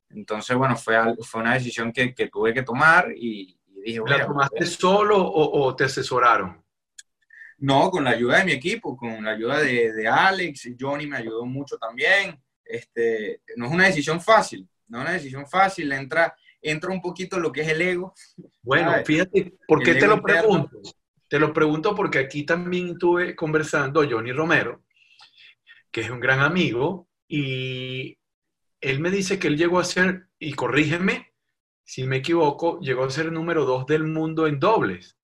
Entonces, 0.10 0.56
bueno, 0.56 0.78
fue, 0.78 0.96
fue 1.24 1.42
una 1.42 1.56
decisión 1.56 1.92
que, 1.92 2.14
que 2.14 2.28
tuve 2.28 2.54
que 2.54 2.64
tomar 2.64 3.12
y, 3.16 3.58
dije, 3.84 4.00
¿La 4.06 4.26
tomaste 4.26 4.58
pues, 4.58 4.74
solo 4.74 5.18
o, 5.18 5.66
o, 5.66 5.76
te 5.76 5.86
asesoraron? 5.86 6.64
No, 7.58 7.90
con 7.92 8.04
la 8.04 8.12
ayuda 8.12 8.38
de 8.38 8.46
mi 8.46 8.52
equipo, 8.54 8.98
con 8.98 9.24
la 9.24 9.32
ayuda 9.32 9.60
de, 9.60 9.94
de 9.94 10.08
Alex, 10.08 10.70
Johnny 10.80 11.08
me 11.08 11.18
ayudó 11.18 11.46
mucho 11.46 11.78
también. 11.78 12.40
Este, 12.64 13.42
no 13.58 13.66
es 13.66 13.72
una 13.72 13.86
decisión 13.86 14.22
fácil, 14.22 14.68
no 14.88 15.00
es 15.00 15.04
una 15.04 15.14
decisión 15.14 15.48
fácil, 15.48 15.92
entra, 15.92 16.36
entra 16.62 16.92
un 16.92 17.02
poquito 17.02 17.40
lo 17.40 17.52
que 17.52 17.62
es 17.62 17.68
el 17.68 17.82
ego. 17.82 18.14
Bueno, 18.62 18.94
fíjate, 19.06 19.54
¿por 19.68 19.84
qué 19.84 19.96
te 19.96 20.08
lo 20.08 20.22
pregunto? 20.22 20.80
Te 21.28 21.40
lo 21.40 21.54
pregunto 21.54 21.96
porque 21.96 22.20
aquí 22.20 22.44
también 22.46 22.90
estuve 22.90 23.36
conversando 23.36 24.08
Johnny 24.10 24.32
Romero, 24.32 24.84
que 25.90 26.02
es 26.02 26.10
un 26.10 26.20
gran 26.20 26.42
amigo, 26.42 27.08
y 27.28 28.18
él 28.82 29.00
me 29.00 29.10
dice 29.10 29.40
que 29.40 29.48
él 29.48 29.58
llegó 29.58 29.80
a 29.80 29.86
ser, 29.86 30.28
y 30.40 30.54
corrígeme 30.54 31.32
si 31.84 32.06
me 32.06 32.18
equivoco, 32.18 32.80
llegó 32.80 33.04
a 33.04 33.10
ser 33.10 33.32
número 33.34 33.66
dos 33.66 33.86
del 33.86 34.06
mundo 34.06 34.48
en 34.48 34.60
dobles. 34.60 35.18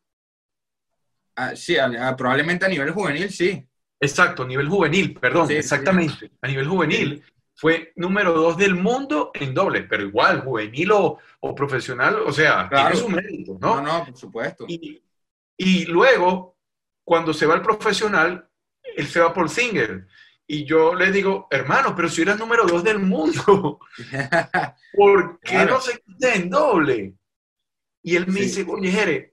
Ah, 1.36 1.56
sí, 1.56 1.78
probablemente 2.18 2.66
a 2.66 2.70
nivel 2.70 2.92
juvenil, 2.92 3.30
sí. 3.32 3.66
Exacto, 4.00 4.44
a 4.44 4.48
nivel 4.48 4.70
juvenil, 4.70 5.14
perdón, 5.14 5.50
exactamente. 5.52 6.32
A 6.42 6.48
nivel 6.48 6.68
juvenil 6.68 7.24
fue 7.56 7.94
número 7.96 8.34
dos 8.34 8.56
del 8.58 8.76
mundo 8.76 9.32
en 9.34 9.54
doble, 9.54 9.84
pero 9.84 10.04
igual, 10.04 10.42
juvenil 10.42 10.92
o, 10.92 11.20
profesional, 11.56 12.22
o 12.26 12.32
sea, 12.32 12.70
tiene 12.70 12.96
su 12.96 13.10
mérito, 13.10 13.58
¿no? 13.60 13.78
No, 13.78 13.82
no, 13.82 14.06
por 14.06 14.18
supuesto. 14.18 14.66
Y, 14.68 15.02
y, 15.58 15.86
luego, 15.86 16.58
cuando 17.04 17.34
se 17.34 17.48
va 17.48 17.56
el 17.56 17.62
profesional, 17.62 18.48
él 18.84 19.08
se 19.08 19.20
va 19.20 19.34
por 19.34 19.50
single. 19.50 20.06
Y 20.46 20.66
yo 20.66 20.94
le 20.94 21.12
digo, 21.12 21.48
hermano, 21.50 21.96
pero 21.96 22.10
si 22.10 22.22
eras 22.22 22.38
número 22.38 22.66
dos 22.66 22.84
del 22.84 23.00
mundo, 23.00 23.80
¿por 24.94 25.40
qué 25.40 25.66
no 25.66 25.82
se 25.82 26.00
quita 26.00 26.36
en 26.36 26.50
doble? 26.50 27.16
Y 28.04 28.16
él 28.16 28.28
me 28.28 28.42
dice, 28.42 28.66
oye, 28.70 28.92
Jere, 28.92 29.32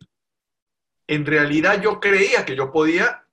en 1.07 1.27
realidad 1.27 1.81
yo 1.81 2.01
creía 2.01 2.45
que 2.45 2.57
yo 2.57 2.73
podía 2.73 3.24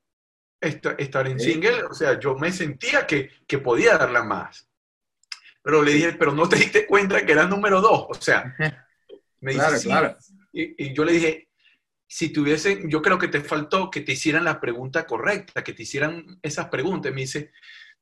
estar 0.62 1.28
en 1.28 1.40
single, 1.40 1.84
o 1.84 1.94
sea, 1.94 2.20
yo 2.20 2.36
me 2.36 2.52
sentía 2.52 3.08
que, 3.08 3.32
que 3.48 3.58
podía 3.58 3.98
darla 3.98 4.24
más. 4.24 4.70
Pero 5.64 5.84
le 5.84 5.94
dije, 5.94 6.14
pero 6.14 6.34
no 6.34 6.48
te 6.48 6.56
diste 6.56 6.88
cuenta 6.88 7.26
que 7.26 7.32
era 7.32 7.46
número 7.46 7.82
dos. 7.82 8.06
O 8.10 8.14
sea, 8.14 8.56
me 9.42 9.54
dice, 9.54 9.82
claro, 9.84 10.18
Y, 10.52 10.94
yo 10.94 11.04
le 11.06 11.14
dije, 11.14 11.50
si 12.08 12.30
tuviesen, 12.30 12.90
yo 12.90 13.02
creo 13.02 13.18
que 13.18 13.28
te 13.28 13.42
faltó 13.42 13.90
que 13.90 14.02
te 14.02 14.14
hicieran 14.14 14.44
la 14.44 14.60
pregunta 14.60 15.06
correcta, 15.06 15.64
que 15.64 15.74
te 15.74 15.84
hicieran 15.84 16.40
esas 16.42 16.70
preguntas. 16.70 17.14
Me 17.14 17.22
dice, 17.22 17.52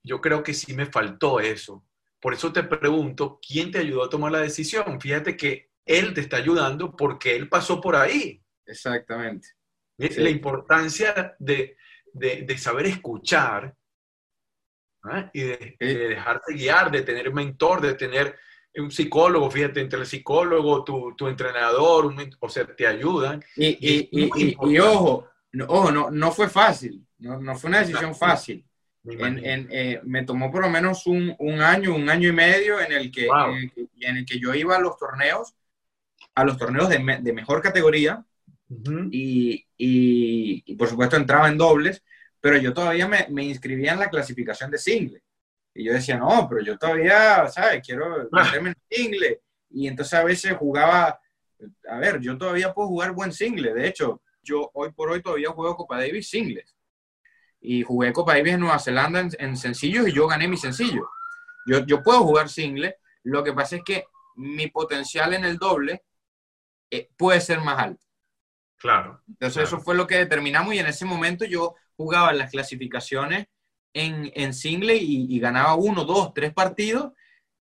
yo 0.04 0.22
creo 0.22 0.44
que 0.44 0.54
sí 0.54 0.74
me 0.74 0.86
faltó 0.86 1.40
eso. 1.40 1.86
Por 2.20 2.34
eso 2.34 2.52
te 2.52 2.64
pregunto, 2.64 3.40
¿quién 3.46 3.72
te 3.72 3.80
ayudó 3.80 4.04
a 4.04 4.10
tomar 4.10 4.32
la 4.32 4.40
decisión? 4.40 5.00
Fíjate 5.00 5.38
que 5.38 5.70
él 5.86 6.14
te 6.14 6.22
está 6.22 6.38
ayudando 6.38 6.96
porque 6.96 7.36
él 7.36 7.48
pasó 7.48 7.80
por 7.80 7.96
ahí. 7.96 8.42
Exactamente. 8.66 9.50
La 9.98 10.30
importancia 10.30 11.36
de, 11.40 11.76
de, 12.14 12.44
de 12.44 12.58
saber 12.58 12.86
escuchar 12.88 13.76
¿ah? 15.04 15.30
y 15.34 15.42
de, 15.42 15.76
dejarse 15.80 16.54
guiar, 16.54 16.92
de 16.92 17.02
tener 17.02 17.30
un 17.30 17.36
mentor, 17.36 17.82
de 17.82 17.94
tener 17.96 18.38
un 18.76 18.92
psicólogo, 18.92 19.50
fíjate, 19.50 19.82
entre 19.82 20.00
el 20.00 20.06
psicólogo, 20.06 20.84
tu, 20.84 21.16
tu 21.16 21.28
entrenador, 21.28 22.14
o 22.40 22.50
sea, 22.50 22.66
te 22.66 22.88
ayudan. 22.88 23.44
Y, 23.56 23.68
y, 23.68 24.10
y, 24.12 24.58
y 24.62 24.80
ojo, 24.80 25.28
no, 25.52 25.66
ojo 25.66 25.92
no, 25.92 26.12
no 26.12 26.32
fue 26.32 26.50
fácil, 26.50 27.06
no, 27.18 27.40
no 27.40 27.56
fue 27.56 27.70
una 27.70 27.80
decisión 27.80 28.16
fácil. 28.16 28.66
En, 29.06 29.44
en, 29.44 29.68
eh, 29.72 30.02
me 30.04 30.24
tomó 30.24 30.52
por 30.52 30.62
lo 30.62 30.70
menos 30.70 31.08
un, 31.08 31.34
un, 31.40 31.62
año, 31.62 31.96
un 31.96 32.10
año 32.10 32.30
y 32.30 32.34
medio 32.34 32.80
en 32.80 32.92
el, 32.92 33.12
que, 33.12 33.28
en, 34.02 34.18
el 34.18 34.26
que, 34.26 34.40
yo 34.40 34.54
iba 34.54 34.76
a 34.76 34.80
los 34.80 34.98
torneos, 34.98 35.56
a 36.36 36.44
los 36.44 36.58
torneos 36.58 36.90
de, 36.90 36.98
de 37.22 37.34
mejor 37.34 37.62
categoría, 37.62 38.24
y, 39.12 39.66
y, 39.78 40.76
por 40.76 40.88
supuesto 40.88 41.16
entraba 41.16 41.48
en 41.48 41.58
dobles, 41.58 42.04
pero 42.40 42.58
yo 42.58 42.74
todavía 42.74 43.08
me, 43.08 43.28
me, 43.30 43.44
inscribía 43.44 43.94
en 43.94 44.00
la 44.00 44.10
clasificación 44.10 44.70
de 44.70 44.78
single. 44.78 45.24
Y 45.74 45.86
yo 45.86 45.94
decía, 45.94 46.18
no, 46.18 46.48
pero 46.48 46.64
yo 46.64 46.78
todavía, 46.78 47.48
¿sabes? 47.48 47.82
Quiero 47.86 48.30
ah. 48.32 48.44
meterme 48.44 48.70
en 48.70 48.76
single. 48.90 49.42
Y 49.72 49.88
entonces 49.88 50.14
a 50.14 50.24
veces 50.24 50.54
jugaba, 50.58 51.20
a 51.90 51.98
ver, 51.98 52.20
yo 52.20 52.38
todavía 52.38 52.74
puedo 52.74 52.90
jugar 52.90 53.12
buen 53.12 53.32
single. 53.32 53.74
De 53.74 53.88
hecho, 53.88 54.22
yo 54.42 54.70
hoy 54.74 54.92
por 54.92 55.10
hoy 55.10 55.22
todavía 55.22 55.50
juego 55.50 55.76
Copa 55.76 55.98
Davis 55.98 56.30
singles. 56.30 56.76
y 57.60 57.84
jugué 57.84 58.14
Copa 58.14 58.34
Davis 58.34 58.54
en 58.54 58.62
Nueva 58.62 58.80
Zelanda 58.80 59.20
en, 59.20 59.30
en 59.40 59.58
sencillos 59.58 60.08
y 60.08 60.14
yo 60.14 60.28
gané 60.28 60.48
mi 60.48 60.58
sencillo. 60.58 61.10
Yo, 61.66 61.86
yo 61.86 62.02
puedo 62.02 62.22
jugar 62.22 62.50
single, 62.50 62.96
lo 63.24 63.44
que 63.44 63.54
pasa 63.54 63.78
es 63.78 63.84
que 63.84 64.06
mi 64.36 64.68
potencial 64.68 65.34
en 65.34 65.44
el 65.44 65.58
doble 65.58 66.04
eh, 66.90 67.10
puede 67.18 67.42
ser 67.42 67.60
más 67.62 67.78
alto. 67.80 68.09
Claro. 68.80 69.22
Entonces 69.28 69.56
claro. 69.62 69.68
eso 69.68 69.80
fue 69.82 69.96
lo 69.96 70.08
que 70.08 70.16
determinamos 70.18 70.74
y 70.74 70.80
en 70.80 70.88
ese 70.88 71.06
momento 71.06 71.46
yo 71.46 71.76
jugaba 71.98 72.34
las 72.34 72.50
clasificaciones 72.52 73.48
en, 73.94 74.32
en 74.36 74.54
single 74.54 74.96
y, 74.96 75.28
y 75.36 75.40
ganaba 75.40 75.76
uno, 75.76 76.06
dos, 76.06 76.34
tres 76.34 76.54
partidos 76.54 77.12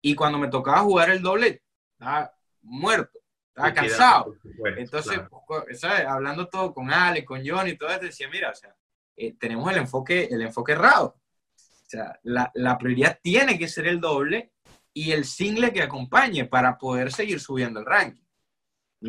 y 0.03 0.15
cuando 0.15 0.39
me 0.39 0.49
tocaba 0.49 0.81
jugar 0.81 1.11
el 1.11 1.23
doble 1.23 1.63
estaba 1.93 2.33
muerto, 2.63 3.19
estaba 3.49 3.69
Y 3.71 3.73
cansado. 3.75 4.35
supuesto, 4.43 4.81
Entonces, 4.81 5.21
claro. 5.47 5.67
¿sabes? 5.75 6.07
hablando 6.07 6.49
todo 6.49 6.73
con 6.73 6.91
Ale, 6.91 7.25
con 7.25 7.47
Johnny 7.47 7.71
y 7.71 7.77
todo 7.77 7.91
eso, 7.91 8.01
decía, 8.01 8.29
mira, 8.29 8.51
o 8.51 8.55
sea, 8.55 8.75
eh, 9.17 9.35
tenemos 9.39 9.71
el 9.71 9.79
enfoque, 9.79 10.29
el 10.31 10.43
enfoque 10.43 10.73
errado. 10.73 11.21
O 11.57 11.87
sea, 11.87 12.19
la, 12.23 12.51
la 12.55 12.79
prioridad 12.79 13.19
tiene 13.23 13.59
que 13.59 13.69
ser 13.69 13.87
el 13.87 14.01
doble 14.01 14.53
y 14.93 15.13
el 15.13 15.25
single 15.25 15.73
que 15.73 15.83
acompañe 15.83 16.45
para 16.47 16.79
poder 16.79 17.13
seguir 17.13 17.41
subiendo 17.41 17.81
el 17.81 17.87
ranking. 17.87 18.24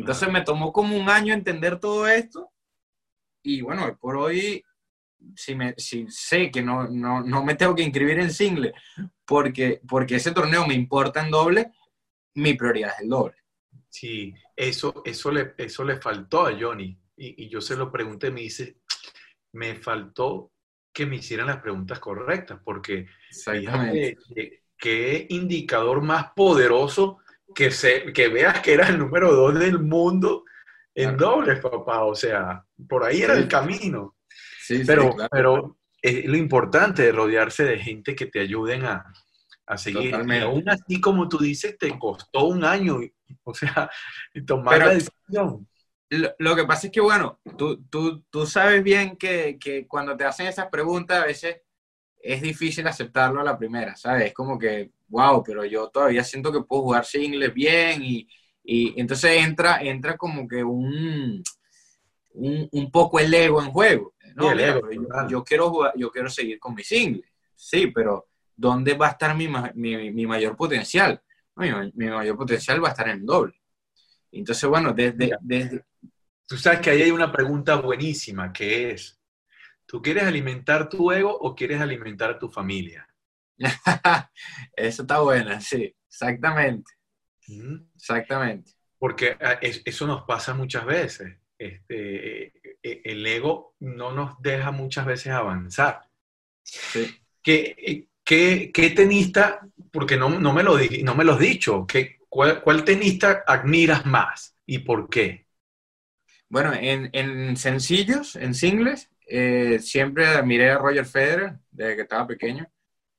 Entonces 0.00 0.30
me 0.30 0.42
tomó 0.42 0.72
como 0.72 0.96
un 0.96 1.08
año 1.08 1.32
entender 1.32 1.80
todo 1.80 2.06
esto 2.06 2.52
y 3.42 3.60
bueno, 3.62 3.84
hoy 3.84 3.92
por 3.98 4.16
hoy, 4.16 4.64
si, 5.34 5.54
me, 5.54 5.74
si 5.76 6.06
sé 6.08 6.50
que 6.50 6.62
no, 6.62 6.88
no, 6.88 7.22
no 7.22 7.44
me 7.44 7.54
tengo 7.54 7.74
que 7.74 7.82
inscribir 7.82 8.18
en 8.18 8.30
single 8.30 8.74
porque, 9.24 9.80
porque 9.88 10.16
ese 10.16 10.32
torneo 10.32 10.66
me 10.66 10.74
importa 10.74 11.24
en 11.24 11.30
doble, 11.30 11.72
mi 12.34 12.54
prioridad 12.54 12.92
es 12.96 13.02
el 13.02 13.08
doble. 13.08 13.36
Sí, 13.88 14.34
eso, 14.54 15.02
eso, 15.04 15.30
le, 15.30 15.54
eso 15.56 15.84
le 15.84 15.96
faltó 15.96 16.46
a 16.46 16.58
Johnny. 16.58 16.98
Y, 17.16 17.44
y 17.44 17.48
yo 17.48 17.60
se 17.60 17.76
lo 17.76 17.90
pregunté, 17.90 18.30
me 18.30 18.42
dice, 18.42 18.78
me 19.52 19.76
faltó 19.76 20.52
que 20.92 21.06
me 21.06 21.16
hicieran 21.16 21.46
las 21.46 21.60
preguntas 21.60 21.98
correctas, 21.98 22.58
porque 22.64 23.06
qué 24.76 25.26
indicador 25.30 26.02
más 26.02 26.32
poderoso 26.34 27.18
que, 27.54 27.70
se, 27.70 28.12
que 28.12 28.28
veas 28.28 28.60
que 28.60 28.74
era 28.74 28.88
el 28.88 28.98
número 28.98 29.32
dos 29.32 29.58
del 29.58 29.78
mundo 29.80 30.44
en 30.94 31.16
Claro. 31.16 31.36
dobles, 31.36 31.60
papá. 31.60 32.04
O 32.04 32.14
sea, 32.14 32.64
por 32.88 33.04
ahí 33.04 33.22
era 33.22 33.34
Sí. 33.34 33.42
el 33.42 33.48
camino. 33.48 34.16
Sí, 34.62 34.78
sí, 34.78 34.84
Pero, 34.86 35.14
claro. 35.14 35.28
pero 35.30 35.78
es 36.02 36.24
lo 36.26 36.36
importante 36.36 37.02
de 37.02 37.12
rodearse 37.12 37.64
de 37.64 37.78
gente 37.78 38.14
que 38.14 38.26
te 38.26 38.40
ayuden 38.40 38.84
a, 38.84 39.12
a 39.66 39.78
seguir. 39.78 40.10
Y 40.26 40.38
aún 40.40 40.68
así, 40.68 41.00
como 41.00 41.28
tú 41.28 41.38
dices, 41.38 41.76
te 41.78 41.96
costó 41.98 42.44
un 42.46 42.64
año, 42.64 42.98
o 43.44 43.54
sea, 43.54 43.90
tomar 44.46 44.74
Pero- 44.78 44.86
la 44.86 44.94
decisión. 44.94 45.68
Lo, 46.08 46.30
lo 46.38 46.54
que 46.54 46.64
pasa 46.64 46.86
es 46.86 46.92
que, 46.92 47.00
bueno, 47.00 47.40
tú, 47.58 47.82
tú, 47.90 48.22
tú 48.30 48.46
sabes 48.46 48.80
bien 48.84 49.16
que, 49.16 49.58
que 49.58 49.88
cuando 49.88 50.16
te 50.16 50.24
hacen 50.24 50.46
esas 50.46 50.68
preguntas 50.68 51.20
a 51.20 51.26
veces 51.26 51.62
es 52.20 52.40
difícil 52.40 52.86
aceptarlo 52.86 53.40
a 53.40 53.44
la 53.44 53.58
primera, 53.58 53.96
¿sabes? 53.96 54.26
Es 54.26 54.32
como 54.32 54.56
que, 54.56 54.92
wow, 55.08 55.42
pero 55.44 55.64
yo 55.64 55.88
todavía 55.88 56.24
siento 56.24 56.52
que 56.52 56.62
puedo 56.62 56.82
jugar 56.82 57.04
singles 57.04 57.52
bien 57.52 58.02
y, 58.02 58.28
y 58.64 58.98
entonces 59.00 59.42
entra, 59.42 59.80
entra 59.80 60.16
como 60.16 60.46
que 60.46 60.62
un, 60.62 61.42
un, 62.34 62.68
un 62.70 62.90
poco 62.90 63.18
el 63.18 63.32
ego 63.32 63.62
en 63.62 63.70
juego. 63.70 64.14
No, 64.34 64.52
el 64.52 64.60
ego, 64.60 64.82
yo, 65.28 65.42
quiero 65.42 65.70
jugar, 65.70 65.92
yo 65.96 66.10
quiero 66.10 66.28
seguir 66.28 66.58
con 66.58 66.74
mi 66.74 66.84
single, 66.84 67.24
sí, 67.54 67.86
pero 67.86 68.26
¿dónde 68.54 68.94
va 68.94 69.08
a 69.08 69.10
estar 69.10 69.34
mi, 69.34 69.48
mi, 69.74 70.10
mi 70.10 70.26
mayor 70.26 70.56
potencial? 70.56 71.22
Mi, 71.56 71.70
mi 71.94 72.06
mayor 72.10 72.36
potencial 72.36 72.82
va 72.84 72.88
a 72.88 72.90
estar 72.90 73.08
en 73.08 73.20
el 73.20 73.26
doble. 73.26 73.54
Entonces, 74.30 74.68
bueno, 74.68 74.92
desde, 74.92 75.38
desde, 75.40 75.84
Tú 76.46 76.56
sabes 76.56 76.78
que 76.78 76.90
ahí 76.90 77.02
hay 77.02 77.10
una 77.10 77.32
pregunta 77.32 77.74
buenísima 77.76 78.52
que 78.52 78.92
es, 78.92 79.20
¿tú 79.84 80.00
quieres 80.00 80.22
alimentar 80.22 80.88
tu 80.88 81.10
ego 81.10 81.36
o 81.36 81.56
quieres 81.56 81.80
alimentar 81.80 82.30
a 82.30 82.38
tu 82.38 82.48
familia? 82.48 83.08
Eso 84.76 85.02
está 85.02 85.20
buena, 85.20 85.60
sí, 85.60 85.94
exactamente, 86.08 86.92
¿Mm? 87.48 87.76
exactamente. 87.94 88.72
Porque 88.98 89.36
ah, 89.40 89.58
es- 89.60 89.82
eso 89.84 90.06
nos 90.06 90.22
pasa 90.24 90.54
muchas 90.54 90.84
veces. 90.86 91.36
Este, 91.58 92.46
eh, 92.82 93.00
el 93.04 93.26
ego 93.26 93.74
no 93.80 94.12
nos 94.12 94.40
deja 94.42 94.70
muchas 94.72 95.06
veces 95.06 95.32
avanzar. 95.32 96.02
Sí. 96.62 97.16
¿Qué, 97.42 98.08
qué- 98.24 98.70
qué 98.74 98.90
tenista, 98.90 99.60
porque 99.92 100.16
no, 100.16 100.28
no, 100.28 100.52
me 100.52 100.62
lo, 100.62 100.76
no 101.04 101.14
me 101.14 101.24
lo 101.24 101.32
has 101.34 101.38
dicho, 101.38 101.86
¿qué, 101.86 102.18
cuál, 102.28 102.62
cuál 102.62 102.84
tenista 102.84 103.44
admiras 103.46 104.04
más 104.06 104.56
y 104.66 104.80
por 104.80 105.08
qué? 105.08 105.46
Bueno, 106.48 106.72
en, 106.74 107.10
en 107.12 107.56
sencillos, 107.56 108.36
en 108.36 108.54
singles, 108.54 109.10
eh, 109.28 109.78
siempre 109.80 110.26
admiré 110.26 110.70
a 110.70 110.78
Roger 110.78 111.04
Federer 111.06 111.58
desde 111.70 111.96
que 111.96 112.02
estaba 112.02 112.26
pequeño. 112.26 112.66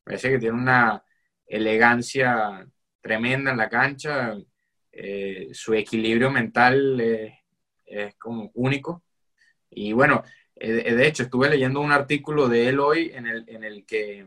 Parece 0.07 0.29
que 0.29 0.39
tiene 0.39 0.55
una 0.55 1.03
elegancia 1.45 2.65
tremenda 3.01 3.51
en 3.51 3.57
la 3.57 3.69
cancha. 3.69 4.37
eh, 4.91 5.49
su 5.51 5.73
equilibrio 5.73 6.31
mental 6.31 6.99
eh, 7.01 7.43
es 7.85 8.15
como 8.15 8.51
único. 8.55 9.03
Y 9.69 9.91
bueno, 9.93 10.23
eh, 10.55 10.95
de 10.95 11.07
hecho, 11.07 11.23
estuve 11.23 11.49
leyendo 11.49 11.81
un 11.81 11.91
artículo 11.91 12.47
de 12.47 12.69
él 12.69 12.79
hoy 12.79 13.11
en 13.13 13.27
el, 13.27 13.43
en 13.49 13.63
el, 13.65 13.85
que, 13.85 14.25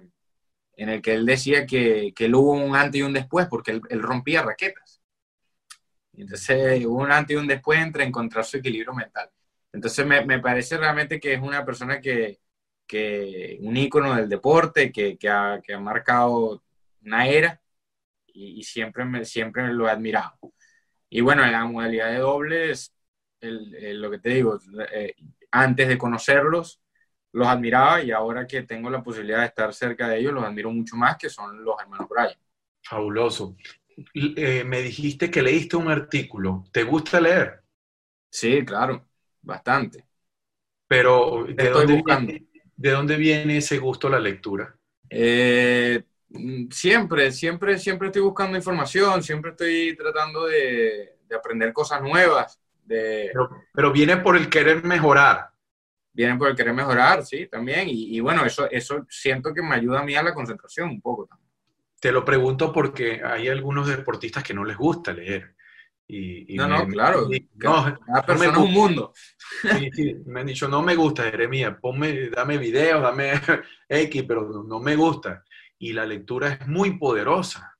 en 0.76 0.88
el 0.90 1.00
que 1.02 1.14
él 1.14 1.24
decía 1.26 1.66
que, 1.66 2.12
que 2.14 2.26
él 2.26 2.34
hubo 2.34 2.52
un 2.52 2.76
antes 2.76 3.00
y 3.00 3.02
un 3.04 3.14
después 3.14 3.46
porque 3.48 3.72
él, 3.72 3.80
él 3.88 4.02
rompía 4.02 4.42
raquetas. 4.42 5.02
Entonces 6.12 6.84
hubo 6.84 6.98
un 7.02 7.10
antes 7.10 7.34
y 7.34 7.38
un 7.40 7.46
después 7.46 7.80
entre 7.80 8.04
encontrar 8.04 8.44
su 8.44 8.58
equilibrio 8.58 8.92
mental. 8.92 9.30
Entonces 9.72 10.06
me, 10.06 10.24
me 10.26 10.40
parece 10.40 10.76
realmente 10.76 11.18
que 11.18 11.34
es 11.34 11.40
una 11.40 11.64
persona 11.64 12.00
que, 12.00 12.38
que 12.90 13.58
un 13.62 13.76
ícono 13.76 14.16
del 14.16 14.28
deporte, 14.28 14.90
que, 14.92 15.16
que, 15.18 15.28
ha, 15.28 15.60
que 15.62 15.74
ha 15.74 15.80
marcado 15.80 16.62
una 17.04 17.28
era 17.28 17.60
y, 18.28 18.60
y 18.60 18.64
siempre, 18.64 19.04
me, 19.04 19.24
siempre 19.24 19.72
lo 19.72 19.88
he 19.88 19.90
admirado. 19.92 20.32
Y 21.10 21.20
bueno, 21.22 21.44
en 21.44 21.52
la 21.52 21.64
modalidad 21.66 22.10
de 22.10 22.18
dobles, 22.18 22.94
el, 23.40 23.74
el, 23.76 24.00
lo 24.02 24.10
que 24.10 24.18
te 24.20 24.30
digo, 24.30 24.58
eh, 24.92 25.14
antes 25.52 25.88
de 25.88 25.98
conocerlos, 25.98 26.80
los 27.32 27.48
admiraba 27.48 28.02
y 28.02 28.10
ahora 28.12 28.46
que 28.46 28.62
tengo 28.62 28.90
la 28.90 29.02
posibilidad 29.02 29.40
de 29.40 29.46
estar 29.46 29.74
cerca 29.74 30.08
de 30.08 30.18
ellos, 30.20 30.32
los 30.34 30.44
admiro 30.44 30.70
mucho 30.72 30.96
más, 30.96 31.16
que 31.18 31.30
son 31.30 31.64
los 31.64 31.76
hermanos 31.80 32.08
Bryan. 32.08 32.38
Fabuloso. 32.82 33.56
Eh, 34.14 34.64
me 34.64 34.82
dijiste 34.82 35.30
que 35.30 35.42
leíste 35.42 35.76
un 35.76 35.88
artículo. 35.90 36.64
¿Te 36.72 36.82
gusta 36.84 37.20
leer? 37.20 37.62
Sí, 38.30 38.64
claro, 38.64 39.08
bastante. 39.42 40.06
Pero 40.86 41.46
¿de 41.48 41.68
Estoy 41.68 41.70
dónde, 41.70 41.94
buscando. 41.94 42.34
viene, 42.34 42.48
¿de 42.80 42.92
dónde 42.92 43.16
viene 43.16 43.58
ese 43.58 43.76
gusto 43.76 44.06
a 44.06 44.12
la 44.12 44.18
lectura? 44.18 44.74
Eh, 45.10 46.02
siempre, 46.70 47.30
siempre, 47.30 47.78
siempre 47.78 48.08
estoy 48.08 48.22
buscando 48.22 48.56
información, 48.56 49.22
siempre 49.22 49.50
estoy 49.50 49.94
tratando 49.96 50.46
de, 50.46 51.18
de 51.28 51.36
aprender 51.36 51.74
cosas 51.74 52.00
nuevas. 52.00 52.58
De, 52.82 53.28
Pero, 53.34 53.50
pero, 53.74 53.92
viene 53.92 54.16
por 54.16 54.34
el 54.34 54.48
querer 54.48 54.82
mejorar. 54.82 55.50
Viene 56.14 56.36
por 56.36 56.48
el 56.48 56.56
querer 56.56 56.72
mejorar, 56.72 57.22
sí, 57.22 57.46
también. 57.48 57.86
Y, 57.86 58.16
y, 58.16 58.20
bueno, 58.20 58.46
eso, 58.46 58.68
eso 58.70 59.04
siento 59.10 59.52
que 59.52 59.60
me 59.60 59.74
ayuda 59.74 60.00
a 60.00 60.04
mí 60.04 60.16
a 60.16 60.22
la 60.22 60.32
concentración 60.32 60.88
un 60.88 61.02
poco 61.02 61.26
también. 61.26 61.50
Te 62.00 62.10
lo 62.10 62.24
pregunto 62.24 62.72
porque 62.72 63.20
hay 63.22 63.48
algunos 63.48 63.88
deportistas 63.88 64.42
que 64.42 64.54
no 64.54 64.64
les 64.64 64.78
gusta 64.78 65.12
leer. 65.12 65.54
Y, 66.12 66.54
y 66.54 66.56
no, 66.56 66.66
me, 66.66 66.78
no, 66.78 66.88
claro. 66.88 67.28
Me, 67.28 67.48
no, 67.54 67.96
cada 68.04 68.26
persona 68.26 68.50
no 68.50 68.64
es 68.64 68.68
un 68.68 68.72
mundo. 68.72 69.12
Sí, 69.62 69.90
sí, 69.92 70.16
me 70.26 70.40
han 70.40 70.46
dicho, 70.46 70.66
no 70.66 70.82
me 70.82 70.96
gusta, 70.96 71.22
Jeremías, 71.30 71.76
ponme, 71.80 72.30
dame 72.30 72.58
videos, 72.58 73.00
dame 73.00 73.32
X, 73.88 74.24
pero 74.26 74.48
no, 74.48 74.64
no, 74.64 74.80
me 74.80 74.96
gusta. 74.96 75.44
Y 75.78 75.92
la 75.92 76.04
lectura 76.04 76.48
es 76.48 76.66
muy 76.66 76.98
poderosa. 76.98 77.78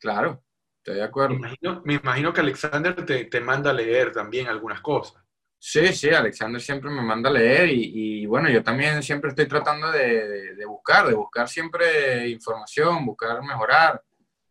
Claro, 0.00 0.44
estoy 0.78 0.94
de 0.94 1.02
acuerdo. 1.02 1.34
Me 1.34 1.48
imagino, 1.48 1.82
me 1.84 1.94
imagino 1.94 2.32
que 2.32 2.40
Alexander 2.40 3.04
te, 3.04 3.26
te, 3.26 3.40
manda 3.42 3.70
a 3.70 3.74
leer 3.74 4.12
también 4.12 4.46
algunas 4.46 4.80
cosas. 4.80 5.22
Sí, 5.58 5.88
sí, 5.88 6.08
Alexander 6.08 6.60
siempre 6.60 6.88
me 6.90 7.02
manda 7.02 7.28
a 7.28 7.34
leer 7.34 7.68
y, 7.68 8.22
y 8.22 8.26
bueno, 8.26 8.48
yo 8.48 8.62
también 8.62 9.02
siempre 9.02 9.30
estoy 9.30 9.46
tratando 9.46 9.90
de, 9.92 10.26
de, 10.26 10.54
de, 10.54 10.64
buscar, 10.64 11.06
de 11.06 11.14
buscar 11.14 11.48
siempre 11.48 12.28
información, 12.30 13.04
buscar 13.04 13.42
mejorar. 13.42 14.02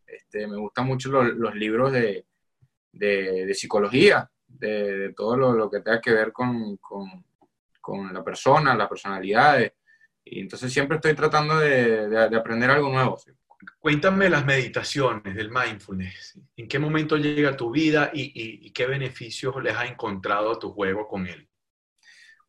Este, 0.05 0.45
me 0.45 0.57
gustan 0.57 0.85
mucho 0.85 1.09
los, 1.09 1.33
los 1.33 1.55
libros 1.55 1.91
de, 1.91 2.25
de, 2.95 3.45
de 3.45 3.53
psicología, 3.53 4.29
de, 4.47 4.97
de, 4.97 5.13
todo 5.13 5.35
lo, 5.37 5.53
lo, 5.53 5.69
que 5.69 5.81
tenga 5.81 6.01
que 6.01 6.13
ver 6.13 6.31
con, 6.31 6.77
con, 6.77 7.25
con, 7.81 8.13
la 8.13 8.23
persona, 8.23 8.75
las 8.75 8.87
personalidades. 8.87 9.73
Y 10.23 10.39
entonces 10.39 10.71
siempre 10.71 10.95
estoy 10.95 11.13
tratando 11.13 11.59
de, 11.59 12.07
de 12.07 12.35
aprender 12.35 12.71
algo 12.71 12.89
nuevo. 12.89 13.17
¿sí? 13.17 13.31
Cuéntame 13.79 14.29
las 14.29 14.45
meditaciones 14.45 15.35
del 15.35 15.51
mindfulness. 15.51 16.39
¿En 16.55 16.67
qué 16.67 16.79
momento 16.79 17.17
llega 17.17 17.51
a 17.51 17.57
tu 17.57 17.71
vida 17.71 18.11
y, 18.13 18.23
y, 18.23 18.67
y, 18.67 18.71
qué 18.71 18.87
beneficios 18.87 19.61
les 19.61 19.75
has 19.75 19.89
encontrado 19.89 20.51
a 20.51 20.59
tu 20.59 20.71
juego 20.71 21.07
con 21.07 21.27
él? 21.27 21.47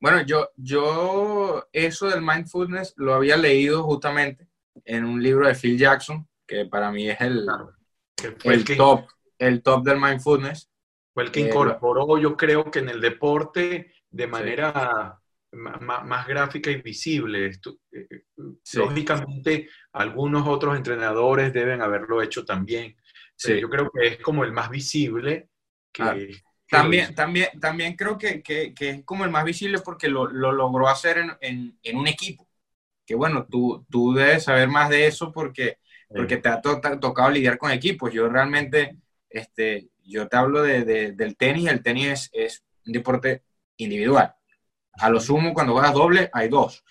Bueno, 0.01 0.23
yo, 0.23 0.51
yo 0.57 1.69
eso 1.73 2.09
del 2.09 2.23
mindfulness 2.23 2.95
lo 2.97 3.15
había 3.15 3.37
leído 3.37 3.83
justamente 3.83 4.49
en 4.85 5.05
un 5.05 5.23
libro 5.23 5.49
de 5.49 5.55
Phil 5.55 5.79
Jackson, 5.79 6.27
que 6.47 6.67
para 6.67 6.91
mí 6.91 7.09
es 7.09 7.21
el, 7.21 7.43
claro. 7.43 7.75
el, 8.45 8.53
el 8.53 8.65
que... 8.65 8.77
top 8.77 9.07
el 9.39 9.63
top 9.63 9.85
del 9.85 10.01
mindfulness. 10.01 10.71
Fue 11.13 11.25
el 11.25 11.31
que 11.31 11.41
incorporó, 11.41 12.19
yo 12.19 12.37
creo 12.37 12.71
que 12.71 12.81
en 12.81 12.91
el 12.91 13.01
deporte 13.01 13.95
de 14.11 14.27
manera 14.27 15.19
sí. 15.51 15.59
más, 15.59 16.27
gráfica 16.27 16.71
y 16.71 16.83
visible. 16.83 17.47
Eh, 17.47 17.59
eh, 17.93 18.23
lógicamente, 18.75 19.69
algunos 19.93 20.47
otros 20.47 20.77
entrenadores 20.77 21.53
deben 21.53 21.81
haberlo 21.81 22.21
hecho 22.23 22.45
también. 22.45 22.97
Yo 23.39 23.69
creo 23.69 23.91
que 23.91 24.07
es 24.07 24.19
como 24.19 24.45
el 24.45 24.53
más 24.53 24.71
visible. 24.71 25.49
también, 26.69 27.15
también, 27.15 27.49
también 27.61 27.97
creo 27.97 28.19
que, 28.19 28.43
que, 28.43 28.75
es 28.79 29.05
como 29.05 29.25
el 29.25 29.31
más 29.31 29.45
visible 29.45 29.79
porque 29.81 30.09
lo, 30.09 30.27
lo 30.27 30.53
logró 30.53 30.89
hacer 30.89 31.19
en, 31.19 31.33
en, 31.41 31.79
en, 31.83 31.97
un 31.97 32.09
equipo. 32.09 32.49
Que 33.05 33.15
bueno, 33.15 33.47
tú, 33.49 33.87
tú 33.91 34.15
debes 34.15 34.45
saber 34.45 34.69
más 34.69 34.91
de 34.91 35.07
eso 35.07 35.33
porque, 35.33 35.79
porque 36.09 36.39
te 36.39 36.49
ha 36.49 36.61
tocado 36.61 37.31
lidiar 37.31 37.59
con 37.59 37.71
equipos. 37.71 38.13
Yo 38.13 38.29
realmente, 38.29 38.97
este, 39.39 39.91
yo 40.05 40.29
te 40.29 40.37
hablo 40.37 40.63
de, 40.63 40.85
de, 40.85 41.13
del 41.13 41.37
tenis. 41.37 41.69
El 41.69 41.83
tenis 41.83 42.07
es, 42.07 42.31
es 42.33 42.65
un 42.87 42.93
deporte 42.93 43.45
individual. 43.77 44.35
A 44.95 45.11
lo 45.11 45.21
sumo, 45.21 45.53
cuando 45.53 45.73
juegas 45.73 45.93
doble, 45.93 46.31
hay 46.33 46.49
dos. 46.49 46.85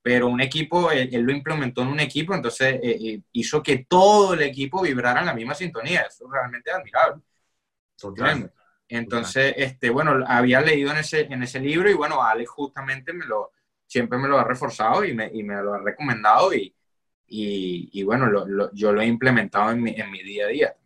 Pero 0.00 0.28
un 0.28 0.40
equipo, 0.40 0.90
él, 0.90 1.10
lo 1.20 1.32
implementó 1.32 1.82
en 1.82 1.88
un 1.88 2.00
equipo, 2.00 2.34
entonces 2.34 2.76
eh, 2.82 2.98
eh, 3.00 3.20
hizo 3.32 3.62
que 3.62 3.84
todo 3.88 4.34
el 4.34 4.42
equipo 4.42 4.82
vibrara 4.82 5.20
en 5.20 5.26
la 5.26 5.34
misma 5.34 5.54
sintonía. 5.54 6.02
Eso 6.02 6.24
es 6.26 6.30
realmente 6.32 6.70
admirable. 6.70 7.22
Totalmente. 7.96 8.54
Entonces, 8.88 9.54
este, 9.56 9.90
bueno, 9.90 10.24
había 10.26 10.62
leído 10.62 10.92
en 10.92 10.98
ese, 10.98 11.20
en 11.22 11.42
ese 11.42 11.60
libro 11.60 11.90
y 11.90 11.94
bueno, 11.94 12.22
Alex 12.22 12.48
justamente 12.48 13.12
me 13.12 13.26
lo, 13.26 13.52
siempre 13.86 14.18
me 14.18 14.28
lo 14.28 14.38
ha 14.38 14.44
reforzado 14.44 15.04
y 15.04 15.12
me, 15.12 15.30
y 15.30 15.42
me 15.42 15.60
lo 15.62 15.74
ha 15.74 15.78
recomendado 15.82 16.54
y, 16.54 16.74
y, 17.26 17.90
y 17.92 18.02
bueno, 18.04 18.26
lo, 18.28 18.72
yo 18.72 18.92
lo 18.92 19.02
he 19.02 19.06
implementado 19.06 19.72
en 19.72 19.82
mi, 19.82 19.90
en 19.90 20.10
mi 20.10 20.22
día 20.22 20.46
a 20.46 20.48
día. 20.48 20.76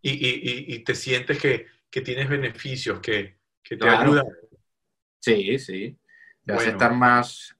Y, 0.00 0.74
y 0.74 0.78
te 0.80 0.94
sientes 0.94 1.38
que, 1.38 1.66
que, 1.90 2.00
tienes 2.00 2.28
beneficios, 2.28 3.00
que, 3.00 3.36
que 3.62 3.76
te 3.76 3.88
ayudan 3.88 4.26
Sí, 5.24 5.58
sí. 5.58 5.98
Debes 6.42 6.66
estar 6.66 6.94
más 6.94 7.56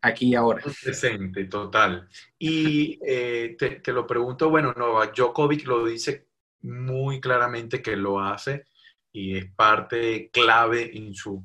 aquí 0.00 0.28
y 0.30 0.34
ahora. 0.34 0.62
Presente, 0.82 1.44
total. 1.44 2.08
Y 2.38 2.98
eh, 3.06 3.54
te, 3.58 3.92
lo 3.92 4.06
pregunto, 4.06 4.48
bueno, 4.48 4.72
Novak 4.74 5.14
Djokovic 5.14 5.66
lo 5.66 5.84
dice 5.84 6.28
muy 6.62 7.20
claramente 7.20 7.82
que 7.82 7.96
lo 7.96 8.18
hace 8.18 8.64
y 9.12 9.36
es 9.36 9.52
parte 9.52 10.30
clave 10.32 10.96
en 10.96 11.14
su, 11.14 11.44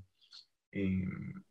en, 0.71 1.43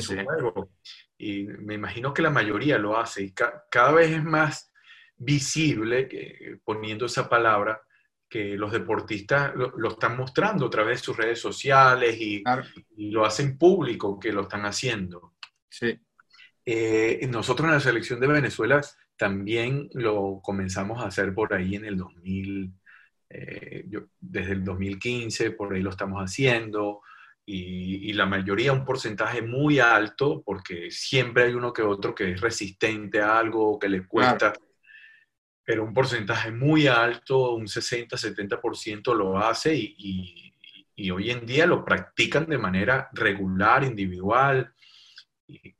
su 0.00 0.14
juego. 0.14 0.70
Y 1.18 1.44
me 1.44 1.74
imagino 1.74 2.14
que 2.14 2.22
la 2.22 2.30
mayoría 2.30 2.78
lo 2.78 2.98
hace 2.98 3.24
y 3.24 3.32
cada 3.32 3.92
vez 3.92 4.10
es 4.10 4.24
más 4.24 4.72
visible, 5.16 6.08
que, 6.08 6.58
poniendo 6.64 7.04
esa 7.04 7.28
palabra, 7.28 7.82
que 8.34 8.56
los 8.56 8.72
deportistas 8.72 9.52
lo, 9.54 9.88
están 9.88 10.16
mostrando 10.16 10.66
a 10.66 10.70
través 10.70 10.98
de 10.98 11.04
sus 11.04 11.16
redes 11.16 11.38
sociales 11.38 12.20
y, 12.20 12.42
lo 12.96 13.24
hacen 13.24 13.56
público 13.56 14.18
que 14.18 14.32
lo 14.32 14.42
están 14.42 14.66
haciendo. 14.66 15.34
Sí. 15.68 15.96
Eh, 16.66 17.28
nosotros 17.30 17.68
en 17.68 17.74
la 17.74 17.80
selección 17.80 18.18
de 18.18 18.26
Venezuela 18.26 18.80
también 19.16 19.88
lo 19.92 20.40
comenzamos 20.42 21.00
a 21.00 21.06
hacer 21.06 21.32
por 21.32 21.54
ahí 21.54 21.76
en 21.76 21.84
el 21.84 21.96
2000, 21.96 22.72
eh, 23.30 23.84
desde 24.18 24.52
el 24.52 24.64
2015, 24.64 25.52
por 25.52 25.72
ahí 25.72 25.80
lo 25.80 25.90
estamos 25.90 26.20
haciendo. 26.20 27.02
Y, 27.46 28.12
la 28.14 28.26
mayoría, 28.26 28.72
un 28.72 28.84
porcentaje 28.84 29.42
muy 29.42 29.78
alto, 29.78 30.42
porque 30.44 30.90
siempre 30.90 31.44
hay 31.44 31.54
uno 31.54 31.72
que 31.72 31.82
otro 31.82 32.12
que 32.16 32.32
es 32.32 32.40
resistente 32.40 33.20
a 33.20 33.38
algo, 33.38 33.78
que 33.78 33.88
le 33.88 34.08
cuesta 34.08 34.52
pero 35.64 35.82
un 35.82 35.94
porcentaje 35.94 36.50
muy 36.50 36.86
alto, 36.86 37.54
un 37.54 37.66
60-70% 37.66 39.14
lo 39.14 39.38
hace 39.38 39.74
y, 39.74 40.52
y, 40.94 41.10
hoy 41.10 41.30
en 41.30 41.46
día 41.46 41.66
lo 41.66 41.84
practican 41.84 42.46
de 42.46 42.58
manera 42.58 43.08
regular, 43.12 43.82
individual, 43.82 44.72
y, 45.46 45.74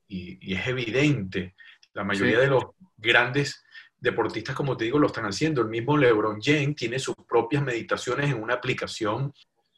es 0.54 0.66
evidente. 0.66 1.54
La 1.92 2.04
mayoría 2.04 2.40
de 2.40 2.46
los 2.46 2.64
grandes 2.96 3.64
deportistas, 3.98 4.54
como 4.54 4.76
te 4.76 4.84
digo, 4.84 4.98
lo 4.98 5.08
están 5.08 5.26
haciendo. 5.26 5.60
El 5.60 5.68
mismo 5.68 5.96
LeBron 5.96 6.40
James 6.40 6.76
tiene 6.76 6.98
sus 6.98 7.16
propias 7.28 7.62
meditaciones 7.62 8.30
en 8.30 8.42
una 8.42 8.54
aplicación, 8.54 9.32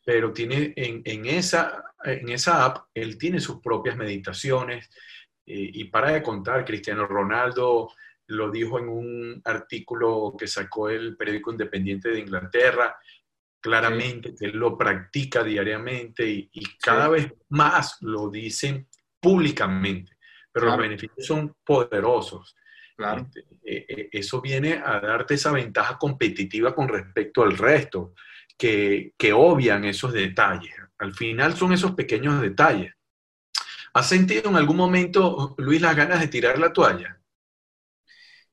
pero 0.04 0.32
tiene 0.32 0.72
en, 0.76 1.02
en 1.04 1.26
esa, 1.26 1.82
en 2.04 2.28
esa 2.28 2.64
app, 2.64 2.88
él 2.94 3.18
tiene 3.18 3.40
sus 3.40 3.60
propias 3.60 3.96
meditaciones. 3.96 4.88
Eh, 5.44 5.70
y 5.74 5.84
para 5.84 6.12
de 6.12 6.22
contar, 6.22 6.64
Cristiano 6.64 7.06
Ronaldo 7.06 7.90
lo 8.28 8.50
dijo 8.50 8.78
en 8.78 8.88
un 8.88 9.42
artículo 9.44 10.34
que 10.38 10.46
sacó 10.46 10.88
el 10.88 11.16
periódico 11.16 11.52
independiente 11.52 12.10
de 12.10 12.20
Inglaterra, 12.20 12.96
claramente 13.60 14.34
que 14.34 14.46
él 14.46 14.56
lo 14.56 14.76
practica 14.76 15.42
diariamente 15.42 16.28
y, 16.28 16.50
cada 16.80 17.08
vez 17.08 17.32
más 17.48 17.98
lo 18.00 18.28
dicen 18.30 18.88
públicamente, 19.20 20.16
pero 20.52 20.66
los 20.66 20.78
beneficios 20.78 21.26
son 21.26 21.54
poderosos. 21.64 22.54
Este, 22.98 23.40
eh, 23.62 23.86
eh, 23.88 24.08
eso 24.12 24.40
viene 24.40 24.80
a 24.84 25.00
darte 25.00 25.34
esa 25.34 25.52
ventaja 25.52 25.98
competitiva 25.98 26.74
con 26.74 26.88
respecto 26.88 27.42
al 27.42 27.58
resto, 27.58 28.14
que, 28.56 29.12
que 29.18 29.32
obvian 29.32 29.84
esos 29.84 30.12
detalles. 30.12 30.74
Al 30.98 31.12
final 31.12 31.54
son 31.54 31.72
esos 31.72 31.92
pequeños 31.92 32.40
detalles. 32.40 32.94
¿Has 33.92 34.08
sentido 34.08 34.48
en 34.48 34.56
algún 34.56 34.76
momento, 34.76 35.54
Luis, 35.58 35.80
las 35.80 35.96
ganas 35.96 36.20
de 36.20 36.28
tirar 36.28 36.58
la 36.58 36.72
toalla? 36.72 37.18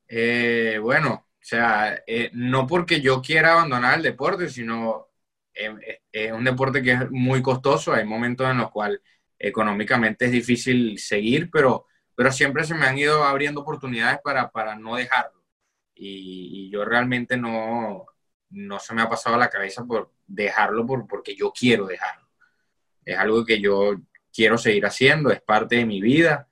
Eh, 0.07 0.79
bueno, 0.81 1.13
o 1.13 1.45
sea, 1.45 2.03
eh, 2.07 2.29
no 2.33 2.67
porque 2.67 3.01
yo 3.01 3.21
quiera 3.21 3.53
abandonar 3.53 3.97
el 3.97 4.03
deporte, 4.03 4.49
sino 4.49 5.09
eh, 5.53 6.01
es 6.11 6.31
un 6.31 6.43
deporte 6.43 6.81
que 6.81 6.91
es 6.93 7.11
muy 7.11 7.41
costoso. 7.41 7.93
Hay 7.93 8.05
momentos 8.05 8.49
en 8.49 8.57
los 8.57 8.71
cuales 8.71 9.01
económicamente 9.37 10.25
es 10.25 10.31
difícil 10.31 10.97
seguir, 10.99 11.49
pero, 11.51 11.87
pero 12.15 12.31
siempre 12.31 12.63
se 12.63 12.75
me 12.75 12.85
han 12.85 12.97
ido 12.97 13.23
abriendo 13.23 13.61
oportunidades 13.61 14.19
para, 14.23 14.51
para 14.51 14.75
no 14.75 14.95
dejarlo. 14.95 15.43
Y, 15.95 16.69
yo 16.71 16.85
realmente 16.85 17.37
no, 17.37 18.05
no 18.49 18.79
se 18.79 18.93
me 18.95 19.01
ha 19.03 19.09
pasado 19.09 19.37
la 19.37 19.49
cabeza 19.49 19.85
por 19.85 20.11
dejarlo 20.25 20.85
por, 20.87 21.07
porque 21.07 21.35
yo 21.35 21.51
quiero 21.51 21.85
dejarlo. 21.85 22.27
Es 23.05 23.17
algo 23.17 23.45
que 23.45 23.59
yo 23.61 23.95
quiero 24.33 24.57
seguir 24.57 24.85
haciendo, 24.85 25.31
es 25.31 25.41
parte 25.41 25.75
de 25.75 25.85
mi 25.85 26.01
vida 26.01 26.47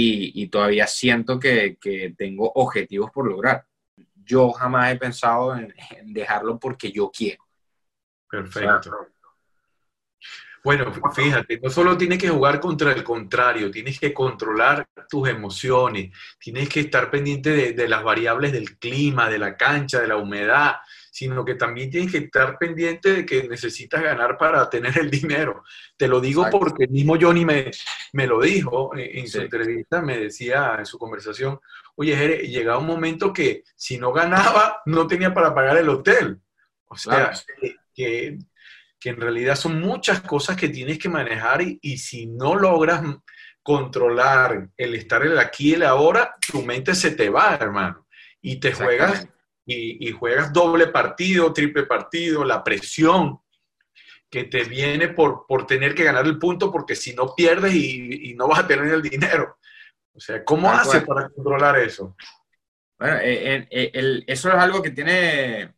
y, 0.00 0.48
todavía 0.48 0.86
siento 0.86 1.38
que, 1.38 1.76
tengo 2.16 2.50
objetivos 2.54 3.10
por 3.10 3.26
lograr. 3.26 3.64
Yo 4.24 4.52
jamás 4.52 4.92
he 4.92 4.96
pensado 4.96 5.56
en, 5.56 5.74
dejarlo 6.12 6.58
porque 6.58 6.92
yo 6.92 7.10
quiero. 7.10 7.44
Perfecto. 8.28 9.08
bueno, 10.62 10.92
fíjate, 11.12 11.58
no 11.60 11.68
solo 11.68 11.96
tienes 11.96 12.18
que 12.18 12.28
jugar 12.28 12.60
contra 12.60 12.92
el 12.92 13.02
contrario, 13.02 13.70
tienes 13.70 13.98
que 13.98 14.14
controlar 14.14 14.86
tus 15.08 15.28
emociones, 15.28 16.16
tienes 16.38 16.68
que 16.68 16.80
estar 16.80 17.10
pendiente 17.10 17.50
de, 17.50 17.72
de 17.72 17.88
las 17.88 18.04
variables 18.04 18.52
del 18.52 18.78
clima, 18.78 19.28
de 19.28 19.38
la 19.38 19.56
cancha, 19.56 20.00
de 20.00 20.06
la 20.06 20.16
humedad, 20.16 20.76
sino 21.10 21.44
que 21.44 21.56
también 21.56 21.90
tienes 21.90 22.12
que 22.12 22.18
estar 22.18 22.56
pendiente 22.56 23.12
de 23.12 23.26
que 23.26 23.48
necesitas 23.48 24.02
ganar 24.02 24.38
para 24.38 24.68
tener 24.70 24.96
el 24.98 25.10
dinero. 25.10 25.64
Te 25.96 26.08
lo 26.08 26.20
digo 26.20 26.46
porque 26.50 26.84
el 26.84 26.90
mismo 26.90 27.16
Johnny 27.20 27.44
me, 27.44 27.70
me 28.12 28.26
lo 28.26 28.40
dijo 28.40 28.92
en, 28.96 29.26
su 29.28 29.40
entrevista, 29.40 30.00
me 30.00 30.18
decía 30.18 30.76
en 30.78 30.86
su 30.86 30.98
conversación, 30.98 31.58
oye, 31.96 32.16
Jere, 32.16 32.48
llegaba 32.48 32.78
un 32.78 32.86
momento 32.86 33.32
que 33.32 33.64
si 33.76 33.98
no 33.98 34.12
ganaba, 34.12 34.82
no 34.86 35.06
tenía 35.06 35.34
para 35.34 35.54
pagar 35.54 35.76
el 35.76 35.88
hotel. 35.88 36.38
O 36.86 36.96
sea, 36.96 37.32
que, 37.94 38.38
que, 38.98 39.08
en 39.10 39.20
realidad 39.20 39.56
son 39.56 39.80
muchas 39.80 40.20
cosas 40.20 40.56
que 40.56 40.68
tienes 40.68 40.98
que 40.98 41.08
manejar 41.08 41.62
y, 41.62 41.78
y 41.82 41.98
si 41.98 42.26
no 42.26 42.54
logras 42.54 43.02
controlar 43.62 44.68
el 44.76 44.94
estar 44.94 45.24
en 45.24 45.32
el 45.32 45.38
aquí 45.38 45.70
y 45.70 45.74
el 45.74 45.82
ahora, 45.84 46.34
tu 46.50 46.62
mente 46.62 46.94
se 46.94 47.12
te 47.12 47.28
va, 47.28 47.54
hermano. 47.54 48.06
Y 48.42 48.58
te 48.58 48.72
juegas 48.72 49.28
y, 49.66 50.10
juegas 50.12 50.52
doble 50.52 50.88
partido, 50.88 51.52
triple 51.52 51.84
partido, 51.84 52.44
la 52.44 52.64
presión 52.64 53.40
que 54.28 54.44
te 54.44 54.64
viene 54.64 55.08
por, 55.08 55.46
por 55.46 55.66
tener 55.66 55.94
que 55.94 56.04
ganar 56.04 56.26
el 56.26 56.38
punto, 56.38 56.70
porque 56.70 56.94
si 56.94 57.14
no 57.14 57.34
pierdes 57.34 57.74
y, 57.74 58.34
no 58.34 58.48
vas 58.48 58.60
a 58.60 58.66
tener 58.66 58.86
el 58.86 59.02
dinero. 59.02 59.58
O 60.12 60.20
sea, 60.20 60.44
¿cómo 60.44 60.70
haces 60.70 61.04
para 61.04 61.28
controlar 61.28 61.78
eso? 61.78 62.16
Bueno, 62.98 63.16
eh, 63.16 63.68
eh, 63.70 63.90
eh, 63.92 64.22
eso 64.26 64.48
es 64.48 64.54
algo 64.54 64.82
que 64.82 64.90
tiene 64.90 65.74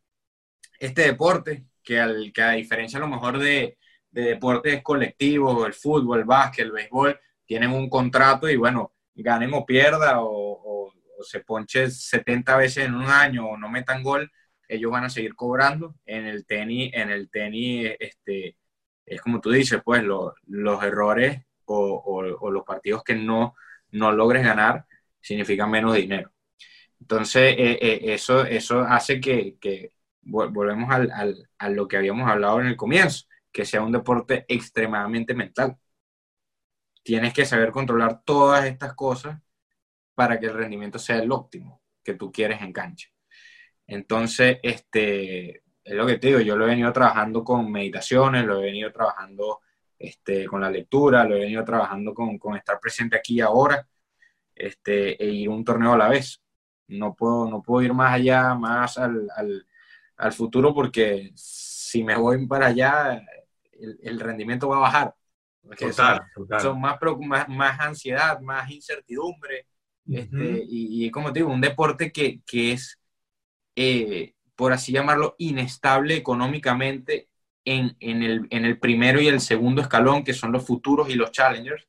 este 0.79 1.03
deporte, 1.03 1.67
que, 1.83 2.01
al, 2.01 2.33
que 2.33 2.43
a 2.43 2.53
diferencia 2.53 2.99
a 2.99 3.03
lo 3.03 3.09
mejor 3.09 3.39
de, 3.39 3.79
de 4.11 4.23
deportes 4.23 4.83
colectivos, 4.83 5.67
el 5.67 5.75
fútbol, 5.75 6.21
el 6.21 6.25
básquet, 6.25 6.67
el 6.67 6.73
béisbol, 6.73 7.19
tienen 7.45 7.71
un 7.71 7.89
contrato 7.89 8.49
y 8.49 8.57
bueno, 8.57 8.93
ganen 9.15 9.53
o 9.55 9.65
pierda 9.65 10.21
o 10.21 10.53
se 11.23 11.41
ponche 11.41 11.91
70 11.91 12.57
veces 12.57 12.87
en 12.87 12.95
un 12.95 13.07
año 13.07 13.47
o 13.47 13.57
no 13.57 13.69
metan 13.69 14.03
gol, 14.03 14.31
ellos 14.69 14.91
van 14.91 15.05
a 15.05 15.11
seguir 15.11 15.35
cobrando. 15.35 15.97
En 16.07 16.27
el 16.27 16.47
tenis, 16.47 16.93
en 16.95 17.11
el 17.11 17.31
tenis, 17.31 17.93
este, 17.99 18.57
es 19.07 19.21
como 19.21 19.41
tú 19.41 19.51
dices, 19.51 19.81
pues 19.85 20.03
los 20.05 20.83
errores 20.83 21.43
o, 21.67 22.51
los 22.51 22.65
partidos 22.65 23.03
que 23.05 23.15
no, 23.15 23.55
no 23.91 24.13
logres 24.13 24.45
ganar 24.45 24.87
significan 25.21 25.71
menos 25.71 25.95
dinero. 25.95 26.33
Entonces, 27.01 27.55
eh, 27.59 27.79
eh, 27.81 28.01
eso, 28.15 28.45
eso 28.45 28.81
hace 28.81 29.21
que, 29.21 29.57
que 29.61 29.93
volvemos 30.23 30.91
al, 30.91 31.49
a 31.59 31.69
lo 31.69 31.89
que 31.89 31.97
habíamos 31.97 32.29
hablado 32.31 32.61
en 32.61 32.69
el 32.69 32.77
comienzo, 32.77 33.27
que 33.51 33.65
sea 33.65 33.83
un 33.83 33.93
deporte 33.93 34.45
extremadamente 34.49 35.35
mental. 35.35 35.77
tienes 37.03 37.33
que 37.35 37.45
saber 37.45 37.71
controlar 37.73 38.23
todas 38.25 38.65
estas 38.65 38.95
cosas 38.95 39.41
para 40.15 40.39
que 40.39 40.47
el 40.47 40.55
rendimiento 40.55 40.99
sea 40.99 41.19
el 41.19 41.33
óptimo 41.33 41.83
que 42.03 42.15
tú 42.15 42.31
quieres 42.33 42.61
en 42.63 42.73
cancha. 42.73 43.09
Entonces, 43.87 44.59
este, 44.63 45.63
es 45.85 45.95
lo 45.95 46.07
que 46.07 46.19
te 46.19 46.29
digo, 46.29 46.41
yo 46.41 46.57
lo 46.57 46.67
he 46.67 46.71
venido 46.71 46.93
trabajando 46.93 47.45
con 47.45 47.71
meditaciones, 47.71 48.45
lo 48.45 48.61
he 48.61 48.65
venido 48.65 48.93
trabajando 48.93 49.61
este, 49.99 50.47
con 50.47 50.61
la 50.61 50.71
lectura, 50.71 51.25
lo 51.25 51.37
he 51.37 51.41
venido 51.41 51.65
trabajando 51.65 52.15
con, 52.15 52.39
con 52.39 52.57
estar 52.57 52.79
presente 52.81 53.17
aquí 53.17 53.41
ahora 53.41 53.87
este, 54.55 55.23
e 55.23 55.29
ir 55.29 55.49
un 55.49 55.65
torneo 55.65 55.93
a 55.95 55.99
la 55.99 56.09
vez. 56.09 56.43
No 56.89 57.15
puedo, 57.15 57.49
no 57.49 57.63
puedo 57.63 57.83
ir 57.85 57.95
más 57.95 58.13
allá, 58.13 58.55
más 58.55 58.99
al, 58.99 59.29
al, 59.37 59.67
al 60.17 60.33
futuro, 60.33 60.75
porque 60.75 61.33
si 61.35 62.05
me 62.05 62.17
voy 62.17 62.47
para 62.47 62.67
allá, 62.67 63.23
el, 63.73 63.99
el 64.03 64.21
rendimiento 64.21 64.69
va 64.69 64.77
a 64.77 64.81
bajar. 64.81 65.15
Total, 65.63 65.93
son, 65.93 66.21
total. 66.35 66.61
son 66.61 66.81
más, 66.81 66.99
más, 67.21 67.49
más, 67.49 67.81
ansiedad, 67.81 68.41
más 68.41 68.71
incertidumbre. 68.71 69.69
Este, 70.11 70.65
y, 70.69 71.07
y, 71.07 71.11
como 71.11 71.33
te 71.33 71.41
digo, 71.41 71.53
un 71.53 71.61
deporte 71.61 72.11
que, 72.11 72.41
que 72.45 72.73
es, 72.73 72.99
eh, 73.77 74.35
por 74.57 74.73
así 74.73 74.93
llamarlo, 74.93 75.37
inestable 75.39 76.17
económicamente 76.17 77.29
en, 77.65 77.97
en, 78.01 78.23
el, 78.23 78.47
en, 78.51 78.65
el, 78.65 78.79
primero 78.79 79.21
y 79.21 79.29
el 79.29 79.41
segundo 79.41 79.81
escalón, 79.81 80.25
que 80.25 80.35
son 80.35 80.53
los 80.53 80.67
futuros 80.67 81.09
y 81.09 81.15
los 81.15 81.31
challengers, 81.31 81.87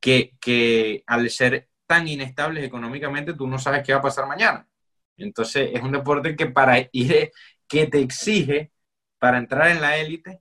que, 0.00 0.34
que 0.40 1.04
al 1.06 1.28
ser 1.30 1.68
tan 1.86 2.08
inestables 2.08 2.64
económicamente, 2.64 3.34
tú 3.34 3.46
no 3.46 3.58
sabes 3.58 3.82
qué 3.84 3.92
va 3.92 3.98
a 3.98 4.02
pasar 4.02 4.26
mañana. 4.26 4.68
Entonces, 5.16 5.70
es 5.74 5.82
un 5.82 5.92
deporte 5.92 6.36
que 6.36 6.46
para 6.46 6.78
ir, 6.92 7.32
que 7.66 7.86
te 7.86 8.00
exige, 8.00 8.72
para 9.18 9.38
entrar 9.38 9.68
en 9.70 9.80
la 9.80 9.96
élite, 9.96 10.40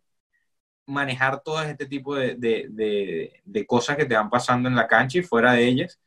manejar 0.85 1.41
todo 1.41 1.61
este 1.61 1.85
tipo 1.85 2.15
de, 2.15 2.35
de, 2.35 2.67
de, 2.69 3.41
de, 3.43 3.65
cosas 3.65 3.97
que 3.97 4.05
te 4.05 4.15
van 4.15 4.29
pasando 4.29 4.69
en 4.69 4.75
la 4.75 4.88
cancha 4.88 5.19
y 5.19 5.23
fuera 5.23 5.53
de 5.53 5.67
ellas. 5.67 5.99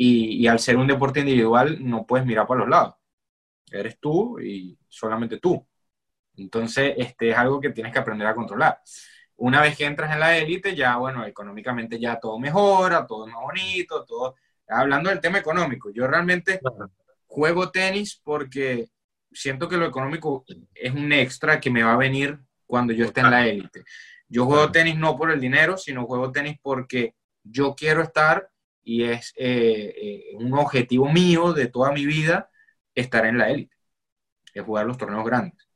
Y, 0.00 0.44
y, 0.44 0.46
al 0.46 0.60
ser 0.60 0.76
un 0.76 0.86
deporte 0.86 1.20
individual, 1.20 1.78
no 1.80 2.06
puedes 2.06 2.24
mirar 2.24 2.46
para 2.46 2.60
los 2.60 2.68
lados. 2.68 2.94
Eres 3.70 3.98
tú 3.98 4.38
y 4.40 4.78
solamente 4.88 5.38
tú. 5.38 5.66
Entonces, 6.36 6.94
este 6.96 7.30
es 7.30 7.36
algo 7.36 7.60
que 7.60 7.70
tienes 7.70 7.92
que 7.92 7.98
aprender 7.98 8.26
a 8.28 8.34
controlar. 8.34 8.80
Una 9.36 9.60
vez 9.60 9.76
que 9.76 9.86
entras 9.86 10.12
en 10.12 10.20
la 10.20 10.36
élite, 10.36 10.74
ya, 10.74 10.96
bueno, 10.96 11.24
económicamente 11.24 11.98
ya 11.98 12.18
todo 12.18 12.38
mejora, 12.38 13.06
todo 13.06 13.26
es 13.26 13.32
más 13.32 13.42
bonito, 13.42 14.04
todo. 14.04 14.36
Hablando 14.68 15.10
del 15.10 15.20
tema 15.20 15.38
económico, 15.38 15.90
yo 15.90 16.06
realmente 16.06 16.60
juego 17.26 17.70
tenis 17.70 18.20
porque 18.22 18.88
siento 19.32 19.68
que 19.68 19.76
lo 19.76 19.86
económico 19.86 20.44
es 20.74 20.92
un 20.92 21.12
extra 21.12 21.60
que 21.60 21.70
me 21.70 21.82
va 21.82 21.94
a 21.94 21.98
venir 21.98 22.38
cuando 22.66 22.92
yo 22.92 23.04
esté 23.04 23.20
en 23.20 23.30
la 23.30 23.46
élite. 23.46 23.84
Yo 24.28 24.44
juego 24.44 24.70
tenis 24.70 24.98
no 24.98 25.16
por 25.16 25.30
el 25.30 25.40
dinero, 25.40 25.76
sino 25.78 26.06
juego 26.06 26.32
tenis 26.32 26.58
porque 26.60 27.14
yo 27.42 27.74
quiero 27.74 28.02
estar 28.02 28.50
y 28.88 29.04
es 29.04 29.34
eh, 29.36 29.94
eh, 29.96 30.36
un 30.36 30.54
objetivo 30.54 31.12
mío 31.12 31.52
de 31.52 31.66
toda 31.66 31.92
mi 31.92 32.06
vida 32.06 32.50
estar 32.94 33.26
en 33.26 33.36
la 33.36 33.50
élite, 33.50 33.76
es 34.54 34.64
jugar 34.64 34.86
los 34.86 34.96
torneos 34.96 35.26
grandes. 35.26 35.68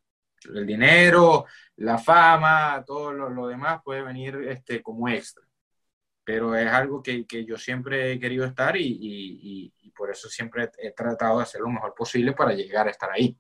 El 0.47 0.67
dinero, 0.67 1.45
la 1.77 1.99
fama, 1.99 2.83
todo 2.87 3.13
lo, 3.13 3.47
demás 3.49 3.83
puede 3.85 4.01
venir 4.03 4.37
este, 4.49 4.83
como 4.83 5.11
extra. 5.11 5.45
Pero 6.25 6.57
es 6.57 6.67
algo 6.69 7.03
que, 7.03 7.27
que 7.27 7.45
yo 7.45 7.59
siempre 7.59 8.13
he 8.13 8.19
querido 8.19 8.47
estar 8.47 8.79
y, 8.79 8.87
y, 8.87 9.75
y, 9.77 9.91
por 9.91 10.11
eso 10.11 10.31
siempre 10.31 10.71
he 10.79 10.93
tratado 10.93 11.37
de 11.37 11.43
hacer 11.43 11.61
lo 11.61 11.69
mejor 11.69 11.95
posible 11.95 12.33
para 12.33 12.55
llegar 12.55 12.89
a 12.89 12.93
estar 12.93 13.11
ahí. 13.11 13.39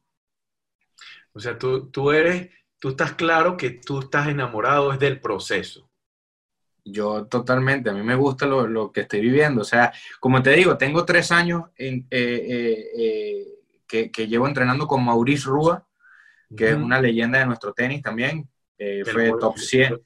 O 1.32 1.40
sea, 1.40 1.58
tú, 1.58 1.90
tú 1.90 2.12
eres, 2.12 2.50
tú 2.78 2.90
estás 2.90 3.14
claro 3.14 3.56
que 3.56 3.70
tú 3.70 4.00
estás 4.00 4.28
enamorado 4.28 4.92
es 4.92 4.98
del 4.98 5.18
proceso. 5.18 5.90
Yo 6.84 7.26
totalmente, 7.26 7.90
a 7.90 7.92
mí 7.92 8.02
me 8.02 8.16
gusta 8.16 8.44
lo, 8.44 8.66
lo, 8.66 8.90
que 8.90 9.02
estoy 9.02 9.20
viviendo. 9.20 9.60
O 9.60 9.64
sea, 9.64 9.92
como 10.18 10.42
te 10.42 10.50
digo, 10.50 10.76
tengo 10.76 11.04
tres 11.04 11.30
años 11.30 11.64
en, 11.76 12.06
eh, 12.10 12.46
eh, 12.48 12.86
eh, 12.98 13.46
que, 13.86 14.10
que, 14.10 14.26
llevo 14.26 14.48
entrenando 14.48 14.86
con 14.88 15.04
Maurice 15.04 15.46
Rúa, 15.46 15.86
que 16.56 16.64
uh 16.64 16.68
-huh. 16.68 16.70
es 16.70 16.76
una 16.76 17.00
leyenda 17.00 17.38
de 17.38 17.46
nuestro 17.46 17.72
tenis 17.72 18.02
también. 18.02 18.48
fue 18.76 19.30
voy, 19.30 19.38
top 19.38 19.58
100. 19.58 20.00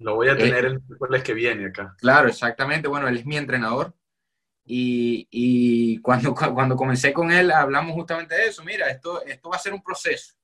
Lo 0.00 0.16
voy 0.16 0.28
a 0.28 0.36
tener 0.36 0.66
el 0.66 0.82
miércoles 0.82 1.22
que 1.22 1.32
viene 1.32 1.66
acá. 1.66 1.94
Claro, 1.98 2.28
exactamente. 2.28 2.88
Bueno, 2.88 3.08
él 3.08 3.16
es 3.16 3.26
mi 3.26 3.36
entrenador. 3.36 3.94
Y, 4.66 5.26
y 5.30 5.98
cuando, 6.02 6.34
cuando 6.54 6.76
comencé 6.76 7.12
con 7.14 7.32
él, 7.32 7.50
hablamos 7.50 7.94
justamente 7.94 8.34
de 8.34 8.48
eso. 8.48 8.62
Mira, 8.64 8.90
esto, 8.90 9.24
esto 9.24 9.48
va 9.48 9.56
a 9.56 9.60
ser 9.60 9.72
un 9.72 9.82
proceso. 9.82 10.34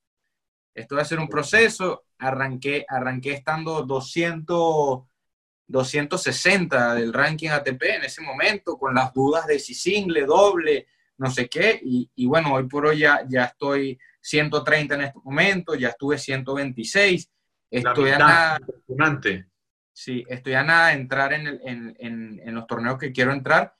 Esto 0.74 0.96
va 0.96 1.02
a 1.02 1.04
ser 1.04 1.18
un 1.18 1.28
proceso. 1.28 2.06
Arranqué, 2.18 2.86
arranqué 2.88 3.32
estando 3.32 3.82
200 3.82 5.02
260 5.66 6.94
del 6.94 7.12
ranking 7.12 7.48
ATP 7.48 7.82
en 7.82 8.04
ese 8.04 8.22
momento, 8.22 8.76
con 8.76 8.94
las 8.94 9.12
dudas 9.12 9.46
de 9.46 9.58
si 9.58 9.74
single, 9.74 10.26
doble, 10.26 10.86
no 11.18 11.30
sé 11.30 11.48
qué, 11.48 11.80
y, 11.82 12.10
y 12.14 12.26
bueno, 12.26 12.54
hoy 12.54 12.64
por 12.64 12.86
hoy 12.86 12.98
ya, 12.98 13.24
ya, 13.28 13.44
estoy 13.44 13.98
130 14.20 14.94
en 14.94 15.00
este 15.02 15.18
momento, 15.22 15.74
ya 15.74 15.88
estuve 15.88 16.18
126, 16.18 17.30
estoy 17.70 18.10
a 18.10 18.18
nada, 18.18 18.60
sí, 19.92 20.24
estoy 20.28 20.54
a 20.54 20.64
nada 20.64 20.88
de 20.88 20.94
entrar 20.94 21.32
en, 21.32 21.46
el, 21.46 21.60
en, 21.64 21.96
en, 21.98 22.40
en, 22.44 22.54
los 22.54 22.66
torneos 22.66 22.98
que 22.98 23.12
quiero 23.12 23.32
entrar, 23.32 23.74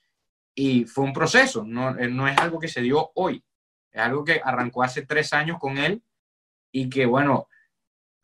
y 0.55 0.85
fue 0.85 1.05
un 1.05 1.13
proceso, 1.13 1.65
no, 1.65 1.99
eh, 1.99 2.09
no 2.09 2.29
es 2.29 2.39
algo 2.39 2.59
que 2.59 2.69
se 2.69 2.81
dio 2.81 3.11
hoy, 3.15 3.45
es 3.91 4.01
algo 4.01 4.25
que 4.25 4.41
arrancó 4.43 4.83
hace 4.83 5.05
tres 5.05 5.33
años 5.33 5.59
con 5.59 5.79
él, 5.79 6.03
y 6.71 6.89
que 6.89 7.07
bueno, 7.07 7.49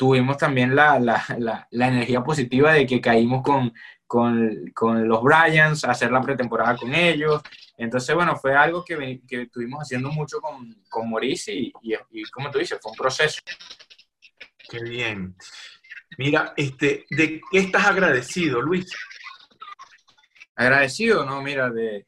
tuvimos 0.00 0.38
también 0.38 0.74
la, 0.74 0.98
la, 0.98 1.22
la, 1.36 1.68
la, 1.70 1.88
energía 1.88 2.24
positiva 2.24 2.72
de 2.72 2.86
que 2.86 3.02
caímos 3.02 3.42
con, 3.42 3.70
con, 4.06 4.72
con, 4.72 5.06
los 5.06 5.22
Bryans, 5.22 5.84
hacer 5.84 6.10
la 6.10 6.22
pretemporada 6.22 6.74
con 6.74 6.94
ellos. 6.94 7.42
Entonces, 7.76 8.14
bueno, 8.14 8.34
fue 8.34 8.56
algo 8.56 8.82
que, 8.82 9.20
que 9.28 9.42
estuvimos 9.42 9.82
haciendo 9.82 10.10
mucho 10.10 10.40
con, 10.40 10.74
con 10.88 11.10
Maurice 11.10 11.52
y, 11.52 11.70
y, 11.82 11.92
y, 12.12 12.22
como 12.30 12.50
tú 12.50 12.58
dices, 12.58 12.78
fue 12.80 12.92
un 12.92 12.96
proceso. 12.96 13.42
Qué 14.70 14.82
bien. 14.82 15.36
Mira, 16.16 16.54
este, 16.56 17.04
¿de 17.10 17.42
qué 17.50 17.58
estás 17.58 17.84
agradecido, 17.84 18.62
Luis? 18.62 18.90
Agradecido, 20.56 21.26
¿no? 21.26 21.42
Mira, 21.42 21.68
de, 21.68 22.06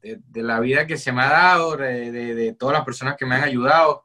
de, 0.00 0.20
de 0.24 0.42
la 0.44 0.60
vida 0.60 0.86
que 0.86 0.96
se 0.96 1.10
me 1.10 1.22
ha 1.22 1.30
dado, 1.30 1.76
de, 1.76 2.12
de, 2.12 2.52
todas 2.52 2.74
las 2.74 2.84
personas 2.84 3.16
que 3.18 3.26
me 3.26 3.34
han 3.34 3.42
ayudado. 3.42 4.04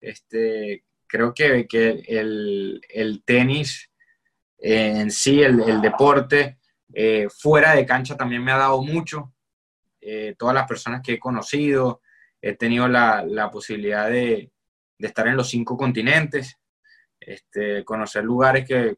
Este, 0.00 0.84
creo 1.08 1.34
que, 1.34 1.66
que 1.66 2.04
el, 2.06 2.80
el, 2.88 3.24
tenis 3.24 3.90
en 4.58 5.10
sí, 5.10 5.42
el, 5.42 5.60
el 5.60 5.80
deporte, 5.80 6.58
eh, 6.92 7.28
fuera 7.30 7.74
de 7.74 7.86
cancha 7.86 8.16
también 8.16 8.44
me 8.44 8.52
ha 8.52 8.58
dado 8.58 8.82
mucho. 8.82 9.32
Eh, 10.00 10.34
todas 10.38 10.54
las 10.54 10.66
personas 10.66 11.00
que 11.02 11.14
he 11.14 11.18
conocido, 11.18 12.02
he 12.40 12.54
tenido 12.54 12.86
la, 12.86 13.24
la 13.26 13.50
posibilidad 13.50 14.08
de, 14.08 14.52
de, 14.98 15.06
estar 15.06 15.26
en 15.26 15.36
los 15.36 15.48
cinco 15.48 15.76
continentes, 15.76 16.56
este, 17.18 17.84
conocer 17.84 18.24
lugares 18.24 18.66
que 18.66 18.96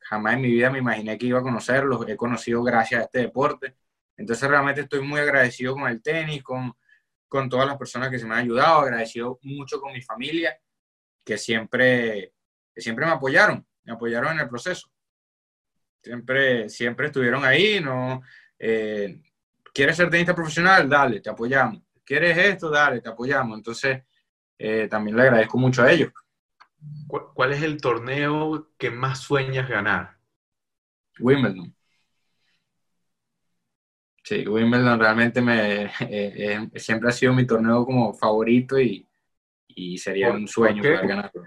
jamás 0.00 0.34
en 0.34 0.42
mi 0.42 0.50
vida 0.50 0.70
me 0.70 0.78
imaginé 0.78 1.16
que 1.16 1.26
iba 1.26 1.38
a 1.38 1.42
conocerlos, 1.42 2.06
he 2.08 2.16
conocido 2.16 2.62
gracias 2.62 3.00
a 3.00 3.04
este 3.04 3.20
deporte. 3.20 3.76
Entonces 4.16 4.48
realmente 4.48 4.82
estoy 4.82 5.00
muy 5.00 5.20
agradecido 5.20 5.74
con 5.74 5.88
el 5.88 6.02
tenis, 6.02 6.42
con, 6.42 6.74
con 7.28 7.48
todas 7.48 7.66
las 7.66 7.76
personas 7.76 8.10
que 8.10 8.18
se 8.18 8.26
me 8.26 8.34
han 8.34 8.40
ayudado, 8.40 8.80
agradecido 8.80 9.38
mucho 9.42 9.80
con 9.80 9.92
mi 9.92 10.02
familia 10.02 10.56
que 11.24 11.38
siempre, 11.38 12.34
que 12.74 12.80
siempre 12.80 13.06
me 13.06 13.12
apoyaron, 13.12 13.66
me 13.84 13.92
apoyaron 13.92 14.32
en 14.32 14.40
el 14.40 14.48
proceso. 14.48 14.88
Siempre, 16.02 16.68
siempre 16.68 17.06
estuvieron 17.06 17.44
ahí, 17.44 17.80
no, 17.80 18.22
eh, 18.58 19.20
¿quieres 19.72 19.96
ser 19.96 20.10
tenista 20.10 20.34
profesional? 20.34 20.88
Dale, 20.88 21.20
te 21.20 21.30
apoyamos. 21.30 21.82
¿Quieres 22.04 22.36
esto? 22.36 22.68
Dale, 22.68 23.00
te 23.00 23.08
apoyamos. 23.08 23.56
Entonces, 23.56 24.02
eh, 24.58 24.86
también 24.88 25.16
le 25.16 25.22
agradezco 25.22 25.56
mucho 25.56 25.82
a 25.82 25.90
ellos. 25.90 26.12
¿Cuál 27.06 27.52
es 27.52 27.62
el 27.62 27.80
torneo 27.80 28.70
que 28.76 28.90
más 28.90 29.20
sueñas 29.20 29.68
ganar? 29.68 30.18
Wimbledon. 31.18 31.74
Sí, 34.22 34.46
Wimbledon 34.46 34.98
realmente 34.98 35.40
me, 35.40 35.84
eh, 36.00 36.68
siempre 36.76 37.08
ha 37.08 37.12
sido 37.12 37.32
mi 37.32 37.46
torneo 37.46 37.84
como 37.86 38.12
favorito 38.12 38.78
y, 38.78 39.08
y 39.74 39.98
sería 39.98 40.30
un 40.30 40.48
sueño 40.48 40.82
poder 40.82 41.06
ganarlo. 41.06 41.44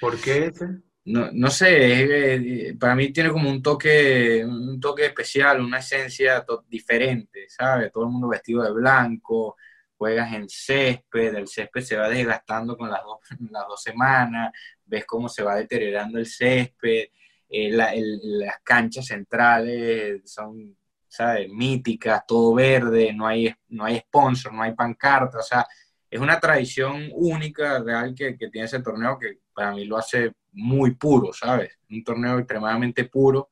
¿Por 0.00 0.20
qué 0.20 0.46
ese? 0.46 0.66
No, 1.04 1.30
no 1.32 1.48
sé, 1.50 2.68
eh, 2.68 2.76
para 2.78 2.94
mí 2.94 3.10
tiene 3.12 3.30
como 3.30 3.48
un 3.48 3.62
toque, 3.62 4.44
un 4.44 4.78
toque 4.78 5.06
especial, 5.06 5.60
una 5.60 5.78
esencia 5.78 6.44
diferente, 6.68 7.46
¿sabes? 7.48 7.90
Todo 7.90 8.04
el 8.04 8.10
mundo 8.10 8.28
vestido 8.28 8.62
de 8.62 8.72
blanco, 8.72 9.56
juegas 9.96 10.32
en 10.34 10.48
césped, 10.48 11.34
el 11.34 11.48
césped 11.48 11.80
se 11.80 11.96
va 11.96 12.08
desgastando 12.08 12.76
con 12.76 12.90
las 12.90 13.02
dos, 13.02 13.20
las 13.50 13.66
dos 13.66 13.82
semanas, 13.82 14.52
ves 14.84 15.06
cómo 15.06 15.28
se 15.28 15.42
va 15.42 15.56
deteriorando 15.56 16.18
el 16.18 16.26
césped, 16.26 17.06
eh, 17.48 17.70
la, 17.70 17.94
el, 17.94 18.38
las 18.40 18.60
canchas 18.62 19.06
centrales 19.06 20.20
son, 20.30 20.76
¿sabes? 21.08 21.48
Míticas, 21.48 22.24
todo 22.26 22.54
verde, 22.54 23.14
no 23.14 23.26
hay, 23.26 23.50
no 23.68 23.84
hay 23.84 23.98
sponsor, 24.00 24.52
no 24.52 24.62
hay 24.62 24.74
pancarta, 24.74 25.38
o 25.38 25.42
sea, 25.42 25.66
es 26.10 26.20
una 26.20 26.40
tradición 26.40 27.10
única, 27.12 27.80
real, 27.80 28.14
que, 28.14 28.36
que, 28.36 28.48
tiene 28.48 28.66
ese 28.66 28.80
torneo 28.80 29.18
que 29.18 29.40
para 29.52 29.72
mí 29.72 29.84
lo 29.84 29.96
hace 29.96 30.32
muy 30.52 30.94
puro, 30.94 31.32
¿sabes? 31.32 31.78
Un 31.90 32.02
torneo 32.02 32.38
extremadamente 32.38 33.04
puro 33.04 33.50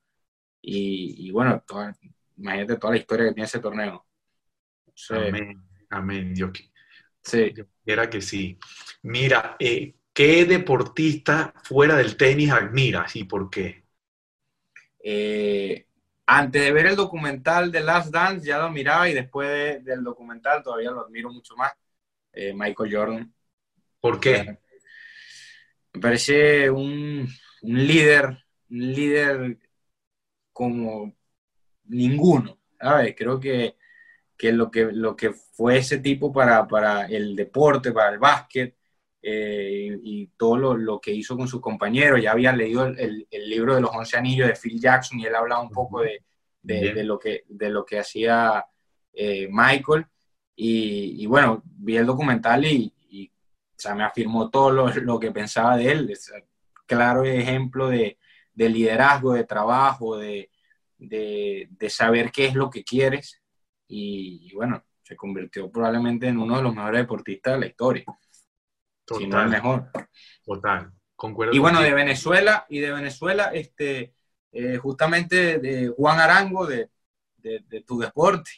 y, 0.63 1.29
y 1.29 1.31
bueno, 1.31 1.63
toda, 1.67 1.95
imagínate 2.37 2.77
toda 2.77 2.95
la 2.95 2.99
historia 2.99 3.27
que 3.27 3.35
tiene 3.35 3.47
ese 3.47 3.61
torneo. 3.61 4.07
amén, 5.11 5.63
amén, 5.91 6.35
Dios, 6.35 6.51
sí. 7.23 7.53
quiera 7.85 8.09
que 8.09 8.21
sí. 8.21 8.59
Mira, 9.03 9.57
eh, 9.59 9.95
¿qué 10.13 10.45
deportista 10.47 11.53
fuera 11.63 11.97
del 11.97 12.17
tenis 12.17 12.51
admiras 12.51 13.15
y 13.17 13.25
por 13.25 13.51
qué? 13.51 13.85
Eh, 14.99 15.87
antes 16.27 16.65
de 16.65 16.73
ver 16.73 16.87
el 16.87 16.97
documental 16.97 17.71
de 17.71 17.81
Last 17.81 18.13
Dance 18.13 18.45
ya 18.45 18.59
lo 18.59 18.71
miraba 18.71 19.09
y 19.09 19.15
después 19.15 19.85
del 19.85 20.03
documental 20.03 20.63
todavía 20.63 20.91
lo 20.91 21.03
admiro 21.07 21.31
mucho 21.31 21.55
más. 21.55 21.73
Eh, 22.37 22.53
Michael 22.55 22.95
Jordan. 22.95 23.35
¿Por 23.99 24.21
qué? 24.21 24.59
Me 25.95 26.01
parece 26.01 26.71
un, 26.71 27.27
un 27.63 27.87
líder, 27.87 28.27
un 28.71 28.93
líder 28.93 29.59
como 30.53 31.17
ninguno, 31.85 32.59
¿sabes? 32.79 33.15
Creo 33.17 33.41
que, 33.41 33.77
que, 34.37 34.53
lo 34.53 34.71
que 34.71 34.93
lo 34.93 35.17
que 35.17 35.31
fue 35.31 35.79
ese 35.79 35.99
tipo 35.99 36.31
para, 36.31 36.69
para 36.69 37.07
el 37.07 37.35
deporte, 37.35 37.93
para 37.93 38.13
el 38.13 38.19
básquet, 38.19 38.77
eh, 39.23 39.99
y, 40.03 40.27
todo 40.37 40.59
lo, 40.59 40.77
lo, 40.77 41.01
que 41.01 41.13
hizo 41.13 41.39
con 41.39 41.49
sus 41.49 41.63
compañeros. 41.63 42.23
Ya 42.23 42.33
había 42.33 42.53
leído 42.53 42.87
el, 42.87 43.27
el, 43.31 43.51
libro 43.51 43.75
de 43.75 43.81
los 43.81 43.91
once 43.93 44.17
anillos 44.17 44.49
de 44.49 44.57
Phil 44.57 44.79
Jackson 44.79 45.19
y 45.19 45.25
él 45.25 45.35
hablaba 45.35 45.63
un 45.63 45.71
poco 45.71 46.03
de, 46.03 46.23
de, 46.63 46.93
de 46.93 47.03
lo, 47.03 47.19
que, 47.19 47.45
de 47.49 47.71
lo 47.71 47.85
que 47.85 47.99
hacía 47.99 48.67
eh, 49.15 49.49
Michael. 49.51 50.07
Y, 50.57 51.23
y, 51.23 51.27
bueno, 51.27 51.63
vi 51.65 51.97
el 51.97 52.07
documental 52.07 52.65
y, 52.65 52.93
y 53.11 53.29
o 53.29 53.79
sea, 53.79 53.95
me 53.95 54.05
afirmó 54.05 54.51
todo 54.51 54.71
lo, 54.71 54.89
lo, 54.89 55.21
que 55.21 55.31
pensaba 55.31 55.77
de 55.77 55.93
él. 55.93 56.11
Es 56.11 56.33
claro 56.87 57.25
ejemplo 57.25 57.89
de, 57.89 58.19
de 58.55 58.69
liderazgo, 58.71 59.35
de 59.35 59.45
trabajo, 59.45 60.17
de, 60.17 60.51
de, 60.99 61.91
saber 61.91 62.33
qué 62.33 62.47
es 62.47 62.55
lo 62.55 62.71
que 62.71 62.83
quieres. 62.83 63.43
Y, 63.87 64.53
bueno, 64.55 64.83
se 65.03 65.15
convirtió 65.15 65.71
probablemente 65.71 66.27
en 66.27 66.39
uno 66.39 66.57
de 66.57 66.63
los 66.63 66.75
mejores 66.75 67.03
deportistas 67.03 67.55
de 67.55 67.61
la 67.61 67.67
historia. 67.67 68.05
Total. 69.05 69.23
Si 69.23 69.29
no 69.29 69.43
el 69.43 69.49
mejor. 69.49 69.91
Total. 70.45 70.91
Concuerdo 71.15 71.55
y 71.55 71.59
bueno, 71.59 71.81
de 71.81 71.95
Venezuela, 71.95 72.67
y 72.69 72.81
de 72.81 72.93
Venezuela, 72.93 73.51
este, 73.55 74.15
eh, 74.53 74.77
justamente 74.79 75.59
de 75.59 75.89
Juan 75.89 76.19
Arango, 76.19 76.67
de, 76.67 76.91
de, 77.37 77.81
tu 77.87 77.99
deporte. 77.99 78.51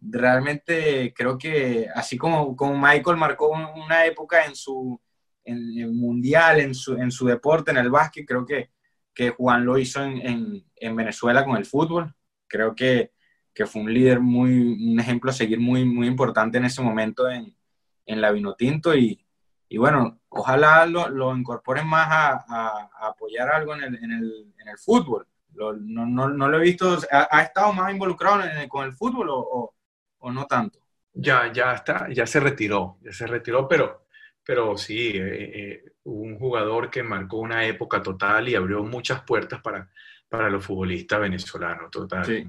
Realmente 0.00 1.12
creo 1.14 1.36
que 1.36 1.88
así 1.94 2.16
como, 2.16 2.56
como 2.56 2.78
Michael 2.78 3.16
marcó 3.16 3.50
una 3.50 4.06
época 4.06 4.44
en 4.46 4.54
su 4.54 5.00
en, 5.44 5.78
en 5.78 5.96
mundial, 5.96 6.60
en 6.60 6.74
su, 6.74 6.94
en 6.94 7.10
su 7.10 7.26
deporte, 7.26 7.70
en 7.70 7.78
el 7.78 7.90
básquet, 7.90 8.26
creo 8.26 8.44
que 8.46 8.70
que 9.14 9.30
Juan 9.30 9.64
lo 9.64 9.78
hizo 9.78 10.02
en, 10.02 10.64
en, 10.76 10.96
Venezuela 10.96 11.44
con 11.44 11.56
el 11.56 11.66
fútbol. 11.66 12.14
Creo 12.46 12.74
que, 12.74 13.12
que, 13.52 13.66
fue 13.66 13.82
un 13.82 13.92
líder 13.92 14.20
muy, 14.20 14.92
un 14.92 14.98
ejemplo 14.98 15.30
a 15.30 15.34
seguir 15.34 15.60
muy, 15.60 15.84
muy 15.84 16.06
importante 16.06 16.58
en 16.58 16.64
ese 16.64 16.82
momento 16.82 17.28
en, 17.28 17.54
en 18.06 18.20
la 18.20 18.30
Vinotinto 18.30 18.94
y, 18.94 19.24
y 19.68 19.78
bueno, 19.78 20.20
ojalá 20.28 20.86
lo, 20.86 21.08
lo 21.08 21.36
incorporen 21.36 21.86
más 21.86 22.08
a, 22.10 22.44
a, 22.48 23.08
apoyar 23.08 23.48
algo 23.50 23.74
en 23.74 23.82
el, 23.82 23.94
en 24.02 24.12
el, 24.12 24.54
en 24.58 24.68
el 24.68 24.78
fútbol. 24.78 25.26
Lo, 25.52 25.74
no, 25.74 26.06
no, 26.06 26.28
no, 26.28 26.48
lo 26.48 26.58
he 26.58 26.62
visto, 26.62 26.98
¿ha, 27.10 27.42
estado 27.42 27.72
más 27.72 27.92
involucrado 27.92 28.42
con 28.68 28.86
el 28.86 28.92
fútbol 28.94 29.28
o, 29.30 29.38
o, 29.38 29.74
no 30.32 30.46
tanto? 30.46 30.78
Ya, 31.12 31.52
ya 31.52 31.74
está, 31.74 32.08
ya 32.10 32.26
se 32.26 32.40
retiró, 32.40 32.98
ya 33.02 33.12
se 33.12 33.26
retiró, 33.26 33.66
pero 33.66 34.00
pero 34.44 34.76
sí, 34.76 35.12
eh, 35.14 35.50
eh, 35.54 35.84
un 36.04 36.36
jugador 36.36 36.90
que 36.90 37.04
marcó 37.04 37.38
una 37.38 37.64
época 37.66 38.02
total 38.02 38.48
y 38.48 38.54
abrió 38.54 38.82
muchas 38.82 39.22
puertas 39.22 39.60
para, 39.60 39.88
para 40.28 40.50
los 40.50 40.64
futbolistas 40.64 41.20
venezolanos, 41.20 41.90
total. 41.90 42.46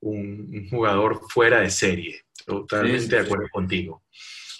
un, 0.00 0.68
jugador 0.70 1.20
fuera 1.28 1.60
de 1.60 1.70
serie, 1.70 2.22
totalmente 2.46 3.16
de 3.16 3.20
acuerdo 3.20 3.48
contigo. 3.50 4.04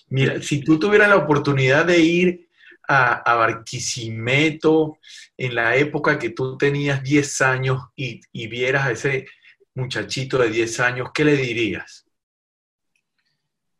Mira, 0.09 0.43
si 0.43 0.63
tú 0.63 0.79
tuvieras 0.79 1.09
la 1.09 1.17
oportunidad 1.17 1.87
de 1.87 2.01
ir 2.01 2.49
a, 2.87 3.15
a, 3.15 3.35
Barquisimeto 3.37 4.99
en 5.37 5.55
la 5.55 5.77
época 5.77 6.19
que 6.19 6.31
tú 6.31 6.57
tenías 6.57 7.03
10 7.03 7.41
años 7.43 7.83
y, 7.95 8.21
y 8.33 8.47
vieras 8.47 8.87
a 8.87 8.91
ese 8.93 9.27
muchachito 9.75 10.39
de 10.39 10.51
10 10.51 10.81
años, 10.81 11.11
¿qué 11.15 11.25
le 11.25 11.37
dirías? 11.37 12.08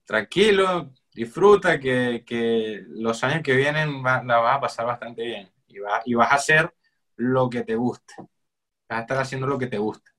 Tranquilo, 0.09 0.95
disfruta 1.13 1.79
que, 1.79 2.25
que, 2.27 2.83
los 2.89 3.23
años 3.25 3.43
que 3.43 3.55
vienen 3.55 4.03
la 4.03 4.39
vas 4.39 4.57
a 4.57 4.61
pasar 4.61 4.87
bastante 4.87 5.23
bien 5.23 5.53
y, 5.67 5.81
va, 5.81 6.01
y 6.03 6.15
vas 6.15 6.33
a 6.33 6.37
hacer 6.37 6.75
lo 7.17 7.51
que 7.51 7.63
te 7.63 7.75
guste. 7.75 8.15
Vas 8.17 9.01
a 9.01 9.01
estar 9.03 9.19
haciendo 9.19 9.47
lo 9.47 9.59
que 9.59 9.67
te 9.67 9.77
gusta. 9.77 10.11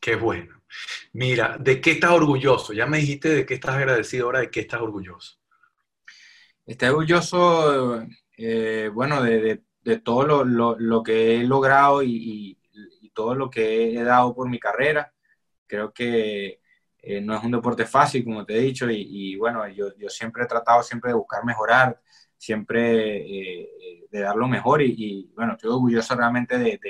Qué 0.00 0.14
bueno. 0.14 0.62
Mira, 1.14 1.56
¿de 1.58 1.80
qué 1.80 1.90
estás 1.90 2.12
orgulloso? 2.12 2.72
Ya 2.72 2.86
me 2.86 2.98
dijiste 2.98 3.28
de 3.28 3.44
qué 3.44 3.54
estás 3.54 3.74
agradecido, 3.74 4.26
ahora 4.26 4.38
de 4.38 4.52
qué 4.52 4.60
estás 4.60 4.80
orgulloso. 4.80 5.36
Estoy 6.64 6.90
orgulloso, 6.90 8.06
eh, 8.36 8.88
bueno, 8.94 9.20
de, 9.20 9.40
de, 9.40 9.62
de 9.82 9.98
todo 9.98 10.24
lo, 10.24 10.44
lo, 10.44 10.78
lo, 10.78 11.02
que 11.02 11.40
he 11.40 11.42
logrado 11.42 12.04
y, 12.04 12.12
y, 12.12 12.58
y, 13.00 13.10
todo 13.10 13.34
lo 13.34 13.50
que 13.50 13.98
he 13.98 14.04
dado 14.04 14.32
por 14.32 14.48
mi 14.48 14.60
carrera. 14.60 15.12
Creo 15.66 15.92
que 15.92 16.60
eh, 17.06 17.20
no 17.20 17.36
es 17.36 17.44
un 17.44 17.50
deporte 17.50 17.84
fácil, 17.84 18.24
como 18.24 18.44
te 18.46 18.56
he 18.56 18.60
dicho, 18.60 18.90
y, 18.90 19.36
bueno, 19.36 19.68
yo, 19.68 19.94
yo, 19.98 20.08
siempre 20.08 20.44
he 20.44 20.46
tratado 20.46 20.82
siempre 20.82 21.10
de 21.10 21.16
buscar 21.16 21.44
mejorar, 21.44 22.00
siempre 22.36 23.16
eh, 23.18 24.06
de 24.10 24.20
dar 24.20 24.36
lo 24.36 24.48
mejor 24.48 24.80
y, 24.82 25.30
bueno, 25.34 25.52
estoy 25.52 25.70
orgulloso 25.70 26.14
realmente 26.16 26.58
de, 26.58 26.80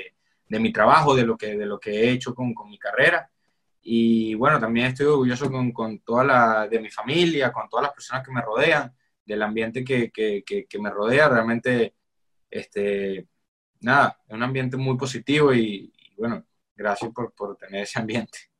de, 0.47 0.59
mi 0.59 0.71
trabajo, 0.71 1.15
de 1.15 1.25
lo 1.25 1.37
que, 1.37 1.57
de 1.57 1.65
lo 1.65 1.79
que 1.79 1.91
he 1.91 2.11
hecho 2.11 2.33
con, 2.33 2.53
con 2.53 2.69
mi 2.69 2.79
carrera. 2.79 3.29
Y 3.81 4.35
bueno, 4.35 4.59
también 4.59 4.87
estoy 4.87 5.07
orgulloso 5.07 5.51
con, 5.51 5.71
con, 5.71 5.99
toda 5.99 6.23
la, 6.23 6.67
de 6.67 6.79
mi 6.79 6.89
familia, 6.89 7.51
con 7.51 7.67
todas 7.69 7.83
las 7.83 7.93
personas 7.93 8.25
que 8.25 8.31
me 8.31 8.41
rodean, 8.41 8.93
del 9.25 9.41
ambiente 9.43 9.83
que, 9.83 10.11
que, 10.11 10.43
que, 10.45 10.79
me 10.79 10.89
rodea. 10.89 11.29
Realmente, 11.29 11.95
este, 12.49 13.27
nada, 13.81 14.17
es 14.27 14.33
un 14.33 14.43
ambiente 14.43 14.77
muy 14.77 14.97
positivo 14.97 15.53
y, 15.53 15.93
y 15.93 16.15
bueno, 16.17 16.45
gracias 16.75 17.11
por, 17.11 17.33
por 17.33 17.57
tener 17.57 17.83
ese 17.83 17.99
ambiente. 17.99 18.54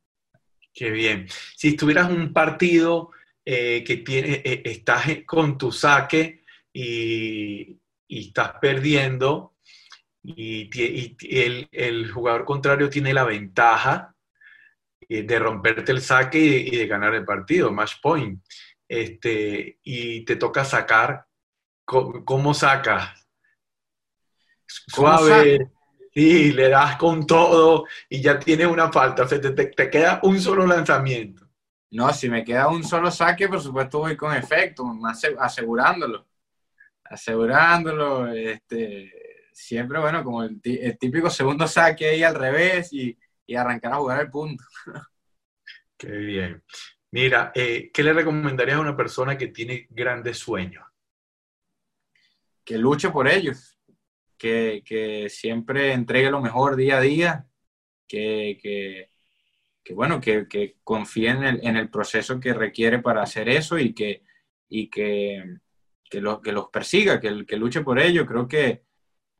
Qué 0.75 0.91
bien. 0.91 1.27
Si 1.55 1.69
estuvieras 1.69 2.11
un 2.11 2.33
partido 2.33 3.11
eh, 3.45 3.81
que 3.85 3.97
tiene, 3.97 4.41
eh, 4.43 4.61
estás 4.65 5.05
con 5.25 5.57
tu 5.57 5.71
saque 5.71 6.43
y, 6.73 7.79
y 8.07 8.27
estás 8.27 8.55
perdiendo 8.59 9.55
y, 10.21 10.69
y 10.73 11.15
el, 11.39 11.69
el, 11.71 12.11
jugador 12.11 12.43
contrario 12.43 12.89
tiene 12.89 13.13
la 13.13 13.23
ventaja 13.23 14.13
eh, 15.07 15.23
de 15.23 15.39
romperte 15.39 15.93
el 15.93 16.01
saque 16.01 16.39
y, 16.39 16.67
y, 16.67 16.77
de 16.77 16.87
ganar 16.87 17.15
el 17.15 17.23
partido, 17.23 17.71
match 17.71 17.93
point, 18.01 18.43
este, 18.85 19.79
y 19.81 20.25
te 20.25 20.35
toca 20.35 20.65
sacar, 20.65 21.25
¿cómo, 21.85 22.25
cómo 22.25 22.53
sacas? 22.53 23.25
Suave, 24.65 25.71
y 26.17 26.53
le 26.53 26.69
das 26.69 26.95
con 26.95 27.27
todo 27.27 27.85
y 28.07 28.21
ya 28.21 28.39
tienes 28.39 28.67
una 28.67 28.89
falta, 28.89 29.27
te, 29.27 29.37
te, 29.39 29.51
te, 29.51 29.89
queda 29.89 30.21
un 30.23 30.39
solo 30.39 30.65
lanzamiento. 30.65 31.45
No, 31.91 32.11
si 32.13 32.29
me 32.29 32.43
queda 32.43 32.69
un 32.69 32.85
solo 32.85 33.11
saque, 33.11 33.49
por 33.49 33.61
supuesto 33.61 33.99
voy 33.99 34.15
con 34.15 34.33
efecto, 34.33 34.85
asegurándolo. 35.39 36.25
Asegurándolo, 37.03 38.27
este, 38.31 39.11
siempre, 39.51 39.99
bueno, 39.99 40.23
como 40.23 40.43
el, 40.43 40.59
el 40.63 40.97
típico 40.97 41.29
segundo 41.29 41.67
saque 41.67 42.09
ahí 42.09 42.23
al 42.23 42.35
revés 42.35 42.93
y, 42.93 43.17
y, 43.45 43.55
arrancar 43.55 43.93
a 43.93 43.97
jugar 43.97 44.21
el 44.21 44.31
punto. 44.31 44.63
Qué 45.97 46.11
bien. 46.11 46.63
Mira, 47.11 47.51
eh, 47.53 47.91
¿qué 47.93 48.03
le 48.03 48.13
recomendarías 48.13 48.77
a 48.77 48.81
una 48.81 48.95
persona 48.95 49.37
que 49.37 49.47
tiene 49.47 49.87
grandes 49.89 50.37
sueños? 50.37 50.85
Que 52.63 52.77
luche 52.77 53.09
por 53.09 53.27
ellos 53.27 53.74
que, 54.37 55.27
siempre 55.29 55.93
entregue 55.93 56.31
lo 56.31 56.41
mejor 56.41 56.75
día 56.75 56.97
a 56.97 57.01
día, 57.01 57.47
que, 58.07 59.09
bueno, 59.91 60.19
que, 60.21 60.77
confíe 60.83 61.29
en 61.29 61.75
el, 61.77 61.89
proceso 61.89 62.39
que 62.39 62.53
requiere 62.53 62.99
para 62.99 63.23
hacer 63.23 63.49
eso 63.49 63.77
y 63.77 63.93
que, 63.93 64.23
y 64.69 64.89
que, 64.89 65.57
que, 66.09 66.21
lo, 66.21 66.41
que 66.41 66.51
los 66.51 66.69
persiga, 66.69 67.19
que, 67.19 67.31
luche 67.57 67.81
por 67.81 67.99
ello. 67.99 68.25
Creo 68.25 68.47
que, 68.47 68.83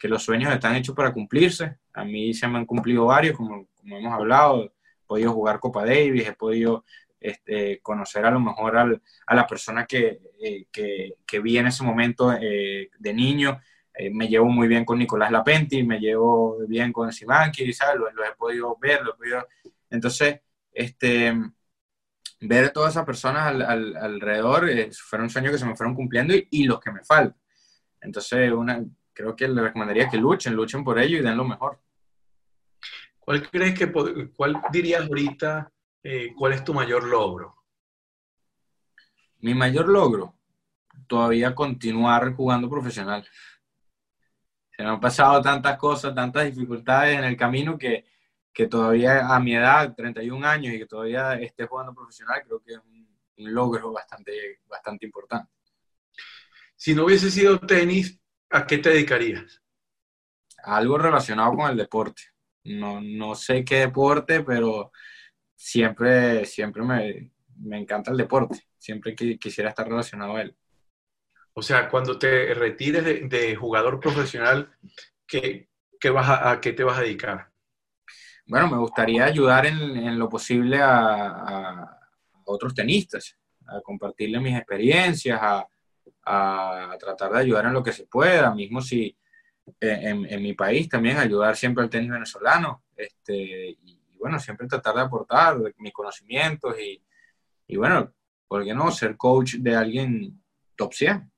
los 0.03 0.21
sueños 0.23 0.53
están 0.53 0.75
hechos 0.75 0.95
para 0.95 1.11
cumplirse. 1.11 1.79
A 1.93 2.05
mí 2.05 2.31
se 2.33 2.47
me 2.47 2.59
han 2.59 2.65
cumplido 2.67 3.05
varios, 3.05 3.35
como, 3.35 3.67
hemos 3.83 4.13
hablado. 4.13 4.65
He 4.65 4.71
podido 5.07 5.33
jugar 5.33 5.59
Copa 5.59 5.83
Davis, 5.83 6.27
he 6.27 6.33
podido 6.33 6.85
este, 7.19 7.79
conocer 7.81 8.23
a 8.23 8.29
lo 8.29 8.39
mejor 8.39 8.77
a 8.77 9.35
la 9.35 9.47
persona 9.47 9.85
que, 9.87 10.19
eh, 10.39 10.67
que, 10.71 11.39
vi 11.39 11.57
en 11.57 11.67
ese 11.67 11.83
momento 11.83 12.33
eh, 12.33 12.91
de 12.99 13.13
niño 13.13 13.59
eh, 13.97 14.09
me 14.09 14.27
llevo 14.27 14.45
muy 14.45 14.67
bien 14.67 14.85
con 14.85 14.99
Nicolás 14.99 15.31
Lapenti, 15.31 15.83
me 15.83 15.99
llevo 15.99 16.57
bien 16.67 16.91
con 16.91 17.11
Simanki, 17.11 17.73
¿sabes? 17.73 17.99
Lo, 17.99 18.11
lo, 18.11 18.23
he 18.23 18.33
podido 18.35 18.77
ver, 18.79 19.03
lo 19.03 19.13
he 19.13 19.17
podido... 19.17 19.47
Entonces, 19.89 20.41
este, 20.71 21.33
ver 22.41 22.65
a 22.65 22.73
todas 22.73 22.93
esas 22.93 23.05
personas 23.05 23.47
al, 23.47 23.61
al, 23.61 23.95
alrededor 23.95 24.69
eh, 24.69 24.91
fueron 24.91 25.29
sueños 25.29 25.51
que 25.51 25.57
se 25.57 25.65
me 25.65 25.75
fueron 25.75 25.95
cumpliendo 25.95 26.33
y, 26.35 26.47
y 26.51 26.63
los 26.65 26.79
que 26.79 26.91
me 26.91 27.03
faltan. 27.03 27.39
Entonces, 28.01 28.51
una, 28.51 28.83
creo 29.13 29.35
que 29.35 29.47
le 29.47 29.61
recomendaría 29.61 30.09
que 30.09 30.17
luchen, 30.17 30.53
luchen 30.53 30.83
por 30.83 30.99
ello 30.99 31.17
y 31.17 31.21
den 31.21 31.37
lo 31.37 31.45
mejor. 31.45 31.79
¿Cuál 33.19 33.49
crees 33.49 33.77
que, 33.77 33.91
cuál 34.35 34.61
dirías 34.71 35.07
ahorita 35.07 35.71
eh, 36.07 36.35
¿cuál 36.37 36.53
es 36.53 36.63
tu 36.63 36.71
mayor 36.71 37.03
logro? 37.03 37.55
Mi 39.39 39.55
mayor 39.55 39.89
logro, 39.89 40.35
todavía 41.07 41.55
continuar 41.55 42.35
jugando 42.35 42.69
profesional. 42.69 43.27
Se 44.76 44.84
me 44.84 44.89
han 44.89 44.99
pasado 44.99 45.41
tantas 45.41 45.78
cosas, 45.78 46.13
tantas 46.13 46.45
dificultades 46.45 47.17
en 47.17 47.23
el 47.23 47.38
camino 47.38 47.78
que, 47.78 48.05
que 48.53 48.67
todavía 48.67 49.28
a 49.28 49.39
mi 49.39 49.55
edad, 49.55 49.93
31 49.95 50.45
años, 50.45 50.73
y 50.73 50.80
que 50.80 50.86
todavía 50.86 51.36
esté 51.36 51.65
jugando 51.65 51.93
profesional, 51.93 52.41
creo 52.45 52.61
que 52.61 52.73
es 52.73 52.80
un, 52.80 53.07
un 53.38 53.53
logro 53.53 53.91
bastante, 53.91 54.59
bastante 54.67 55.05
importante. 55.05 55.51
Si 56.76 56.93
no 56.93 57.05
hubiese 57.05 57.32
sido 57.32 57.59
tenis, 57.59 58.19
¿a 58.49 58.65
qué 58.67 58.78
te 58.78 58.89
dedicarías? 58.89 59.61
Algo 60.63 60.97
relacionado 60.97 61.53
con 61.53 61.69
el 61.69 61.78
deporte. 61.78 62.23
No, 62.63 62.99
no 63.01 63.36
sé 63.36 63.63
qué 63.63 63.78
deporte, 63.78 64.41
pero 64.43 64.91
siempre, 65.55 66.45
siempre 66.45 66.84
me, 66.84 67.32
me 67.57 67.80
encanta 67.80 68.11
el 68.11 68.17
deporte. 68.17 68.67
Siempre 68.78 69.15
quisiera 69.15 69.69
estar 69.69 69.88
relacionado 69.88 70.36
a 70.36 70.41
él. 70.41 70.55
O 71.58 71.62
sea, 71.62 71.88
cuando 71.89 72.20
te 72.20 72.53
retires 72.53 73.30
de, 73.30 73.56
jugador 73.56 73.97
profesional, 74.01 74.70
¿qué, 75.26 75.70
qué 75.97 76.10
vas 76.10 76.28
a, 76.30 76.60
qué 76.60 76.74
te 76.74 76.84
vas 76.84 76.97
a 76.97 77.01
dedicar? 77.01 77.49
Bueno, 78.45 78.70
me 78.70 78.78
gustaría 78.78 79.24
ayudar 79.24 79.66
en, 79.66 80.20
lo 80.20 80.28
posible 80.28 80.80
a, 80.82 81.97
otros 82.43 82.76
tenistas, 82.76 83.38
a 83.68 83.80
compartirles 83.80 84.41
mis 84.41 84.58
experiencias, 84.58 85.39
a, 85.41 85.66
tratar 86.99 87.32
de 87.32 87.39
ayudar 87.39 87.66
en 87.68 87.74
lo 87.74 87.84
que 87.84 87.93
se 87.93 88.06
pueda, 88.06 88.53
mismo 88.53 88.82
si 88.82 89.16
en, 89.80 90.26
en 90.26 90.41
mi 90.41 90.53
país 90.53 90.89
también 90.89 91.18
ayudar 91.18 91.56
siempre 91.56 91.84
al 91.86 91.89
tenis 91.89 92.12
venezolano, 92.12 92.84
este, 92.97 93.70
y, 93.82 94.18
bueno, 94.20 94.39
siempre 94.39 94.68
tratar 94.68 94.95
de 94.95 95.01
aportar 95.01 95.58
mis 95.78 95.93
conocimientos 95.93 96.78
y, 96.78 97.01
y 97.68 97.78
bueno, 97.78 98.12
¿por 98.45 98.66
qué 98.66 98.74
no 98.74 98.91
ser 98.91 99.16
coach 99.16 99.56
de 99.56 99.74
alguien 99.74 100.43
top 100.76 100.93
100? 100.93 101.32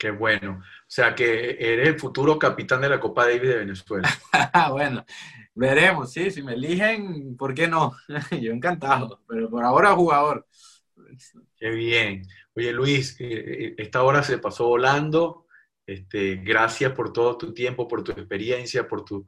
Qué 0.00 0.10
bueno. 0.10 0.62
O 0.62 0.84
sea 0.86 1.14
que 1.14 1.58
eres 1.60 1.88
el 1.88 2.00
futuro 2.00 2.38
capitán 2.38 2.80
de 2.80 2.88
la 2.88 2.98
Copa 2.98 3.26
Davis 3.26 3.50
de 3.50 3.58
Venezuela. 3.58 4.08
bueno, 4.70 5.04
veremos, 5.54 6.10
sí, 6.10 6.30
si 6.30 6.42
me 6.42 6.54
eligen, 6.54 7.36
¿por 7.36 7.52
qué 7.52 7.68
no? 7.68 7.94
Yo 8.40 8.50
encantado, 8.50 9.20
pero 9.28 9.50
por 9.50 9.62
ahora 9.62 9.92
jugador. 9.92 10.46
Qué 11.54 11.68
bien. 11.68 12.22
Oye 12.56 12.72
Luis, 12.72 13.20
eh, 13.20 13.26
eh, 13.28 13.74
esta 13.76 14.02
hora 14.02 14.22
se 14.22 14.38
pasó 14.38 14.68
volando. 14.68 15.46
Este, 15.86 16.36
gracias 16.36 16.92
por 16.92 17.12
todo 17.12 17.36
tu 17.36 17.52
tiempo, 17.52 17.86
por 17.86 18.02
tu 18.02 18.12
experiencia, 18.12 18.88
por, 18.88 19.04
tu, 19.04 19.26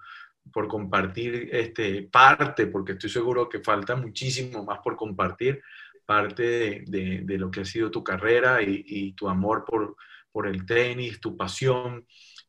por 0.51 0.69
compartir 0.69 1.51
este, 1.53 2.05
parte, 2.05 2.67
porque 2.67 2.93
estoy 2.93 3.11
seguro 3.11 3.47
que 3.47 3.61
falta 3.61 3.95
muchísimo 3.95 4.65
más 4.65 4.79
por 4.79 4.97
compartir, 4.97 5.63
parte 6.07 6.83
de, 6.87 7.25
lo 7.37 7.51
que 7.51 7.61
ha 7.61 7.65
sido 7.67 7.91
tu 7.91 8.03
carrera 8.03 8.63
y 8.63 9.13
tu 9.13 9.29
amor 9.29 9.65
por, 9.67 9.97
por 10.33 10.49
el 10.49 10.67
tenis, 10.67 11.21
tu 11.21 11.37
pasión. 11.37 12.07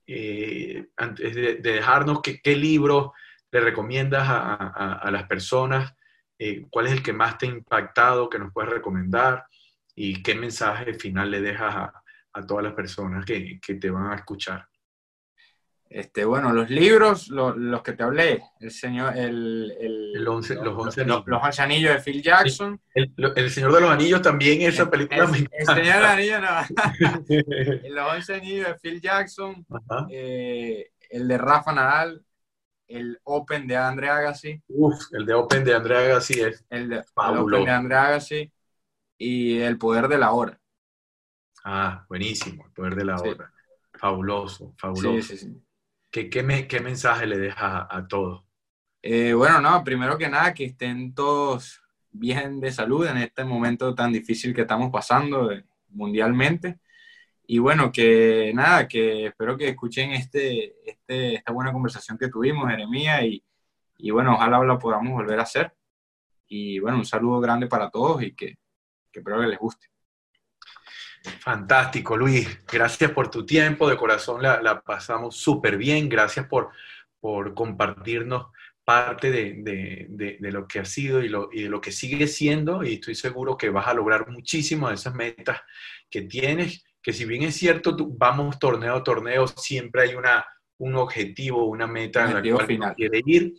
Eh, 0.07 0.87
antes 0.97 1.35
de, 1.35 1.55
dejarnos, 1.55 2.21
¿qué, 2.21 2.41
¿qué, 2.41 2.55
libro 2.55 3.13
le 3.51 3.59
recomiendas 3.59 4.25
a, 4.27 5.09
las 5.11 5.27
personas? 5.27 5.93
Eh, 6.39 6.65
¿Cuál 6.69 6.87
es 6.87 6.93
el 6.93 7.03
que 7.03 7.13
más 7.13 7.37
te 7.37 7.45
ha 7.45 7.49
impactado 7.49 8.29
que 8.29 8.39
nos 8.39 8.51
puedes 8.51 8.71
recomendar? 8.71 9.45
¿Y 9.95 10.23
qué 10.23 10.33
mensaje 10.33 10.93
final 10.95 11.29
le 11.29 11.41
dejas 11.41 11.75
a, 11.75 12.45
todas 12.47 12.63
las 12.63 12.73
personas 12.73 13.25
que, 13.25 13.59
te 13.79 13.89
van 13.89 14.11
a 14.11 14.15
escuchar? 14.15 14.67
Este, 15.93 16.25
bueno, 16.25 16.51
los 16.51 16.71
libros, 16.71 17.27
los 17.27 17.83
que 17.83 17.93
te 17.93 18.01
hablé, 18.01 18.41
el 18.59 18.71
señor, 18.71 19.15
el, 19.15 19.67
los, 20.23 20.37
once 20.37 20.55
los, 20.55 21.59
anillos. 21.59 21.93
de 21.93 21.99
Phil 21.99 22.23
Jackson. 22.23 22.81
El, 22.95 23.51
Señor 23.51 23.71
de 23.73 23.81
los 23.81 23.91
Anillos 23.91 24.23
también, 24.23 24.63
esa 24.63 24.89
película. 24.89 25.25
El, 25.25 25.47
el 25.51 25.65
Señor 25.67 25.93
de 25.93 26.01
los 26.01 26.09
Anillos, 26.09 26.41
no. 26.41 27.89
los 27.89 28.11
once 28.11 28.33
anillos 28.33 28.67
de 28.69 28.75
Phil 28.79 29.01
Jackson, 29.01 29.63
eh, 30.09 30.93
el 31.11 31.27
de 31.27 31.37
Rafa 31.37 31.73
Nadal, 31.73 32.25
el 32.87 33.19
Open 33.25 33.67
de 33.67 33.77
Andre 33.77 34.09
Agassi. 34.09 34.59
Uf, 34.69 34.99
el 35.11 35.27
de 35.27 35.33
Open 35.35 35.63
de 35.63 35.75
Andre 35.75 35.95
Agassi 35.95 36.41
es 36.41 36.65
el 36.71 36.89
de, 36.89 37.03
Open 37.13 37.65
de 37.65 37.71
Andre 37.71 37.95
Agassi 37.95 38.51
y 39.19 39.59
el 39.59 39.77
Poder 39.77 40.07
de 40.07 40.17
la 40.17 40.31
Hora. 40.31 40.59
Ah, 41.63 42.03
buenísimo, 42.09 42.65
el 42.65 42.71
Poder 42.71 42.95
de 42.95 43.05
la 43.05 43.21
Hora. 43.21 43.53
Fabuloso, 43.93 44.73
fabuloso. 44.75 45.21
Sí, 45.21 45.37
sí, 45.37 45.63
sí. 46.13 46.29
¿Qué, 46.29 46.79
mensaje 46.79 47.27
le 47.27 47.37
deja 47.37 47.87
a, 47.89 48.07
todos? 48.07 48.43
Eh, 49.01 49.33
bueno, 49.33 49.59
no, 49.59 49.83
primero 49.83 50.17
que 50.17 50.29
nada, 50.29 50.53
que 50.53 50.65
estén 50.65 51.13
todos 51.13 51.81
bien 52.11 52.59
de 52.59 52.71
salud 52.71 53.07
en 53.07 53.17
este 53.17 53.43
momento 53.43 53.93
tan 53.95 54.13
difícil 54.13 54.53
que 54.53 54.61
estamos 54.61 54.91
pasando 54.91 55.51
eh, 55.51 55.65
mundialmente. 55.89 56.79
Y 57.45 57.59
bueno, 57.59 57.91
que 57.91 58.51
nada, 58.55 58.87
que 58.87 59.27
espero 59.27 59.57
que 59.57 59.69
escuchen 59.69 60.11
este, 60.11 60.75
este, 60.89 61.35
esta 61.35 61.51
buena 61.51 61.73
conversación 61.73 62.17
que 62.17 62.29
tuvimos, 62.29 62.69
Jeremía, 62.69 63.25
y, 63.25 63.43
y 63.97 64.11
bueno, 64.11 64.35
ojalá 64.35 64.59
lo 64.63 64.79
podamos 64.79 65.13
volver 65.13 65.39
a 65.39 65.43
hacer. 65.43 65.73
Y 66.47 66.79
bueno, 66.79 66.97
un 66.99 67.05
saludo 67.05 67.39
grande 67.41 67.67
para 67.67 67.89
todos 67.89 68.21
y 68.23 68.33
que, 68.35 68.57
que 69.11 69.19
espero 69.19 69.41
que 69.41 69.47
les 69.47 69.59
guste. 69.59 69.92
Fantástico, 71.39 72.17
Luis. 72.17 72.59
Gracias 72.71 73.11
por 73.11 73.29
tu 73.29 73.45
tiempo. 73.45 73.89
De 73.89 73.97
corazón 73.97 74.41
la, 74.41 74.81
pasamos 74.81 75.37
súper 75.37 75.77
bien. 75.77 76.09
Gracias 76.09 76.47
por, 76.47 76.69
por 77.19 77.53
compartirnos 77.53 78.47
parte 78.83 79.31
de, 79.31 80.37
lo 80.41 80.67
que 80.67 80.79
ha 80.79 80.85
sido 80.85 81.23
y, 81.23 81.29
lo, 81.29 81.47
de 81.47 81.69
lo 81.69 81.79
que 81.79 81.91
sigue 81.91 82.27
siendo. 82.27 82.83
Y 82.83 82.95
estoy 82.95 83.15
seguro 83.15 83.57
que 83.57 83.69
vas 83.69 83.87
a 83.87 83.93
lograr 83.93 84.29
muchísimas 84.29 84.89
de 84.89 84.95
esas 84.95 85.15
metas 85.15 85.61
que 86.09 86.23
tienes. 86.23 86.83
Que 87.01 87.13
si 87.13 87.25
bien 87.25 87.43
es 87.43 87.55
cierto, 87.55 87.95
vamos 88.17 88.59
torneo 88.59 88.95
a 88.95 89.03
torneo, 89.03 89.47
siempre 89.47 90.03
hay 90.03 90.15
una, 90.15 90.45
un 90.77 90.95
objetivo, 90.95 91.65
una 91.65 91.87
meta 91.87 92.25
en 92.25 92.33
la 92.35 92.41
que 92.41 92.65
final. 92.65 92.95
quieres 92.95 93.21
ir. 93.25 93.53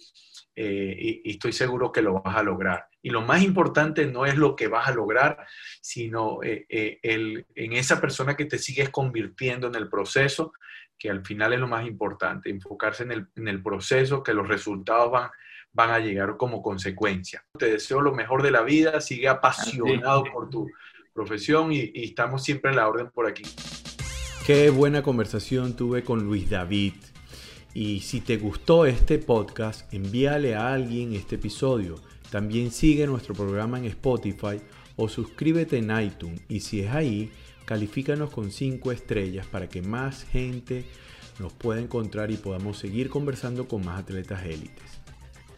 Eh, 0.56 1.20
y, 1.24 1.30
estoy 1.30 1.52
seguro 1.52 1.90
que 1.90 2.02
lo 2.02 2.22
vas 2.22 2.36
a 2.36 2.42
lograr. 2.42 2.86
Y 3.02 3.10
lo 3.10 3.22
más 3.22 3.42
importante 3.42 4.06
no 4.06 4.24
es 4.24 4.36
lo 4.36 4.54
que 4.54 4.68
vas 4.68 4.88
a 4.88 4.94
lograr, 4.94 5.46
sino 5.80 6.42
eh, 6.42 6.64
eh, 6.68 6.98
el, 7.02 7.44
en 7.54 7.72
esa 7.72 8.00
persona 8.00 8.36
que 8.36 8.44
te 8.44 8.58
sigues 8.58 8.90
convirtiendo 8.90 9.66
en 9.66 9.74
el 9.74 9.88
proceso, 9.88 10.52
que 10.98 11.10
al 11.10 11.24
final 11.24 11.52
es 11.52 11.60
lo 11.60 11.66
más 11.66 11.86
importante, 11.86 12.50
enfocarse 12.50 13.02
en 13.02 13.12
el, 13.12 13.26
en 13.34 13.48
el 13.48 13.62
proceso, 13.62 14.22
que 14.22 14.32
los 14.32 14.46
resultados 14.46 15.10
van, 15.10 15.30
van 15.72 15.90
a 15.90 15.98
llegar 15.98 16.36
como 16.36 16.62
consecuencia. 16.62 17.44
Te 17.58 17.72
deseo 17.72 18.00
lo 18.00 18.14
mejor 18.14 18.42
de 18.42 18.52
la 18.52 18.62
vida, 18.62 19.00
sigue 19.00 19.28
apasionado 19.28 20.24
por 20.32 20.50
tu 20.50 20.70
profesión 21.12 21.72
y, 21.72 21.90
y 21.92 22.04
estamos 22.04 22.44
siempre 22.44 22.70
en 22.70 22.76
la 22.76 22.88
orden 22.88 23.10
por 23.10 23.26
aquí. 23.26 23.42
Qué 24.46 24.70
buena 24.70 25.02
conversación 25.02 25.74
tuve 25.74 26.04
con 26.04 26.22
Luis 26.22 26.48
David 26.48 26.94
y 27.74 28.00
si 28.00 28.20
te 28.20 28.36
gustó 28.36 28.86
este 28.86 29.18
podcast, 29.18 29.92
envíale 29.92 30.54
a 30.54 30.72
alguien 30.72 31.12
este 31.12 31.34
episodio. 31.34 31.96
También 32.30 32.70
sigue 32.70 33.06
nuestro 33.06 33.34
programa 33.34 33.78
en 33.78 33.86
Spotify 33.86 34.60
o 34.94 35.08
suscríbete 35.08 35.78
en 35.78 35.90
iTunes. 36.00 36.40
Y 36.48 36.60
si 36.60 36.80
es 36.80 36.92
ahí, 36.92 37.32
califícanos 37.64 38.30
con 38.30 38.52
5 38.52 38.92
estrellas 38.92 39.46
para 39.46 39.68
que 39.68 39.82
más 39.82 40.22
gente 40.22 40.84
nos 41.40 41.52
pueda 41.52 41.80
encontrar 41.80 42.30
y 42.30 42.36
podamos 42.36 42.78
seguir 42.78 43.10
conversando 43.10 43.66
con 43.66 43.84
más 43.84 44.00
atletas 44.00 44.44
élites. 44.44 45.00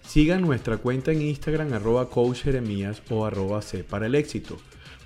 Sigan 0.03 0.41
nuestra 0.41 0.79
cuenta 0.79 1.13
en 1.13 1.21
Instagram 1.21 1.75
arroba 1.75 2.09
coach 2.09 2.45
Jeremías 2.45 3.03
o 3.11 3.27
arroba 3.27 3.61
C 3.61 3.85
para 3.85 4.07
el 4.07 4.15
éxito. 4.15 4.57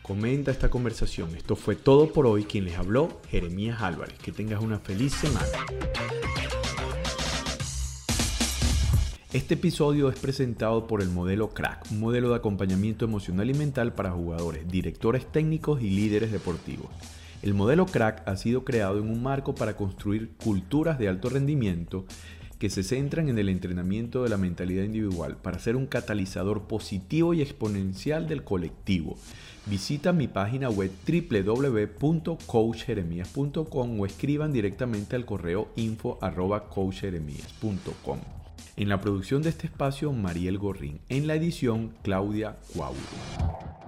Comenta 0.02 0.50
esta 0.50 0.70
conversación. 0.70 1.34
Esto 1.34 1.56
fue 1.56 1.74
todo 1.74 2.12
por 2.12 2.26
hoy. 2.26 2.44
Quien 2.44 2.66
les 2.66 2.78
habló, 2.78 3.20
Jeremías 3.28 3.82
Álvarez. 3.82 4.18
Que 4.18 4.30
tengas 4.30 4.62
una 4.62 4.78
feliz 4.78 5.12
semana. 5.14 5.46
Este 9.32 9.54
episodio 9.54 10.08
es 10.08 10.18
presentado 10.18 10.88
por 10.88 11.00
el 11.00 11.08
modelo 11.08 11.50
Crack, 11.50 11.86
un 11.92 12.00
modelo 12.00 12.30
de 12.30 12.34
acompañamiento 12.34 13.04
emocional 13.04 13.48
y 13.48 13.54
mental 13.54 13.94
para 13.94 14.10
jugadores, 14.10 14.68
directores 14.68 15.24
técnicos 15.24 15.80
y 15.82 15.90
líderes 15.90 16.32
deportivos. 16.32 16.88
El 17.40 17.54
modelo 17.54 17.86
Crack 17.86 18.26
ha 18.26 18.36
sido 18.36 18.64
creado 18.64 18.98
en 18.98 19.08
un 19.08 19.22
marco 19.22 19.54
para 19.54 19.76
construir 19.76 20.32
culturas 20.42 20.98
de 20.98 21.06
alto 21.06 21.28
rendimiento 21.28 22.06
que 22.58 22.70
se 22.70 22.82
centran 22.82 23.28
en 23.28 23.38
el 23.38 23.48
entrenamiento 23.48 24.24
de 24.24 24.30
la 24.30 24.36
mentalidad 24.36 24.82
individual 24.82 25.36
para 25.36 25.60
ser 25.60 25.76
un 25.76 25.86
catalizador 25.86 26.62
positivo 26.62 27.32
y 27.32 27.40
exponencial 27.40 28.26
del 28.26 28.42
colectivo. 28.42 29.16
Visita 29.66 30.12
mi 30.12 30.26
página 30.26 30.70
web 30.70 30.90
www.coachjeremías.com 31.06 34.00
o 34.00 34.06
escriban 34.06 34.52
directamente 34.52 35.14
al 35.14 35.24
correo 35.24 35.68
info.coachjeremías.com. 35.76 38.39
En 38.80 38.88
la 38.88 38.98
producción 38.98 39.42
de 39.42 39.50
este 39.50 39.66
espacio, 39.66 40.10
Mariel 40.10 40.56
Gorrín. 40.56 41.02
En 41.10 41.26
la 41.26 41.34
edición, 41.34 41.92
Claudia 42.02 42.56
Cuauhtémoc. 42.72 43.79